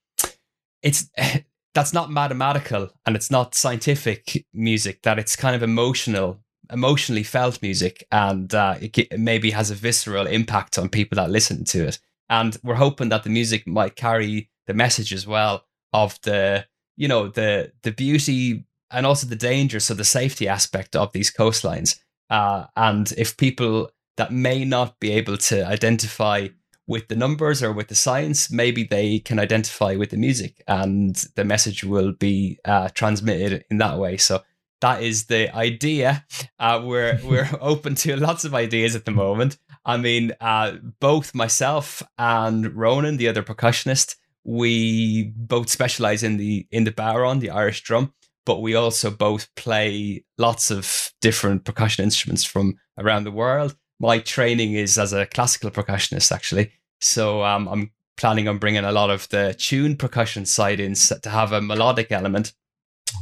it's 0.83 1.11
that's 1.75 1.93
not 1.93 2.11
mathematical 2.11 2.89
and 3.05 3.17
it's 3.17 3.31
not 3.31 3.55
scientific 3.55 4.47
music 4.53 5.03
that 5.03 5.19
it's 5.19 5.37
kind 5.37 5.57
of 5.57 5.63
emotional 5.63 6.45
emotionally 6.73 7.23
felt 7.23 7.61
music 7.63 8.07
and 8.11 8.55
uh, 8.55 8.77
it 8.81 9.19
maybe 9.19 9.51
has 9.51 9.71
a 9.71 9.75
visceral 9.75 10.27
impact 10.27 10.79
on 10.79 10.89
people 10.89 11.17
that 11.17 11.31
listen 11.31 11.65
to 11.65 11.87
it. 11.89 11.99
And 12.31 12.57
we're 12.63 12.75
hoping 12.75 13.11
that 13.11 13.23
the 13.23 13.31
music 13.31 13.67
might 13.67 13.97
carry 13.97 14.51
the 14.67 14.75
message 14.75 15.13
as 15.13 15.27
well 15.27 15.65
of 15.93 16.19
the 16.23 16.67
you 16.97 17.07
know 17.07 17.29
the 17.29 17.73
the 17.83 17.93
beauty 17.93 18.65
and 18.91 19.05
also 19.05 19.27
the 19.27 19.37
danger 19.37 19.79
so 19.79 19.95
the 19.95 20.05
safety 20.05 20.49
aspect 20.49 20.97
of 20.97 21.13
these 21.13 21.31
coastlines 21.31 21.99
uh, 22.35 22.67
and 22.77 23.13
if 23.17 23.37
people 23.37 23.89
that 24.17 24.33
may 24.33 24.65
not 24.65 24.99
be 24.99 25.13
able 25.13 25.37
to 25.37 25.65
identify 25.65 26.49
with 26.89 27.07
the 27.07 27.15
numbers 27.15 27.63
or 27.63 27.73
with 27.73 27.87
the 27.87 27.95
science, 27.95 28.51
maybe 28.51 28.83
they 28.83 29.21
can 29.21 29.39
identify 29.39 29.95
with 29.95 30.11
the 30.11 30.17
music 30.17 30.61
and 30.67 31.15
the 31.37 31.45
message 31.45 31.85
will 31.85 32.11
be 32.13 32.59
uh, 32.65 32.89
transmitted 32.89 33.65
in 33.71 33.79
that 33.79 33.99
way. 33.99 34.17
So 34.17 34.43
that 34.81 35.01
is 35.01 35.27
the 35.27 35.55
idea. 35.55 36.27
Uh, 36.59 36.83
we're 36.85 37.21
we're 37.25 37.51
open 37.61 37.95
to 37.97 38.17
lots 38.17 38.45
of 38.45 38.53
ideas 38.53 38.97
at 38.97 39.05
the 39.05 39.13
moment. 39.13 39.57
I 39.85 39.97
mean, 39.97 40.33
uh, 40.41 40.73
both 40.99 41.37
myself 41.37 42.03
and 42.19 42.75
Ronan, 42.75 43.17
the 43.17 43.29
other 43.29 43.45
percussionist, 43.45 44.17
we 44.43 45.33
both 45.37 45.69
specialize 45.71 46.25
in 46.25 46.37
the 46.37 46.67
in 46.73 46.83
the 46.83 46.91
bodhrán, 46.91 47.39
the 47.39 47.51
Irish 47.51 47.83
drum, 47.83 48.13
but 48.47 48.61
we 48.61 48.75
also 48.75 49.11
both 49.11 49.53
play 49.55 50.25
lots 50.39 50.71
of 50.71 51.13
different 51.21 51.65
percussion 51.65 52.05
instruments 52.05 52.45
from 52.45 52.79
around 52.99 53.25
the 53.25 53.31
world. 53.31 53.77
My 54.01 54.19
training 54.19 54.75
is 54.75 54.99
as 54.99 55.13
a 55.13 55.27
classical 55.27 55.71
percussionist, 55.71 56.33
actually. 56.33 56.73
So 57.01 57.43
um, 57.45 57.69
I'm 57.69 57.91
planning 58.17 58.49
on 58.49 58.59
bringing 58.59 58.85
a 58.85 58.93
lot 58.93 59.11
of 59.11 59.29
the 59.29 59.55
tuned 59.59 59.99
percussion 59.99 60.47
side 60.47 60.81
in 60.81 60.95
to 60.95 61.31
have 61.31 61.53
a 61.53 61.61
melodic 61.61 62.13
element 62.13 62.53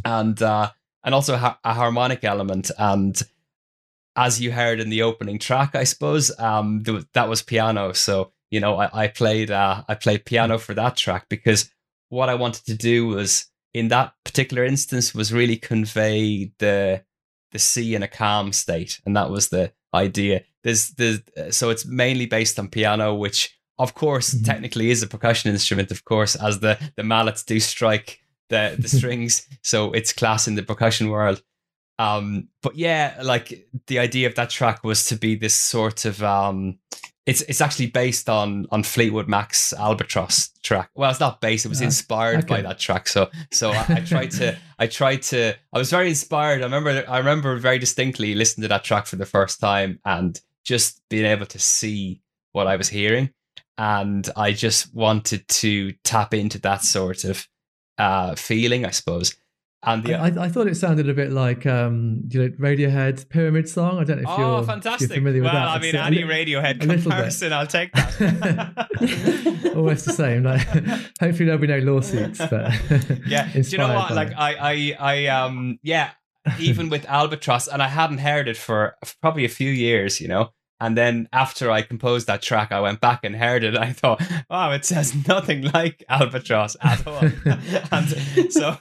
and 0.05 0.41
uh, 0.43 0.71
and 1.05 1.15
also 1.15 1.35
a 1.35 1.75
harmonic 1.75 2.25
element. 2.25 2.71
And 2.79 3.21
as 4.17 4.41
you 4.41 4.53
heard 4.53 4.81
in 4.81 4.91
the 4.91 5.03
opening 5.03 5.39
track, 5.39 5.75
I 5.75 5.85
suppose 5.85 6.37
um, 6.39 6.83
that 7.15 7.29
was 7.29 7.43
piano. 7.43 7.93
So 7.93 8.33
you 8.51 8.61
know, 8.61 8.77
I, 8.77 9.05
I 9.05 9.09
played 9.09 9.51
uh, 9.51 9.83
I 9.89 9.95
played 9.95 10.25
piano 10.25 10.59
for 10.59 10.75
that 10.75 10.97
track 10.97 11.27
because 11.29 11.71
what 12.09 12.29
I 12.29 12.35
wanted 12.35 12.67
to 12.67 12.75
do 12.75 13.07
was 13.07 13.47
in 13.75 13.89
that 13.89 14.13
particular 14.25 14.65
instance 14.65 15.15
was 15.15 15.33
really 15.33 15.57
convey 15.57 16.53
the 16.59 17.03
the 17.53 17.59
sea 17.59 17.95
in 17.95 18.03
a 18.03 18.09
calm 18.09 18.53
state, 18.53 19.01
and 19.05 19.17
that 19.17 19.31
was 19.31 19.49
the 19.49 19.73
idea. 19.95 20.43
There's 20.63 20.91
the 20.91 21.23
so 21.51 21.71
it's 21.71 21.87
mainly 21.87 22.27
based 22.27 22.59
on 22.59 22.69
piano, 22.69 23.15
which 23.15 23.57
of 23.79 23.95
course 23.95 24.35
mm-hmm. 24.35 24.45
technically 24.45 24.91
is 24.91 25.03
a 25.03 25.07
percussion 25.07 25.51
instrument, 25.51 25.91
of 25.91 26.05
course, 26.05 26.35
as 26.35 26.61
the 26.61 26.79
the 26.97 27.05
mallets 27.05 27.43
do 27.43 27.61
strike 27.61 28.21
the 28.49 28.77
the 28.79 28.89
strings, 28.99 29.47
so 29.63 29.93
it's 29.93 30.13
class 30.13 30.49
in 30.49 30.55
the 30.55 30.63
percussion 30.63 31.09
world. 31.09 31.43
Um, 31.99 32.49
but 32.63 32.77
yeah, 32.77 33.21
like 33.23 33.69
the 33.87 33.99
idea 33.99 34.27
of 34.27 34.35
that 34.35 34.51
track 34.51 34.83
was 34.83 35.05
to 35.07 35.17
be 35.17 35.35
this 35.35 35.55
sort 35.55 36.05
of 36.05 36.23
um, 36.23 36.79
it's 37.27 37.43
it's 37.43 37.61
actually 37.61 37.87
based 37.87 38.29
on 38.29 38.67
on 38.71 38.83
Fleetwood 38.83 39.29
Mac's 39.29 39.73
Albatross 39.73 40.51
track. 40.63 40.91
Well, 40.95 41.11
it's 41.11 41.21
not 41.21 41.41
based; 41.41 41.65
it 41.65 41.69
was 41.69 41.81
inspired 41.81 42.45
okay. 42.45 42.57
by 42.57 42.63
that 42.63 42.79
track. 42.79 43.07
So 43.07 43.31
so 43.53 43.71
I, 43.71 43.87
I, 43.89 44.01
tried 44.01 44.31
to 44.33 44.57
I 44.79 44.87
tried 44.89 45.23
to 45.23 45.55
I 45.73 45.79
was 45.79 45.91
very 45.91 46.09
inspired. 46.09 46.63
I 46.63 46.65
remember 46.65 47.05
I 47.09 47.19
remember 47.19 47.57
very 47.59 47.79
distinctly 47.79 48.35
listening 48.35 48.63
to 48.63 48.69
that 48.69 48.85
track 48.85 49.07
for 49.07 49.17
the 49.17 49.27
first 49.27 49.61
time 49.61 50.01
and 50.05 50.41
just 50.65 51.01
being 51.09 51.27
able 51.27 51.47
to 51.47 51.59
see 51.59 52.23
what 52.53 52.67
I 52.67 52.77
was 52.77 52.89
hearing, 52.89 53.31
and 53.79 54.29
I 54.37 54.53
just 54.53 54.93
wanted 54.95 55.47
to 55.49 55.93
tap 56.03 56.35
into 56.35 56.59
that 56.61 56.83
sort 56.83 57.25
of 57.25 57.47
uh, 57.99 58.35
feeling, 58.35 58.85
I 58.85 58.91
suppose. 58.91 59.37
And 59.85 60.05
the, 60.05 60.15
I, 60.15 60.27
I, 60.27 60.49
thought 60.49 60.69
it 60.69 60.77
sounded 60.77 61.09
a 61.09 61.15
bit 61.15 61.33
like 61.33 61.67
um, 61.67 62.23
you 62.31 62.43
know 62.43 62.49
Radiohead 62.51 63.29
Pyramid 63.29 63.69
Song. 63.69 63.99
I 63.99 64.05
don't 64.05 64.23
know 64.23 64.33
if 64.33 64.39
oh, 64.39 64.57
you're, 64.57 64.65
fantastic. 64.65 65.11
If 65.11 65.17
you're 65.17 65.25
familiar 65.25 65.43
well, 65.43 65.53
with 65.75 65.93
that. 65.93 66.03
I 66.03 66.09
mean, 66.09 66.23
any 66.23 66.23
Radiohead 66.23 66.81
comparison, 66.81 67.53
I'll 67.53 67.67
take 67.67 67.93
that. 67.93 69.73
Almost 69.77 70.05
the 70.05 70.13
same. 70.13 70.45
Like, 70.45 70.61
hopefully 71.19 71.47
there'll 71.47 71.59
be 71.59 71.67
no 71.67 71.79
lawsuits. 71.79 72.39
But 72.39 72.73
yeah, 73.27 73.53
do 73.53 73.61
you 73.61 73.79
know 73.79 73.93
what? 73.93 74.13
Like 74.13 74.33
I, 74.37 74.55
I, 74.55 74.97
I, 75.01 75.27
um, 75.27 75.81
yeah. 75.83 76.11
even 76.61 76.89
with 76.89 77.05
Albatross, 77.07 77.67
and 77.67 77.83
I 77.83 77.89
hadn't 77.89 78.19
heard 78.19 78.47
it 78.47 78.57
for 78.57 78.95
probably 79.21 79.45
a 79.45 79.49
few 79.49 79.71
years, 79.71 80.21
you 80.21 80.29
know. 80.29 80.53
And 80.83 80.99
then 80.99 81.29
after 81.33 81.71
I 81.71 81.83
composed 81.83 82.27
that 82.27 82.43
track, 82.43 82.73
I 82.73 82.81
went 82.81 83.01
back 83.01 83.21
and 83.23 83.37
heard 83.37 83.63
it. 83.63 83.77
And 83.77 83.79
I 83.85 83.93
thought, 83.93 84.21
wow, 84.51 84.73
it 84.73 84.85
says 84.85 85.15
nothing 85.29 85.63
like 85.75 86.03
Albatross 86.09 86.77
at 86.83 87.07
all. 87.07 87.21
and 87.93 88.53
so, 88.53 88.77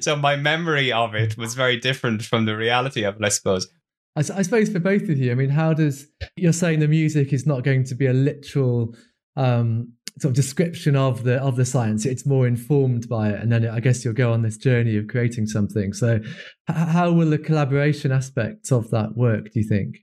so 0.00 0.16
my 0.16 0.34
memory 0.34 0.92
of 0.92 1.14
it 1.14 1.38
was 1.38 1.54
very 1.54 1.78
different 1.78 2.22
from 2.22 2.44
the 2.44 2.56
reality 2.56 3.04
of 3.04 3.14
it, 3.16 3.24
I 3.24 3.28
suppose. 3.28 3.68
I, 4.16 4.20
I 4.20 4.42
suppose 4.42 4.68
for 4.68 4.80
both 4.80 5.02
of 5.02 5.16
you, 5.16 5.30
I 5.30 5.36
mean, 5.36 5.50
how 5.50 5.72
does 5.72 6.08
you're 6.34 6.52
saying 6.52 6.80
the 6.80 6.88
music 6.88 7.32
is 7.32 7.46
not 7.46 7.62
going 7.62 7.84
to 7.84 7.94
be 7.94 8.06
a 8.06 8.12
literal 8.12 8.96
um, 9.36 9.92
sort 10.18 10.30
of 10.30 10.34
description 10.34 10.96
of 10.96 11.22
the 11.22 11.40
of 11.40 11.54
the 11.54 11.64
science? 11.64 12.04
It's 12.04 12.26
more 12.26 12.48
informed 12.48 13.08
by 13.08 13.30
it, 13.30 13.40
and 13.40 13.52
then 13.52 13.68
I 13.68 13.78
guess 13.78 14.04
you'll 14.04 14.14
go 14.14 14.32
on 14.32 14.42
this 14.42 14.56
journey 14.56 14.96
of 14.96 15.06
creating 15.06 15.46
something. 15.46 15.92
So, 15.92 16.18
how 16.66 17.12
will 17.12 17.30
the 17.30 17.38
collaboration 17.38 18.10
aspects 18.10 18.72
of 18.72 18.90
that 18.90 19.16
work? 19.16 19.52
Do 19.52 19.60
you 19.60 19.68
think? 19.68 19.98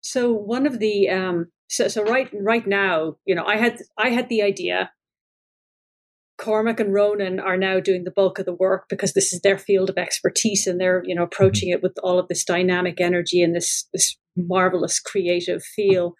So 0.00 0.32
one 0.32 0.66
of 0.66 0.78
the 0.78 1.08
um, 1.08 1.46
so 1.68 1.88
so 1.88 2.04
right 2.04 2.30
right 2.32 2.66
now, 2.66 3.16
you 3.24 3.34
know, 3.34 3.44
I 3.44 3.56
had 3.56 3.78
I 3.98 4.10
had 4.10 4.28
the 4.28 4.42
idea. 4.42 4.90
Cormac 6.38 6.80
and 6.80 6.94
Ronan 6.94 7.38
are 7.38 7.58
now 7.58 7.80
doing 7.80 8.04
the 8.04 8.10
bulk 8.10 8.38
of 8.38 8.46
the 8.46 8.54
work 8.54 8.86
because 8.88 9.12
this 9.12 9.30
is 9.30 9.42
their 9.42 9.58
field 9.58 9.90
of 9.90 9.98
expertise, 9.98 10.66
and 10.66 10.80
they're 10.80 11.02
you 11.04 11.14
know 11.14 11.24
approaching 11.24 11.68
it 11.68 11.82
with 11.82 11.92
all 12.02 12.18
of 12.18 12.28
this 12.28 12.44
dynamic 12.44 13.00
energy 13.00 13.42
and 13.42 13.54
this 13.54 13.88
this 13.92 14.16
marvelous 14.36 15.00
creative 15.00 15.62
feel. 15.62 16.14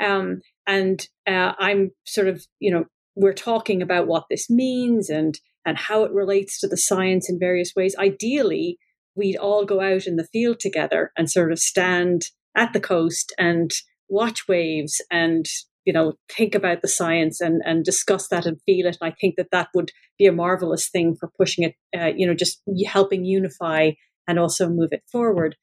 Um, 0.00 0.40
and 0.66 1.06
uh, 1.26 1.52
I'm 1.58 1.90
sort 2.04 2.28
of 2.28 2.46
you 2.58 2.70
know 2.72 2.84
we're 3.14 3.34
talking 3.34 3.82
about 3.82 4.06
what 4.06 4.24
this 4.30 4.48
means 4.48 5.10
and 5.10 5.38
and 5.66 5.76
how 5.76 6.04
it 6.04 6.12
relates 6.12 6.60
to 6.60 6.68
the 6.68 6.76
science 6.76 7.28
in 7.28 7.38
various 7.38 7.72
ways. 7.76 7.94
Ideally, 7.98 8.78
we'd 9.14 9.36
all 9.36 9.64
go 9.64 9.80
out 9.80 10.06
in 10.06 10.16
the 10.16 10.28
field 10.32 10.60
together 10.60 11.10
and 11.16 11.30
sort 11.30 11.50
of 11.50 11.58
stand 11.58 12.22
at 12.56 12.72
the 12.72 12.80
coast 12.80 13.32
and 13.38 13.70
watch 14.08 14.48
waves 14.48 15.00
and 15.10 15.46
you 15.84 15.92
know 15.92 16.14
think 16.28 16.54
about 16.54 16.82
the 16.82 16.88
science 16.88 17.40
and 17.40 17.62
and 17.64 17.84
discuss 17.84 18.28
that 18.28 18.46
and 18.46 18.60
feel 18.62 18.86
it. 18.86 18.98
And 19.00 19.12
i 19.12 19.14
think 19.20 19.36
that 19.36 19.50
that 19.52 19.68
would 19.74 19.90
be 20.18 20.26
a 20.26 20.32
marvelous 20.32 20.88
thing 20.88 21.16
for 21.18 21.30
pushing 21.38 21.64
it 21.64 21.74
uh, 21.98 22.12
you 22.16 22.26
know 22.26 22.34
just 22.34 22.62
helping 22.86 23.24
unify 23.24 23.90
and 24.26 24.38
also 24.38 24.68
move 24.68 24.90
it 24.92 25.02
forward. 25.10 25.56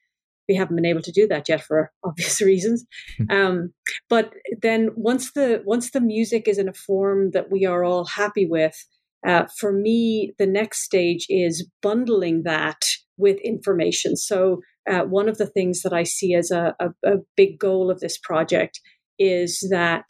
We 0.47 0.55
haven't 0.55 0.75
been 0.75 0.85
able 0.85 1.01
to 1.03 1.11
do 1.11 1.27
that 1.27 1.47
yet 1.47 1.63
for 1.63 1.91
obvious 2.03 2.41
reasons. 2.41 2.85
Hmm. 3.17 3.31
um, 3.31 3.73
but 4.09 4.33
then 4.61 4.89
once 4.95 5.31
the 5.33 5.61
once 5.65 5.91
the 5.91 6.01
music 6.01 6.47
is 6.47 6.57
in 6.57 6.67
a 6.67 6.73
form 6.73 7.31
that 7.31 7.51
we 7.51 7.65
are 7.65 7.83
all 7.83 8.05
happy 8.05 8.45
with 8.45 8.75
uh, 9.25 9.45
for 9.59 9.71
me 9.71 10.33
the 10.37 10.47
next 10.47 10.83
stage 10.83 11.25
is 11.29 11.67
bundling 11.81 12.43
that 12.43 12.81
with 13.17 13.37
information 13.43 14.15
so 14.15 14.59
uh, 14.89 15.01
one 15.01 15.29
of 15.29 15.37
the 15.37 15.47
things 15.47 15.81
that 15.81 15.93
I 15.93 16.03
see 16.03 16.33
as 16.33 16.51
a, 16.51 16.75
a, 16.79 16.89
a 17.05 17.17
big 17.37 17.57
goal 17.57 17.89
of 17.89 17.99
this 17.99 18.17
project 18.17 18.79
is 19.17 19.65
that 19.71 20.05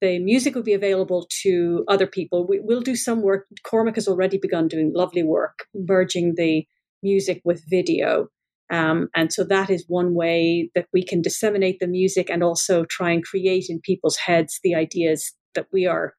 the 0.00 0.18
music 0.18 0.54
will 0.54 0.62
be 0.62 0.74
available 0.74 1.26
to 1.42 1.84
other 1.88 2.06
people. 2.06 2.46
We, 2.46 2.60
will 2.60 2.80
do 2.80 2.96
some 2.96 3.22
work. 3.22 3.46
Cormac 3.64 3.94
has 3.94 4.08
already 4.08 4.38
begun 4.38 4.68
doing 4.68 4.92
lovely 4.94 5.22
work, 5.22 5.66
merging 5.74 6.34
the 6.36 6.66
music 7.02 7.40
with 7.44 7.64
video. 7.68 8.28
Um, 8.70 9.08
and 9.14 9.32
so 9.32 9.44
that 9.44 9.70
is 9.70 9.84
one 9.86 10.14
way 10.14 10.70
that 10.74 10.86
we 10.92 11.04
can 11.04 11.22
disseminate 11.22 11.78
the 11.78 11.86
music 11.86 12.28
and 12.28 12.42
also 12.42 12.84
try 12.84 13.12
and 13.12 13.24
create 13.24 13.66
in 13.68 13.80
people's 13.80 14.16
heads 14.16 14.58
the 14.62 14.74
ideas 14.74 15.32
that 15.54 15.66
we 15.72 15.86
are 15.86 16.14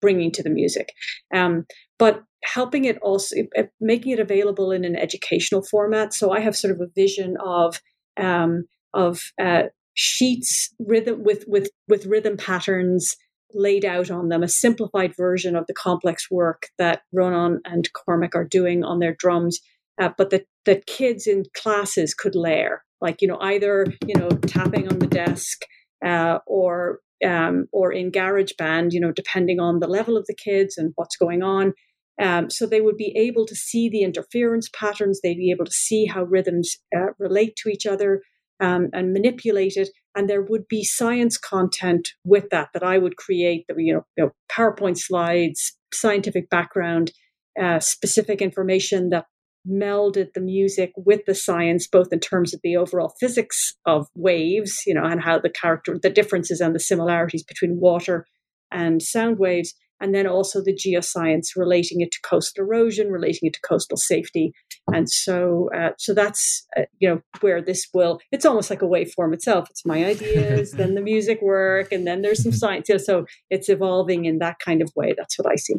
bringing 0.00 0.32
to 0.32 0.42
the 0.42 0.50
music. 0.50 0.92
Um, 1.32 1.66
but 1.98 2.22
helping 2.44 2.84
it 2.84 2.98
also 3.02 3.36
making 3.80 4.12
it 4.12 4.20
available 4.20 4.70
in 4.70 4.84
an 4.84 4.96
educational 4.96 5.62
format. 5.62 6.12
So 6.12 6.30
I 6.30 6.40
have 6.40 6.56
sort 6.56 6.72
of 6.72 6.80
a 6.80 6.90
vision 6.94 7.36
of 7.44 7.80
um, 8.16 8.64
of 8.92 9.20
uh, 9.40 9.64
sheets 9.94 10.72
rhythm 10.78 11.22
with 11.24 11.44
with 11.46 11.70
with 11.88 12.06
rhythm 12.06 12.36
patterns 12.36 13.14
laid 13.54 13.84
out 13.84 14.10
on 14.10 14.28
them, 14.28 14.42
a 14.42 14.48
simplified 14.48 15.14
version 15.16 15.56
of 15.56 15.66
the 15.66 15.74
complex 15.74 16.30
work 16.30 16.66
that 16.78 17.02
Ronan 17.12 17.60
and 17.64 17.88
Cormac 17.92 18.34
are 18.34 18.44
doing 18.44 18.82
on 18.82 18.98
their 18.98 19.14
drums, 19.14 19.60
uh, 20.00 20.10
but 20.18 20.30
that 20.30 20.46
that 20.66 20.86
kids 20.86 21.26
in 21.26 21.44
classes 21.56 22.14
could 22.14 22.34
layer, 22.34 22.82
like 23.00 23.22
you 23.22 23.28
know 23.28 23.38
either 23.40 23.86
you 24.06 24.14
know 24.18 24.28
tapping 24.28 24.88
on 24.88 24.98
the 24.98 25.06
desk 25.06 25.62
uh, 26.04 26.38
or 26.46 26.98
um, 27.24 27.66
or 27.72 27.92
in 27.92 28.10
GarageBand, 28.10 28.92
you 28.92 29.00
know 29.00 29.12
depending 29.12 29.60
on 29.60 29.80
the 29.80 29.88
level 29.88 30.16
of 30.16 30.26
the 30.26 30.36
kids 30.36 30.76
and 30.76 30.92
what's 30.96 31.16
going 31.16 31.42
on. 31.42 31.72
Um, 32.20 32.48
so 32.48 32.66
they 32.66 32.80
would 32.80 32.96
be 32.96 33.12
able 33.16 33.46
to 33.46 33.54
see 33.56 33.88
the 33.88 34.02
interference 34.02 34.68
patterns, 34.72 35.20
they'd 35.20 35.36
be 35.36 35.50
able 35.50 35.64
to 35.64 35.72
see 35.72 36.06
how 36.06 36.24
rhythms 36.24 36.76
uh, 36.96 37.06
relate 37.18 37.56
to 37.56 37.68
each 37.68 37.86
other 37.86 38.22
um, 38.60 38.88
and 38.92 39.12
manipulate 39.12 39.76
it. 39.76 39.88
And 40.14 40.30
there 40.30 40.42
would 40.42 40.68
be 40.68 40.84
science 40.84 41.36
content 41.36 42.10
with 42.24 42.50
that 42.50 42.68
that 42.72 42.84
I 42.84 42.98
would 42.98 43.16
create, 43.16 43.64
you 43.76 43.94
know, 43.94 44.06
you 44.16 44.24
know 44.24 44.30
PowerPoint 44.50 44.98
slides, 44.98 45.76
scientific 45.92 46.48
background, 46.50 47.12
uh, 47.60 47.80
specific 47.80 48.40
information 48.40 49.10
that 49.10 49.26
melded 49.68 50.32
the 50.34 50.40
music 50.40 50.92
with 50.96 51.24
the 51.26 51.34
science, 51.34 51.86
both 51.86 52.12
in 52.12 52.20
terms 52.20 52.52
of 52.52 52.60
the 52.62 52.76
overall 52.76 53.14
physics 53.18 53.74
of 53.86 54.06
waves, 54.14 54.82
you 54.86 54.94
know, 54.94 55.04
and 55.04 55.22
how 55.22 55.38
the 55.38 55.50
character, 55.50 55.98
the 56.00 56.10
differences 56.10 56.60
and 56.60 56.74
the 56.74 56.80
similarities 56.80 57.42
between 57.42 57.80
water 57.80 58.26
and 58.70 59.02
sound 59.02 59.38
waves, 59.38 59.74
and 60.04 60.14
then 60.14 60.26
also 60.26 60.62
the 60.62 60.74
geoscience 60.74 61.56
relating 61.56 62.02
it 62.02 62.12
to 62.12 62.18
coastal 62.22 62.62
erosion, 62.62 63.10
relating 63.10 63.46
it 63.48 63.54
to 63.54 63.60
coastal 63.62 63.96
safety, 63.96 64.52
and 64.92 65.08
so 65.10 65.70
uh, 65.74 65.92
so 65.96 66.12
that's 66.12 66.66
uh, 66.76 66.82
you 66.98 67.08
know 67.08 67.22
where 67.40 67.62
this 67.62 67.88
will. 67.94 68.20
It's 68.30 68.44
almost 68.44 68.68
like 68.68 68.82
a 68.82 68.86
waveform 68.86 69.32
itself. 69.32 69.66
It's 69.70 69.86
my 69.86 70.04
ideas, 70.04 70.72
then 70.72 70.94
the 70.94 71.00
music 71.00 71.40
work, 71.40 71.90
and 71.90 72.06
then 72.06 72.20
there's 72.20 72.42
some 72.42 72.52
science. 72.62 72.90
You 72.90 72.96
know, 72.96 73.02
so 73.02 73.24
it's 73.48 73.70
evolving 73.70 74.26
in 74.26 74.40
that 74.40 74.58
kind 74.58 74.82
of 74.82 74.92
way. 74.94 75.14
That's 75.16 75.38
what 75.38 75.50
I 75.50 75.56
see. 75.56 75.76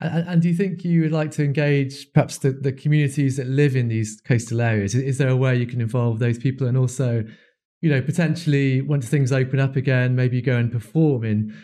And, 0.00 0.28
and, 0.28 0.42
do 0.42 0.48
you 0.48 0.54
think 0.56 0.84
you 0.84 1.02
would 1.02 1.12
like 1.12 1.30
to 1.32 1.44
engage 1.44 2.12
perhaps 2.12 2.38
the, 2.38 2.50
the 2.50 2.72
communities 2.72 3.36
that 3.36 3.46
live 3.46 3.76
in 3.76 3.86
these 3.86 4.20
coastal 4.20 4.60
areas? 4.60 4.96
Is, 4.96 5.02
is 5.04 5.18
there 5.18 5.28
a 5.28 5.36
way 5.36 5.54
you 5.54 5.66
can 5.66 5.80
involve 5.80 6.18
those 6.18 6.38
people 6.38 6.66
and 6.66 6.76
also, 6.76 7.22
you 7.80 7.88
know, 7.88 8.02
potentially 8.02 8.80
once 8.80 9.08
things 9.08 9.30
open 9.30 9.60
up 9.60 9.76
again, 9.76 10.16
maybe 10.16 10.34
you 10.34 10.42
go 10.42 10.56
and 10.56 10.72
perform 10.72 11.22
in 11.22 11.54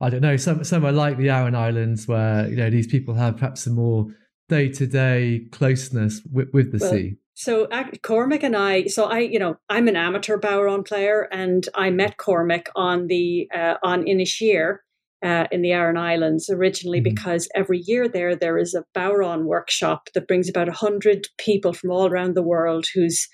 I 0.00 0.10
don't 0.10 0.20
know, 0.20 0.36
some 0.36 0.62
somewhere 0.64 0.92
like 0.92 1.18
the 1.18 1.30
Aran 1.30 1.54
Islands 1.54 2.06
where, 2.06 2.48
you 2.48 2.56
know, 2.56 2.70
these 2.70 2.86
people 2.86 3.14
have 3.14 3.36
perhaps 3.36 3.66
a 3.66 3.70
more 3.70 4.06
day 4.48 4.68
to 4.70 4.86
day 4.86 5.46
closeness 5.50 6.22
with, 6.32 6.48
with 6.52 6.72
the 6.72 6.78
well, 6.80 6.90
sea. 6.90 7.16
So 7.34 7.68
Cormac 8.02 8.42
and 8.42 8.56
I, 8.56 8.86
so 8.86 9.04
I, 9.04 9.20
you 9.20 9.38
know, 9.38 9.56
I'm 9.68 9.86
an 9.88 9.96
amateur 9.96 10.38
Bodhrán 10.38 10.86
player, 10.86 11.28
and 11.30 11.68
I 11.74 11.90
met 11.90 12.16
Cormac 12.16 12.68
on 12.74 13.06
the 13.06 13.48
uh, 13.54 13.74
on 13.82 14.04
Inisheer 14.04 14.78
uh, 15.24 15.46
in 15.50 15.62
the 15.62 15.72
Aran 15.72 15.96
Islands 15.96 16.48
originally 16.50 16.98
mm-hmm. 16.98 17.14
because 17.14 17.48
every 17.54 17.80
year 17.84 18.08
there 18.08 18.36
there 18.36 18.58
is 18.58 18.74
a 18.74 18.84
Bodhrán 18.96 19.44
workshop 19.44 20.08
that 20.14 20.28
brings 20.28 20.48
about 20.48 20.68
a 20.68 20.72
hundred 20.72 21.26
people 21.38 21.72
from 21.72 21.90
all 21.90 22.06
around 22.06 22.34
the 22.34 22.42
world 22.42 22.86
whose 22.94 23.28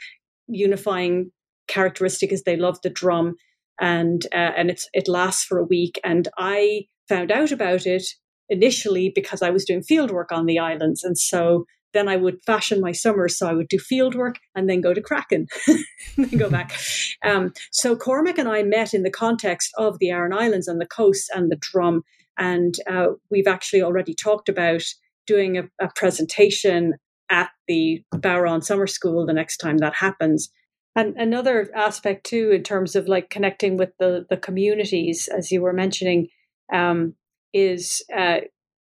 unifying 0.49 1.31
characteristic 1.69 2.33
is 2.33 2.43
they 2.43 2.57
love 2.57 2.79
the 2.83 2.91
drum 2.91 3.37
and 3.81 4.27
uh, 4.33 4.53
and 4.57 4.71
it's 4.71 4.89
it 4.93 5.09
lasts 5.09 5.45
for 5.45 5.59
a 5.59 5.65
week. 5.65 6.01
And 6.05 6.29
I 6.39 6.87
found 7.09 7.31
out 7.31 7.53
about 7.53 7.87
it 7.87 8.05
initially 8.49 9.11
because 9.15 9.43
I 9.43 9.51
was 9.51 9.65
doing 9.65 9.83
field 9.83 10.11
work 10.11 10.33
on 10.33 10.47
the 10.47 10.59
islands, 10.59 11.03
and 11.03 11.19
so 11.19 11.65
then 11.93 12.09
I 12.09 12.17
would 12.17 12.45
fashion 12.45 12.81
my 12.81 12.93
summers. 12.93 13.39
So 13.39 13.49
I 13.49 13.55
would 13.55 13.69
do 13.69 13.79
field 13.79 14.15
work 14.15 14.37
and 14.55 14.69
then 14.69 14.81
go 14.81 14.93
to 14.93 15.01
Craiceann, 15.01 15.47
then 16.17 16.39
go 16.39 16.51
back. 16.51 16.77
Um, 17.25 17.53
so 17.71 17.97
Cormac 17.97 18.37
and 18.37 18.49
I 18.49 18.63
met 18.65 18.95
in 18.95 19.05
the 19.05 19.11
context 19.11 19.71
of 19.79 19.99
the 20.01 20.11
Aran 20.11 20.33
Islands 20.33 20.67
and 20.69 20.81
the 20.81 20.87
coast 20.87 21.31
and 21.35 21.51
the 21.51 21.59
drum, 21.61 22.03
and 22.39 22.75
uh, 22.91 23.09
we've 23.31 23.47
actually 23.47 23.83
already 23.83 24.15
talked 24.15 24.49
about 24.49 24.83
doing 25.27 25.57
a, 25.57 25.65
a 25.81 25.89
presentation 25.95 26.95
at 27.31 27.51
the 27.67 28.03
Bodhrán 28.15 28.63
Summer 28.63 28.87
School 28.87 29.25
the 29.25 29.33
next 29.33 29.59
time 29.59 29.79
that 29.79 29.95
happens. 29.95 30.51
And 30.97 31.17
another 31.17 31.69
aspect 31.75 32.25
too, 32.25 32.51
in 32.53 32.63
terms 32.63 32.95
of 32.95 33.09
like 33.09 33.31
connecting 33.31 33.77
with 33.77 33.91
the 33.99 34.27
the 34.31 34.37
communities, 34.37 35.29
as 35.29 35.51
you 35.51 35.61
were 35.61 35.73
mentioning, 35.73 36.29
um, 36.73 37.15
is 37.53 38.03
uh, 38.17 38.41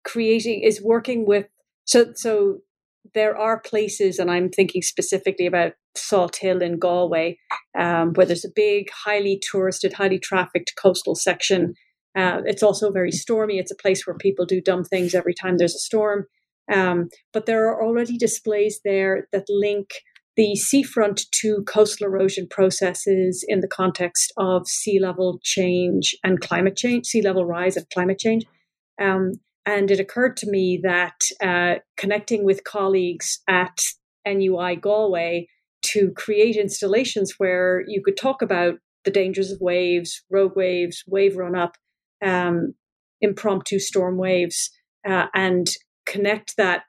creating 0.05 0.63
is 0.63 0.83
working 0.83 1.27
with. 1.27 1.47
So 1.85 2.13
so 2.15 2.59
there 3.15 3.37
are 3.37 3.61
places, 3.61 4.19
and 4.19 4.31
I'm 4.31 4.49
thinking 4.49 4.83
specifically 4.83 5.47
about 5.47 5.73
Salthill 5.97 6.63
in 6.63 6.79
Galway, 6.79 7.39
um, 7.77 8.13
where 8.13 8.27
there's 8.27 8.45
a 8.45 8.53
big, 8.55 8.91
highly 8.91 9.41
touristed, 9.51 9.95
highly 9.95 10.19
trafficked 10.19 10.75
coastal 10.81 11.15
section. 11.17 11.75
Uh, 12.17 12.41
it's 12.45 12.63
also 12.63 12.91
very 12.91 13.13
stormy. 13.13 13.59
It's 13.59 13.73
a 13.73 13.77
place 13.77 14.07
where 14.07 14.17
people 14.17 14.45
do 14.47 14.61
dumb 14.61 14.85
things 14.85 15.15
every 15.15 15.35
time 15.35 15.57
there's 15.57 15.75
a 15.75 15.79
storm. 15.81 16.27
Um, 16.73 17.09
but 17.33 17.47
there 17.47 17.67
are 17.69 17.83
already 17.83 18.19
displays 18.19 18.81
there 18.85 19.27
that 19.33 19.47
link 19.49 19.89
the 20.39 20.55
seafront 20.55 21.27
to 21.33 21.65
coastal 21.65 22.07
erosion 22.07 22.47
processes 22.49 23.45
in 23.49 23.59
the 23.59 23.67
context 23.67 24.33
of 24.37 24.69
sea 24.69 25.01
level 25.01 25.41
change 25.43 26.17
and 26.23 26.41
climate 26.41 26.77
change, 26.77 27.07
sea 27.07 27.21
level 27.21 27.45
rise 27.45 27.77
and 27.77 27.91
climate 27.91 28.21
change. 28.21 28.45
Um, 29.03 29.33
and 29.67 29.91
it 29.91 29.99
occurred 29.99 30.37
to 30.39 30.49
me 30.49 30.79
that 30.85 31.21
uh, 31.43 31.81
connecting 31.97 32.45
with 32.45 32.63
colleagues 32.63 33.41
at 33.49 33.81
NUI 34.25 34.77
Galway, 34.77 35.49
to 35.83 36.13
create 36.13 36.57
installations 36.57 37.35
where 37.39 37.83
you 37.89 38.01
could 38.03 38.17
talk 38.17 38.41
about 38.41 38.75
the 39.05 39.11
dangers 39.11 39.51
of 39.51 39.61
waves, 39.61 40.23
rogue 40.31 40.57
waves, 40.57 41.03
wave 41.07 41.37
run 41.37 41.57
up, 41.57 41.77
um, 42.25 42.75
impromptu 43.21 43.81
storm 43.81 44.19
waves, 44.19 44.71
uh, 45.09 45.27
and 45.35 45.69
connect 46.07 46.57
that 46.57 46.83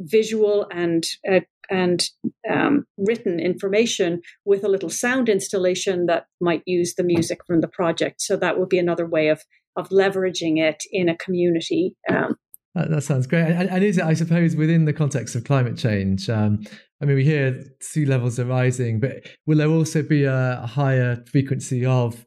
visual 0.00 0.66
and 0.72 1.04
uh, 1.30 1.40
and 1.70 2.08
um, 2.50 2.84
written 2.98 3.38
information 3.38 4.20
with 4.44 4.64
a 4.64 4.68
little 4.68 4.90
sound 4.90 5.28
installation 5.28 6.06
that 6.06 6.26
might 6.40 6.62
use 6.66 6.94
the 6.94 7.04
music 7.04 7.40
from 7.46 7.60
the 7.60 7.68
project. 7.68 8.20
So 8.20 8.36
that 8.36 8.58
would 8.58 8.68
be 8.68 8.78
another 8.78 9.06
way 9.06 9.28
of 9.28 9.44
of 9.76 9.88
leveraging 9.90 10.58
it 10.58 10.82
in 10.90 11.08
a 11.08 11.16
community. 11.16 11.94
Um, 12.08 12.36
that, 12.74 13.02
sounds 13.02 13.26
great. 13.26 13.46
And, 13.52 13.68
and, 13.68 13.82
is 13.82 13.98
it, 13.98 14.04
I 14.04 14.14
suppose, 14.14 14.54
within 14.54 14.84
the 14.84 14.92
context 14.92 15.34
of 15.34 15.44
climate 15.44 15.76
change? 15.76 16.30
Um, 16.30 16.64
I 17.02 17.04
mean, 17.04 17.16
we 17.16 17.24
hear 17.24 17.64
sea 17.80 18.04
levels 18.04 18.38
are 18.38 18.44
rising, 18.44 19.00
but 19.00 19.26
will 19.46 19.58
there 19.58 19.68
also 19.68 20.02
be 20.02 20.24
a, 20.24 20.66
higher 20.66 21.24
frequency 21.26 21.84
of 21.84 22.24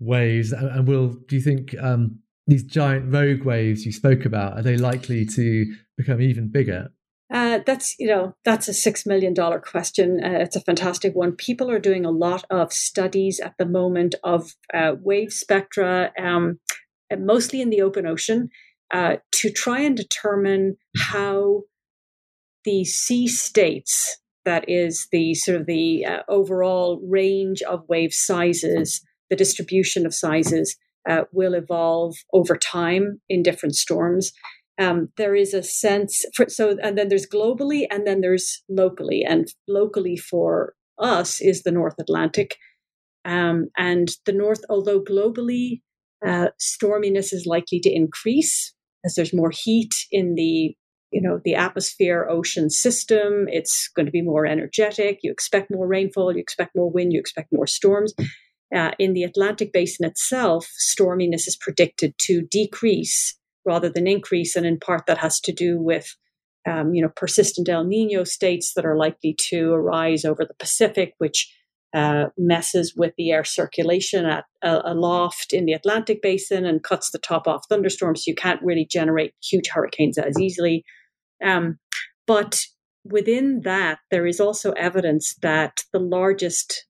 waves? 0.00 0.52
And, 0.52 0.68
and 0.68 0.88
will 0.88 1.14
do 1.28 1.36
you 1.36 1.42
think 1.42 1.76
um, 1.80 2.18
these 2.46 2.64
giant 2.64 3.12
rogue 3.12 3.44
waves 3.44 3.86
you 3.86 3.92
spoke 3.92 4.24
about 4.24 4.58
are 4.58 4.62
they 4.62 4.76
likely 4.76 5.26
to 5.26 5.66
become 5.96 6.20
even 6.20 6.50
bigger? 6.50 6.88
Uh, 7.32 7.60
that's 7.64 7.94
you 7.98 8.06
know 8.06 8.34
that's 8.44 8.68
a 8.68 8.74
six 8.74 9.06
million 9.06 9.32
dollar 9.32 9.58
question. 9.58 10.20
Uh, 10.22 10.38
it's 10.40 10.56
a 10.56 10.60
fantastic 10.60 11.14
one. 11.14 11.32
People 11.32 11.70
are 11.70 11.78
doing 11.78 12.04
a 12.04 12.10
lot 12.10 12.44
of 12.50 12.72
studies 12.72 13.40
at 13.40 13.54
the 13.58 13.66
moment 13.66 14.14
of 14.22 14.54
uh, 14.74 14.92
wave 15.00 15.32
spectra, 15.32 16.12
um, 16.18 16.58
mostly 17.18 17.60
in 17.60 17.70
the 17.70 17.80
open 17.80 18.06
ocean, 18.06 18.50
uh, 18.92 19.16
to 19.32 19.50
try 19.50 19.80
and 19.80 19.96
determine 19.96 20.76
how 20.98 21.62
the 22.64 22.84
sea 22.84 23.26
states, 23.26 24.18
that 24.44 24.68
is 24.68 25.08
the 25.10 25.34
sort 25.34 25.60
of 25.60 25.66
the 25.66 26.04
uh, 26.04 26.22
overall 26.28 27.00
range 27.08 27.62
of 27.62 27.88
wave 27.88 28.12
sizes, 28.12 29.02
the 29.30 29.36
distribution 29.36 30.04
of 30.06 30.14
sizes, 30.14 30.76
uh, 31.08 31.22
will 31.32 31.54
evolve 31.54 32.16
over 32.32 32.56
time 32.56 33.20
in 33.28 33.42
different 33.42 33.74
storms. 33.74 34.32
Um, 34.78 35.10
there 35.16 35.36
is 35.36 35.54
a 35.54 35.62
sense 35.62 36.24
for, 36.34 36.48
so 36.48 36.76
and 36.82 36.98
then 36.98 37.08
there's 37.08 37.26
globally 37.26 37.86
and 37.90 38.06
then 38.06 38.20
there's 38.20 38.62
locally. 38.68 39.24
And 39.24 39.48
locally 39.68 40.16
for 40.16 40.74
us 40.98 41.40
is 41.40 41.62
the 41.62 41.70
north 41.70 41.94
atlantic. 41.98 42.56
Um, 43.24 43.68
and 43.76 44.08
the 44.26 44.32
north 44.32 44.62
although 44.68 45.00
globally 45.00 45.80
uh, 46.26 46.48
storminess 46.60 47.32
is 47.32 47.46
likely 47.46 47.80
to 47.80 47.90
increase 47.90 48.74
as 49.04 49.14
there's 49.14 49.34
more 49.34 49.52
heat 49.52 49.94
in 50.10 50.34
the 50.34 50.74
you 51.10 51.22
know 51.22 51.40
the 51.44 51.54
atmosphere 51.54 52.26
ocean 52.28 52.68
system 52.70 53.46
it's 53.48 53.88
going 53.94 54.06
to 54.06 54.12
be 54.12 54.22
more 54.22 54.46
energetic. 54.46 55.20
You 55.22 55.30
expect 55.30 55.70
more 55.70 55.86
rainfall 55.86 56.32
you 56.32 56.40
expect 56.40 56.74
more 56.74 56.90
wind 56.90 57.12
you 57.12 57.20
expect 57.20 57.52
more 57.52 57.66
storms. 57.66 58.12
Uh, 58.74 58.90
in 58.98 59.12
the 59.12 59.22
atlantic 59.22 59.72
basin 59.72 60.04
itself 60.04 60.68
storminess 60.98 61.46
is 61.46 61.56
predicted 61.60 62.12
to 62.18 62.42
decrease 62.50 63.38
rather 63.64 63.88
than 63.88 64.06
increase 64.06 64.56
and 64.56 64.66
in 64.66 64.78
part 64.78 65.06
that 65.06 65.18
has 65.18 65.40
to 65.40 65.52
do 65.52 65.80
with 65.80 66.16
um, 66.66 66.94
you 66.94 67.02
know 67.02 67.10
persistent 67.14 67.68
el 67.68 67.84
nino 67.84 68.24
states 68.24 68.72
that 68.74 68.86
are 68.86 68.96
likely 68.96 69.34
to 69.38 69.72
arise 69.72 70.24
over 70.24 70.44
the 70.44 70.54
pacific 70.54 71.14
which 71.18 71.52
uh, 71.94 72.26
messes 72.36 72.94
with 72.96 73.14
the 73.16 73.30
air 73.30 73.44
circulation 73.44 74.26
at 74.26 74.44
uh, 74.62 74.82
aloft 74.84 75.52
in 75.52 75.64
the 75.64 75.72
Atlantic 75.72 76.20
basin 76.20 76.66
and 76.66 76.82
cuts 76.82 77.12
the 77.12 77.20
top 77.20 77.46
off 77.46 77.66
thunderstorms. 77.68 78.24
So 78.24 78.30
you 78.30 78.34
can't 78.34 78.60
really 78.64 78.84
generate 78.84 79.32
huge 79.40 79.68
hurricanes 79.68 80.18
as 80.18 80.36
easily. 80.40 80.84
Um, 81.42 81.78
but 82.26 82.64
within 83.04 83.60
that, 83.60 84.00
there 84.10 84.26
is 84.26 84.40
also 84.40 84.72
evidence 84.72 85.36
that 85.42 85.84
the 85.92 86.00
largest 86.00 86.84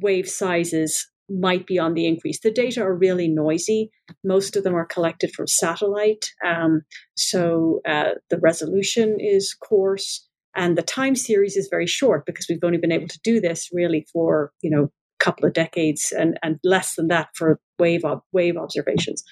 wave 0.00 0.28
sizes 0.28 1.06
might 1.28 1.66
be 1.66 1.78
on 1.78 1.94
the 1.94 2.06
increase. 2.06 2.40
The 2.40 2.52
data 2.52 2.82
are 2.82 2.94
really 2.94 3.28
noisy. 3.28 3.90
Most 4.24 4.56
of 4.56 4.64
them 4.64 4.74
are 4.74 4.86
collected 4.86 5.32
from 5.34 5.46
satellite. 5.46 6.26
Um, 6.46 6.82
so 7.16 7.80
uh, 7.88 8.12
the 8.30 8.38
resolution 8.38 9.16
is 9.18 9.54
coarse 9.54 10.26
and 10.56 10.76
the 10.76 10.82
time 10.82 11.14
series 11.14 11.56
is 11.56 11.68
very 11.70 11.86
short 11.86 12.24
because 12.24 12.46
we've 12.48 12.64
only 12.64 12.78
been 12.78 12.92
able 12.92 13.08
to 13.08 13.20
do 13.22 13.40
this 13.40 13.68
really 13.72 14.06
for, 14.12 14.52
you 14.62 14.70
know, 14.70 14.84
a 14.84 15.24
couple 15.24 15.46
of 15.46 15.52
decades 15.52 16.12
and, 16.16 16.38
and 16.42 16.58
less 16.64 16.94
than 16.96 17.08
that 17.08 17.28
for 17.34 17.60
wave, 17.78 18.02
wave 18.32 18.56
observations. 18.56 19.22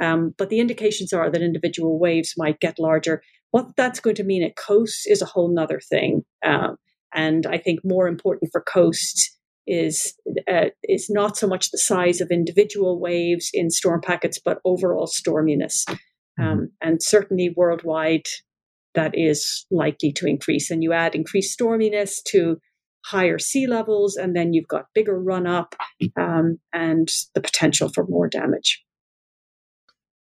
Um, 0.00 0.34
but 0.36 0.48
the 0.48 0.58
indications 0.58 1.12
are 1.12 1.30
that 1.30 1.42
individual 1.42 2.00
waves 2.00 2.34
might 2.36 2.58
get 2.58 2.80
larger. 2.80 3.22
What 3.52 3.68
that's 3.76 4.00
going 4.00 4.16
to 4.16 4.24
mean 4.24 4.42
at 4.42 4.56
coasts 4.56 5.06
is 5.06 5.22
a 5.22 5.26
whole 5.26 5.54
nother 5.54 5.80
thing. 5.88 6.22
Um, 6.44 6.76
and 7.14 7.46
I 7.46 7.58
think 7.58 7.80
more 7.84 8.08
important 8.08 8.50
for 8.50 8.62
coasts 8.62 9.38
is 9.66 10.14
uh, 10.48 10.66
is 10.84 11.08
not 11.08 11.36
so 11.36 11.46
much 11.46 11.70
the 11.70 11.78
size 11.78 12.20
of 12.20 12.30
individual 12.30 13.00
waves 13.00 13.50
in 13.52 13.70
storm 13.70 14.00
packets, 14.00 14.38
but 14.44 14.58
overall 14.64 15.06
storminess. 15.06 15.84
Mm-hmm. 15.88 16.42
Um, 16.42 16.70
and 16.80 17.02
certainly 17.02 17.52
worldwide, 17.56 18.26
that 18.94 19.12
is 19.14 19.66
likely 19.70 20.12
to 20.12 20.26
increase. 20.26 20.70
And 20.70 20.82
you 20.82 20.92
add 20.92 21.14
increased 21.14 21.58
storminess 21.58 22.22
to 22.28 22.58
higher 23.04 23.38
sea 23.38 23.66
levels, 23.66 24.16
and 24.16 24.34
then 24.34 24.52
you've 24.52 24.68
got 24.68 24.86
bigger 24.94 25.20
run 25.20 25.46
up 25.46 25.74
um, 26.16 26.58
and 26.72 27.08
the 27.34 27.40
potential 27.40 27.88
for 27.88 28.06
more 28.06 28.28
damage. 28.28 28.82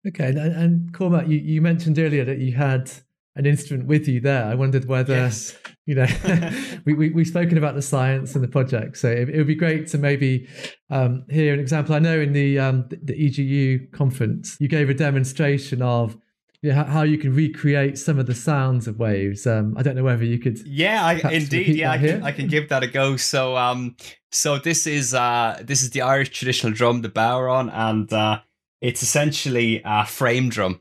Okay, 0.07 0.29
and, 0.29 0.39
and 0.39 0.95
Cormac, 0.95 1.29
you, 1.29 1.39
you 1.39 1.61
mentioned 1.61 1.99
earlier 1.99 2.25
that 2.25 2.39
you 2.39 2.55
had 2.55 2.91
an 3.37 3.47
instrument 3.47 3.87
with 3.87 4.09
you 4.09 4.21
there. 4.21 4.45
I 4.45 4.55
wondered 4.55 4.87
whether 4.87 5.15
yes. 5.15 5.57
you 5.87 5.95
know 5.95 6.07
we, 6.85 6.95
we 6.95 7.11
we've 7.11 7.27
spoken 7.27 7.59
about 7.59 7.75
the 7.75 7.83
science 7.83 8.35
and 8.35 8.45
the 8.45 8.49
project, 8.49 8.97
so 8.99 9.09
it, 9.09 9.29
it 9.29 9.37
would 9.39 9.47
be 9.47 9.55
great 9.55 9.87
to 9.89 9.99
maybe 9.99 10.49
um, 10.91 11.25
hear 11.31 11.55
an 11.55 11.61
example. 11.61 11.95
I 11.95 11.99
know 11.99 12.21
in 12.21 12.33
the 12.33 12.59
um, 12.59 12.87
the, 12.89 12.97
the 13.03 13.31
EGU 13.31 13.93
conference 13.93 14.57
you 14.61 14.69
gave 14.69 14.91
a 14.91 14.95
demonstration 14.95 15.83
of 15.83 16.17
you 16.63 16.73
know, 16.73 16.85
how 16.85 17.03
you 17.03 17.17
can 17.17 17.35
recreate 17.35 17.97
some 17.99 18.19
of 18.19 18.27
the 18.27 18.35
sounds 18.35 18.87
of 18.87 18.99
waves. 18.99 19.47
Um, 19.47 19.75
I 19.79 19.83
don't 19.83 19.97
know 19.97 20.05
whether 20.05 20.25
you 20.25 20.39
could. 20.39 20.59
Yeah, 20.67 21.05
I, 21.05 21.15
indeed. 21.31 21.77
Yeah, 21.77 21.93
I 21.93 21.99
can, 21.99 22.23
I 22.23 22.33
can 22.33 22.49
give 22.49 22.69
that 22.69 22.83
a 22.83 22.87
go. 22.87 23.17
So, 23.17 23.57
um, 23.57 23.97
so 24.31 24.59
this 24.59 24.87
is 24.87 25.15
uh, 25.15 25.59
this 25.63 25.83
is 25.83 25.91
the 25.91 26.03
Irish 26.03 26.31
traditional 26.31 26.73
drum, 26.73 27.01
the 27.01 27.09
bodhrán, 27.09 27.73
and 27.73 28.13
uh, 28.13 28.41
it's 28.83 29.03
essentially 29.03 29.81
a 29.85 30.05
frame 30.05 30.51
drum. 30.51 30.81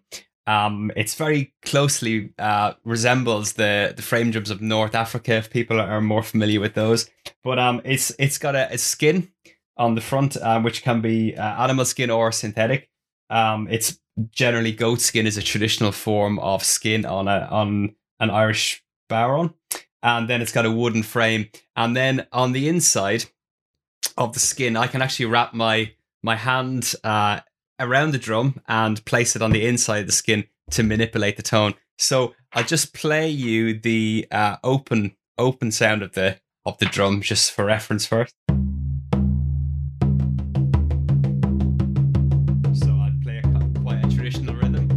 Um, 0.49 0.91
it's 0.95 1.13
very 1.13 1.53
closely 1.61 2.33
uh, 2.39 2.73
resembles 2.83 3.53
the 3.53 3.93
the 3.95 4.01
frame 4.01 4.31
drums 4.31 4.49
of 4.49 4.61
North 4.61 4.95
Africa. 4.95 5.33
If 5.33 5.51
people 5.51 5.79
are 5.79 6.01
more 6.01 6.23
familiar 6.23 6.59
with 6.59 6.73
those, 6.73 7.07
but 7.43 7.59
um, 7.59 7.81
it's 7.85 8.11
it's 8.17 8.39
got 8.39 8.55
a, 8.55 8.73
a 8.73 8.79
skin 8.79 9.31
on 9.77 9.93
the 9.93 10.01
front, 10.01 10.37
uh, 10.37 10.59
which 10.59 10.81
can 10.81 11.01
be 11.01 11.35
uh, 11.35 11.63
animal 11.63 11.85
skin 11.85 12.09
or 12.09 12.31
synthetic. 12.31 12.89
Um, 13.29 13.67
it's 13.69 13.99
generally 14.31 14.71
goat 14.71 15.01
skin 15.01 15.27
is 15.27 15.37
a 15.37 15.43
traditional 15.43 15.91
form 15.91 16.39
of 16.39 16.63
skin 16.63 17.05
on 17.05 17.27
a 17.27 17.47
on 17.51 17.95
an 18.19 18.31
Irish 18.31 18.83
bodhrán, 19.07 19.53
and 20.01 20.27
then 20.27 20.41
it's 20.41 20.51
got 20.51 20.65
a 20.65 20.71
wooden 20.71 21.03
frame, 21.03 21.49
and 21.75 21.95
then 21.95 22.25
on 22.31 22.53
the 22.53 22.67
inside 22.67 23.25
of 24.17 24.33
the 24.33 24.39
skin, 24.39 24.75
I 24.75 24.87
can 24.87 25.03
actually 25.03 25.27
wrap 25.27 25.53
my 25.53 25.91
my 26.23 26.35
hand 26.35 26.95
uh, 27.03 27.41
around 27.80 28.11
the 28.11 28.17
drum 28.17 28.61
and 28.67 29.03
place 29.05 29.36
it 29.36 29.41
on 29.41 29.51
the 29.51 29.65
inside 29.65 29.99
of 29.99 30.05
the 30.07 30.11
skin 30.11 30.43
to 30.71 30.84
manipulate 30.84 31.38
the 31.38 31.43
tone. 31.43 31.73
So 31.97 32.36
I'll 32.53 32.63
just 32.63 32.93
play 32.93 33.30
you 33.30 33.80
the 33.80 34.27
uh, 34.32 34.57
open 34.63 35.15
open 35.38 35.71
sound 35.71 36.03
of 36.03 36.13
the 36.13 36.39
of 36.65 36.77
the 36.80 36.86
drum 36.86 37.21
just 37.21 37.51
for 37.51 37.65
reference 37.65 38.05
first. 38.05 38.34
So 42.73 42.91
I'd 42.91 43.19
play 43.23 43.41
quite 43.82 44.05
a 44.05 44.09
traditional 44.13 44.55
rhythm. 44.55 44.88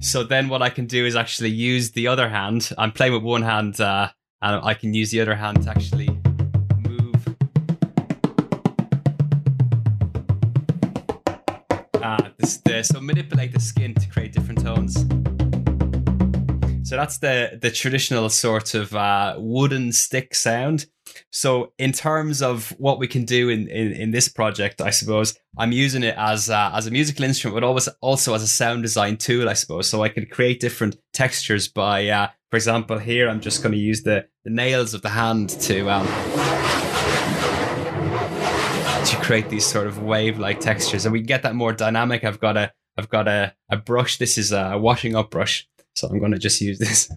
So 0.00 0.22
then 0.22 0.48
what 0.48 0.62
I 0.62 0.70
can 0.70 0.86
do 0.86 1.04
is 1.04 1.16
actually 1.16 1.50
use 1.50 1.90
the 1.90 2.06
other 2.06 2.28
hand. 2.28 2.70
I'm 2.78 2.92
playing 2.92 3.12
with 3.12 3.22
one 3.22 3.42
hand 3.42 3.80
uh, 3.80 4.08
and 4.40 4.64
I 4.64 4.74
can 4.74 4.94
use 4.94 5.10
the 5.10 5.20
other 5.20 5.34
hand 5.34 5.64
to 5.64 5.70
actually 5.70 6.08
the, 12.00 12.82
so 12.82 13.00
manipulate 13.00 13.52
the 13.52 13.60
skin 13.60 13.94
to 13.94 14.08
create 14.08 14.32
different 14.32 14.62
tones. 14.62 14.94
So 16.88 16.96
that's 16.96 17.18
the 17.18 17.58
the 17.60 17.70
traditional 17.70 18.30
sort 18.30 18.74
of 18.74 18.94
uh, 18.94 19.34
wooden 19.36 19.92
stick 19.92 20.34
sound. 20.34 20.86
So 21.30 21.72
in 21.78 21.92
terms 21.92 22.40
of 22.40 22.70
what 22.78 22.98
we 22.98 23.06
can 23.06 23.24
do 23.24 23.50
in, 23.50 23.68
in, 23.68 23.92
in 23.92 24.10
this 24.10 24.28
project, 24.28 24.80
I 24.80 24.90
suppose 24.90 25.38
I'm 25.58 25.72
using 25.72 26.02
it 26.02 26.14
as 26.16 26.48
a, 26.48 26.70
as 26.74 26.86
a 26.86 26.90
musical 26.90 27.24
instrument, 27.24 27.56
but 27.56 27.66
always 27.66 27.88
also 28.00 28.34
as 28.34 28.42
a 28.42 28.48
sound 28.48 28.82
design 28.82 29.16
tool, 29.16 29.48
I 29.48 29.54
suppose. 29.54 29.88
So 29.88 30.02
I 30.02 30.08
can 30.08 30.26
create 30.26 30.60
different 30.60 30.96
textures 31.12 31.68
by, 31.68 32.08
uh, 32.08 32.28
for 32.50 32.56
example, 32.56 32.98
here 32.98 33.28
I'm 33.28 33.40
just 33.40 33.62
going 33.62 33.72
to 33.72 33.78
use 33.78 34.02
the, 34.02 34.26
the 34.44 34.50
nails 34.50 34.94
of 34.94 35.02
the 35.02 35.10
hand 35.10 35.50
to 35.50 35.90
um, 35.90 36.67
to 39.08 39.16
create 39.16 39.48
these 39.48 39.64
sort 39.64 39.86
of 39.86 40.02
wave-like 40.02 40.60
textures, 40.60 41.06
and 41.06 41.12
we 41.12 41.22
get 41.22 41.42
that 41.42 41.54
more 41.54 41.72
dynamic. 41.72 42.24
I've 42.24 42.40
got 42.40 42.56
a 42.56 42.72
I've 42.98 43.08
got 43.08 43.28
a, 43.28 43.54
a 43.70 43.76
brush. 43.76 44.18
This 44.18 44.36
is 44.36 44.52
a 44.52 44.76
washing 44.76 45.16
up 45.16 45.30
brush, 45.30 45.66
so 45.94 46.08
I'm 46.08 46.18
going 46.18 46.32
to 46.32 46.38
just 46.38 46.60
use 46.60 46.78
this. 46.78 47.10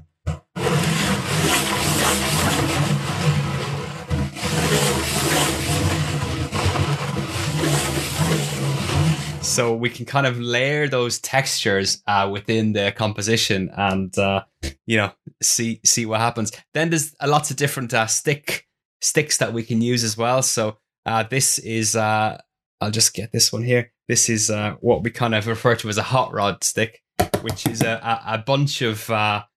so 9.41 9.75
we 9.75 9.89
can 9.89 10.05
kind 10.05 10.25
of 10.25 10.39
layer 10.39 10.87
those 10.87 11.19
textures 11.19 12.01
uh, 12.07 12.29
within 12.31 12.71
the 12.71 12.93
composition 12.95 13.69
and 13.75 14.17
uh, 14.17 14.43
you 14.85 14.95
know 14.95 15.11
see 15.41 15.81
see 15.83 16.05
what 16.05 16.21
happens 16.21 16.53
then 16.73 16.89
there's 16.89 17.13
lots 17.25 17.51
of 17.51 17.57
different 17.57 17.93
uh, 17.93 18.07
stick 18.07 18.65
sticks 19.01 19.37
that 19.39 19.51
we 19.51 19.61
can 19.61 19.81
use 19.81 20.05
as 20.05 20.15
well 20.15 20.41
so 20.41 20.77
uh, 21.05 21.23
this 21.23 21.59
is 21.59 21.95
uh, 21.95 22.37
I'll 22.79 22.91
just 22.91 23.13
get 23.13 23.31
this 23.31 23.51
one 23.51 23.63
here. 23.63 23.91
This 24.07 24.29
is 24.29 24.49
uh, 24.49 24.75
what 24.81 25.03
we 25.03 25.11
kind 25.11 25.35
of 25.35 25.47
refer 25.47 25.75
to 25.75 25.89
as 25.89 25.97
a 25.97 26.03
hot 26.03 26.33
rod 26.33 26.63
stick, 26.63 27.01
which 27.41 27.65
is 27.67 27.81
a, 27.81 27.93
a, 27.93 28.33
a 28.33 28.37
bunch 28.39 28.81
of 28.81 29.09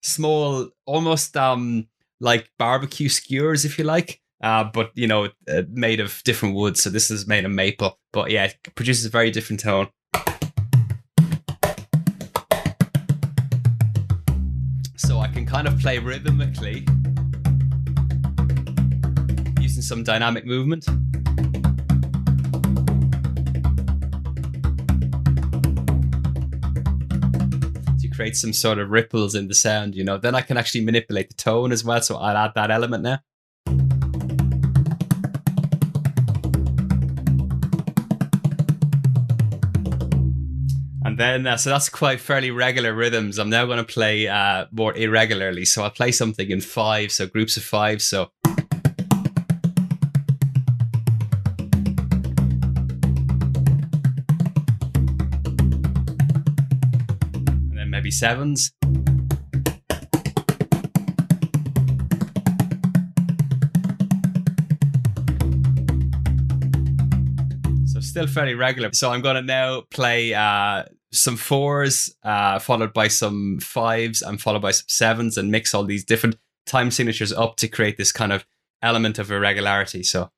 small, 0.03 0.69
almost 0.87 1.37
um, 1.37 1.89
like 2.21 2.51
barbecue 2.59 3.09
skewers, 3.09 3.65
if 3.65 3.79
you 3.79 3.85
like 3.85 4.21
uh, 4.45 4.63
but 4.63 4.91
you 4.95 5.07
know, 5.07 5.29
uh, 5.49 5.63
made 5.71 6.01
of 6.01 6.23
different 6.25 6.55
woods. 6.55 6.83
So 6.83 6.91
this 6.91 7.11
is 7.11 7.27
made 7.27 7.47
of 7.47 7.51
maple, 7.51 7.99
but 8.13 8.31
yeah, 8.31 8.45
it 8.45 8.59
produces 8.75 9.07
a 9.07 9.09
very 9.09 9.31
different 9.31 9.61
tone. 9.61 9.89
So 14.97 15.19
I 15.19 15.29
can 15.29 15.47
kind 15.47 15.67
of 15.67 15.79
play 15.79 15.99
rhythmically 15.99 16.87
using 19.61 19.83
some 19.83 20.05
dynamic 20.05 20.45
movement. 20.45 20.87
Create 28.15 28.37
some 28.37 28.53
sort 28.53 28.79
of 28.79 28.91
ripples 28.91 29.35
in 29.35 29.49
the 29.49 29.55
sound, 29.55 29.95
you 29.95 30.05
know. 30.05 30.19
Then 30.19 30.35
I 30.35 30.41
can 30.41 30.57
actually 30.57 30.85
manipulate 30.85 31.29
the 31.29 31.35
tone 31.35 31.73
as 31.73 31.85
well. 31.85 32.01
So 32.01 32.17
I'll 32.17 32.37
add 32.37 32.53
that 32.55 32.71
element 32.71 33.03
now. 33.03 33.19
And 41.07 41.19
then, 41.19 41.47
uh, 41.47 41.57
so 41.57 41.71
that's 41.71 41.89
quite 41.89 42.19
fairly 42.19 42.51
regular 42.51 42.95
rhythms. 42.95 43.39
I'm 43.39 43.51
now 43.51 43.67
going 43.67 43.79
to 43.79 43.85
play 43.85 44.27
uh, 44.27 44.67
more 44.73 44.97
irregularly. 44.97 45.65
So 45.65 45.85
I'll 45.85 45.91
play 45.91 46.11
something 46.12 46.51
in 46.51 46.61
five, 46.61 47.12
so 47.12 47.27
groups 47.27 47.57
of 47.57 47.62
five. 47.62 48.03
So. 48.03 48.31
And 58.15 58.19
sevens. 58.19 58.71
So 67.87 68.01
still 68.01 68.27
fairly 68.29 68.55
regular. 68.55 68.91
So 68.93 69.11
I'm 69.11 69.21
going 69.21 69.35
to 69.35 69.43
now 69.43 69.83
play 69.91 70.33
uh, 70.33 70.85
some 71.12 71.37
fours, 71.37 72.15
uh, 72.23 72.61
followed 72.61 72.93
by 72.93 73.09
some 73.09 73.59
fives, 73.61 74.23
and 74.23 74.41
followed 74.41 74.62
by 74.62 74.71
some 74.71 74.87
sevens, 74.89 75.37
and 75.37 75.51
mix 75.51 75.75
all 75.75 75.85
these 75.85 76.05
different 76.05 76.37
time 76.67 76.91
signatures 76.91 77.33
up 77.33 77.57
to 77.57 77.69
create 77.69 77.97
this 77.97 78.12
kind 78.12 78.33
of 78.33 78.47
element 78.83 79.19
of 79.19 79.31
irregularity. 79.31 80.03
So. 80.03 80.31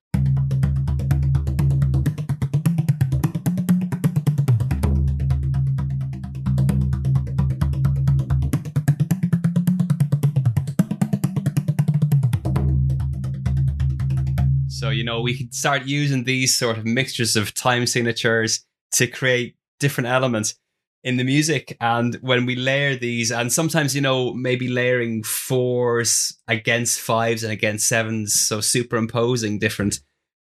So, 14.78 14.90
you 14.90 15.04
know, 15.04 15.22
we 15.22 15.34
can 15.34 15.50
start 15.52 15.86
using 15.86 16.24
these 16.24 16.56
sort 16.56 16.76
of 16.76 16.84
mixtures 16.84 17.34
of 17.34 17.54
time 17.54 17.86
signatures 17.86 18.64
to 18.92 19.06
create 19.06 19.56
different 19.80 20.08
elements 20.08 20.54
in 21.02 21.16
the 21.16 21.24
music. 21.24 21.76
And 21.80 22.16
when 22.16 22.44
we 22.44 22.56
layer 22.56 22.94
these 22.94 23.32
and 23.32 23.50
sometimes 23.50 23.94
you 23.94 24.02
know 24.02 24.34
maybe 24.34 24.68
layering 24.68 25.22
fours 25.22 26.36
against 26.46 27.00
fives 27.00 27.42
and 27.42 27.52
against 27.52 27.88
sevens 27.88 28.34
so 28.34 28.60
superimposing 28.60 29.58
different 29.58 30.00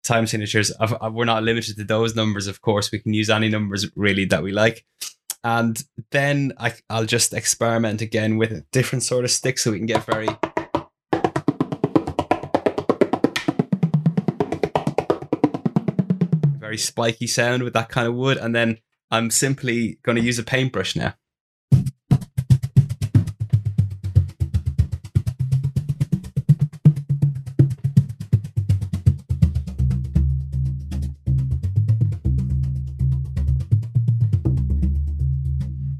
time 0.04 0.28
signatures 0.28 0.72
uh, 0.80 1.10
we're 1.12 1.26
not 1.26 1.44
limited 1.44 1.76
to 1.78 1.84
those 1.84 2.16
numbers 2.16 2.46
of 2.46 2.62
course. 2.62 2.92
We 2.92 3.00
can 3.00 3.14
use 3.14 3.30
any 3.32 3.50
numbers 3.50 3.88
really 3.96 4.26
that 4.26 4.44
we 4.44 4.52
like. 4.52 4.86
And 5.44 5.82
then 6.12 6.54
I, 6.60 6.74
i'll 6.90 7.06
just 7.06 7.34
experiment 7.34 8.02
again 8.02 8.38
with 8.38 8.70
different 8.72 9.04
sort 9.04 9.26
of 9.26 9.32
sticks 9.32 9.64
so 9.64 9.72
we 9.72 9.78
can 9.78 9.88
get 9.88 10.06
very 10.06 10.28
very 16.70 16.78
spiky 16.78 17.26
sound 17.26 17.64
with 17.64 17.74
that 17.74 17.90
kind 17.90 18.08
of 18.08 18.14
wood 18.14 18.38
and 18.38 18.56
then 18.56 18.78
I'm 19.10 19.32
simply 19.32 19.98
going 20.04 20.18
to 20.18 20.22
use 20.22 20.38
a 20.38 20.44
paintbrush 20.44 20.96
now. 20.96 21.16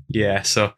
Yeah, 0.08 0.44
so 0.44 0.74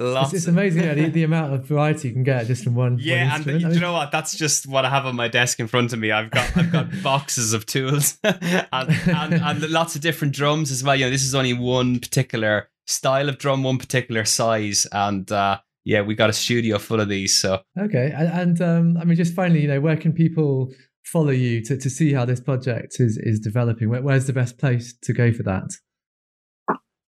Lots. 0.00 0.32
It's, 0.32 0.44
it's 0.44 0.48
amazing 0.48 0.82
yeah, 0.82 0.94
the, 0.94 1.08
the, 1.10 1.24
amount 1.24 1.52
of 1.52 1.66
variety 1.66 2.08
you 2.08 2.14
can 2.14 2.22
get 2.22 2.46
just 2.46 2.64
from 2.64 2.74
one. 2.74 2.98
Yeah, 2.98 3.30
one 3.38 3.48
and 3.48 3.74
you 3.74 3.80
know 3.80 3.92
what? 3.92 4.10
That's 4.10 4.34
just 4.34 4.66
what 4.66 4.86
I 4.86 4.88
have 4.88 5.04
on 5.04 5.14
my 5.14 5.28
desk 5.28 5.60
in 5.60 5.66
front 5.66 5.92
of 5.92 5.98
me. 5.98 6.10
I've 6.10 6.30
got 6.30 6.56
I've 6.56 6.72
got 6.72 6.88
boxes 7.02 7.52
of 7.52 7.66
tools 7.66 8.18
and, 8.24 8.66
and, 8.72 9.34
and 9.34 9.70
lots 9.70 9.96
of 9.96 10.00
different 10.00 10.34
drums 10.34 10.70
as 10.70 10.82
well. 10.82 10.96
You 10.96 11.04
know, 11.04 11.10
this 11.10 11.22
is 11.22 11.34
only 11.34 11.52
one 11.52 12.00
particular 12.00 12.70
style 12.86 13.28
of 13.28 13.36
drum, 13.36 13.62
one 13.62 13.76
particular 13.76 14.24
size, 14.24 14.86
and 14.90 15.30
uh, 15.30 15.58
yeah, 15.84 16.00
we 16.00 16.14
got 16.14 16.30
a 16.30 16.34
studio 16.34 16.78
full 16.78 17.00
of 17.00 17.10
these. 17.10 17.38
So 17.38 17.60
okay, 17.78 18.10
and, 18.16 18.28
and 18.28 18.62
um, 18.62 18.96
I 18.96 19.04
mean, 19.04 19.16
just 19.16 19.34
finally, 19.34 19.60
you 19.60 19.68
know, 19.68 19.80
where 19.80 19.98
can 19.98 20.14
people 20.14 20.72
follow 21.04 21.30
you 21.30 21.62
to, 21.64 21.76
to 21.76 21.90
see 21.90 22.14
how 22.14 22.24
this 22.24 22.40
project 22.40 23.00
is 23.00 23.18
is 23.18 23.38
developing? 23.38 23.90
Where, 23.90 24.00
where's 24.00 24.26
the 24.26 24.32
best 24.32 24.56
place 24.56 24.94
to 25.02 25.12
go 25.12 25.30
for 25.30 25.42
that? 25.42 25.68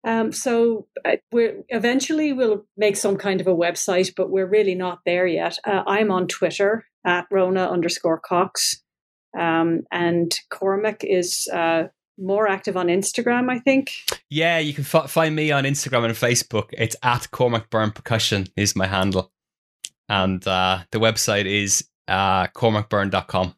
Um, 0.05 0.33
so 0.33 0.87
uh, 1.05 1.17
we're 1.31 1.63
eventually 1.69 2.33
we'll 2.33 2.65
make 2.77 2.97
some 2.97 3.17
kind 3.17 3.41
of 3.41 3.47
a 3.47 3.55
website, 3.55 4.13
but 4.17 4.31
we're 4.31 4.47
really 4.47 4.75
not 4.75 5.01
there 5.07 5.27
yet. 5.27 5.59
Uh, 5.65 5.83
I'm 5.87 6.11
on 6.11 6.27
Twitter 6.27 6.85
at 7.07 7.27
Rona 7.31 7.69
underscore 7.69 8.19
Cox, 8.19 8.83
um, 9.39 9.83
and 9.93 10.35
Cormac 10.51 11.05
is 11.05 11.49
uh, 11.53 11.85
more 12.19 12.49
active 12.49 12.77
on 12.77 12.87
Instagram, 12.87 13.51
I 13.51 13.59
think. 13.59 13.91
Yeah, 14.29 14.59
you 14.59 14.75
can 14.75 14.85
f- 14.85 15.11
find 15.11 15.37
me 15.37 15.53
on 15.53 15.65
Instagram 15.65 16.05
and 16.05 16.15
Facebook. 16.15 16.69
It's 16.73 16.97
at 17.03 17.31
Cormac 17.31 17.71
Byrne 17.71 17.93
Percussion 17.93 18.49
is 18.57 18.75
my 18.75 18.87
handle, 18.87 19.33
and 20.09 20.47
uh, 20.47 20.81
the 20.91 20.99
website 20.99 21.47
is 21.47 21.89
uh, 22.09 22.49
cormacbyrne.com. 22.49 23.55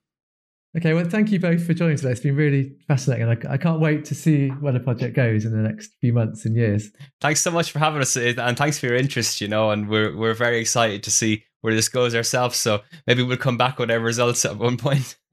Okay, 0.77 0.93
well, 0.93 1.05
thank 1.05 1.31
you 1.31 1.39
both 1.39 1.65
for 1.65 1.73
joining 1.73 1.97
today. 1.97 2.11
It's 2.11 2.21
been 2.21 2.35
really 2.35 2.75
fascinating. 2.89 3.29
I, 3.29 3.53
I 3.53 3.57
can't 3.57 3.81
wait 3.81 4.05
to 4.07 4.15
see 4.15 4.49
where 4.49 4.73
the 4.73 4.81
project 4.81 5.15
goes 5.15 5.45
in 5.45 5.53
the 5.53 5.69
next 5.69 5.93
few 6.01 6.13
months 6.13 6.45
and 6.45 6.57
years. 6.57 6.91
Thanks 7.21 7.41
so 7.41 7.53
much 7.53 7.71
for 7.71 7.79
having 7.79 8.01
us, 8.01 8.17
and 8.17 8.57
thanks 8.57 8.79
for 8.79 8.87
your 8.87 8.97
interest. 8.97 9.41
You 9.41 9.47
know, 9.49 9.71
and 9.71 9.89
we're 9.89 10.17
we're 10.17 10.35
very 10.35 10.59
excited 10.61 11.05
to 11.05 11.13
see 11.13 11.45
where 11.61 11.75
this 11.75 11.89
goes 11.89 12.15
ourselves. 12.15 12.59
So 12.59 12.83
maybe 13.07 13.23
we'll 13.23 13.39
come 13.39 13.57
back 13.57 13.79
with 13.79 13.91
our 13.91 14.01
results 14.01 14.45
at 14.45 14.59
one 14.59 14.77
point. 14.77 15.17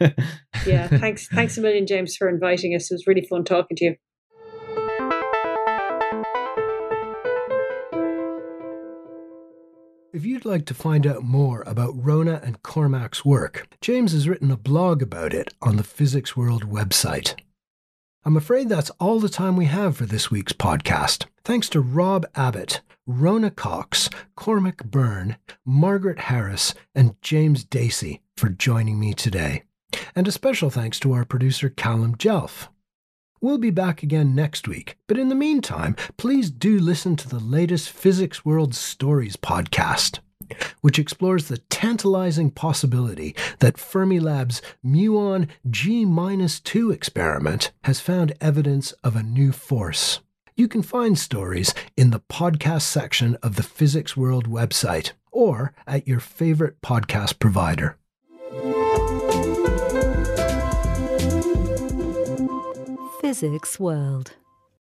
yeah, 0.65 0.87
thanks, 0.87 1.27
thanks 1.27 1.57
a 1.57 1.61
million, 1.61 1.85
James, 1.85 2.15
for 2.15 2.29
inviting 2.29 2.73
us. 2.73 2.89
It 2.89 2.93
was 2.93 3.05
really 3.05 3.25
fun 3.29 3.43
talking 3.43 3.75
to 3.75 3.85
you. 3.85 3.95
If 10.13 10.25
you'd 10.25 10.43
like 10.43 10.65
to 10.65 10.73
find 10.73 11.07
out 11.07 11.23
more 11.23 11.63
about 11.65 11.93
Rona 11.95 12.41
and 12.43 12.61
Cormac's 12.63 13.23
work, 13.23 13.69
James 13.79 14.11
has 14.11 14.27
written 14.27 14.51
a 14.51 14.57
blog 14.57 15.01
about 15.01 15.33
it 15.33 15.53
on 15.61 15.77
the 15.77 15.85
Physics 15.85 16.35
World 16.35 16.69
website. 16.69 17.39
I'm 18.25 18.35
afraid 18.35 18.67
that's 18.67 18.89
all 18.99 19.21
the 19.21 19.29
time 19.29 19.55
we 19.55 19.67
have 19.67 19.95
for 19.95 20.05
this 20.05 20.29
week's 20.29 20.51
podcast. 20.51 21.27
Thanks 21.45 21.69
to 21.69 21.79
Rob 21.79 22.25
Abbott, 22.35 22.81
Rona 23.07 23.51
Cox, 23.51 24.09
Cormac 24.35 24.83
Byrne, 24.83 25.37
Margaret 25.65 26.19
Harris, 26.19 26.73
and 26.93 27.15
James 27.21 27.63
Dacey 27.63 28.19
for 28.35 28.49
joining 28.49 28.99
me 28.99 29.13
today. 29.13 29.63
And 30.13 30.27
a 30.27 30.31
special 30.33 30.69
thanks 30.69 30.99
to 30.99 31.13
our 31.13 31.23
producer 31.23 31.69
Callum 31.69 32.15
Jelf. 32.17 32.67
We'll 33.43 33.57
be 33.57 33.71
back 33.71 34.03
again 34.03 34.35
next 34.35 34.67
week, 34.67 34.99
but 35.07 35.17
in 35.17 35.29
the 35.29 35.35
meantime, 35.35 35.95
please 36.15 36.51
do 36.51 36.77
listen 36.77 37.15
to 37.15 37.27
the 37.27 37.39
latest 37.39 37.89
Physics 37.89 38.45
World 38.45 38.75
Stories 38.75 39.35
podcast, 39.35 40.19
which 40.81 40.99
explores 40.99 41.47
the 41.47 41.57
tantalizing 41.57 42.51
possibility 42.51 43.35
that 43.57 43.79
Fermilab's 43.79 44.61
muon 44.85 45.47
G 45.71 46.05
2 46.05 46.91
experiment 46.91 47.71
has 47.85 47.99
found 47.99 48.33
evidence 48.39 48.91
of 49.03 49.15
a 49.15 49.23
new 49.23 49.51
force. 49.51 50.19
You 50.55 50.67
can 50.67 50.83
find 50.83 51.17
stories 51.17 51.73
in 51.97 52.11
the 52.11 52.19
podcast 52.19 52.83
section 52.83 53.37
of 53.41 53.55
the 53.55 53.63
Physics 53.63 54.15
World 54.15 54.47
website 54.47 55.13
or 55.31 55.73
at 55.87 56.07
your 56.07 56.19
favorite 56.19 56.79
podcast 56.83 57.39
provider. 57.39 57.97
Physics 63.21 63.79
World. 63.79 64.33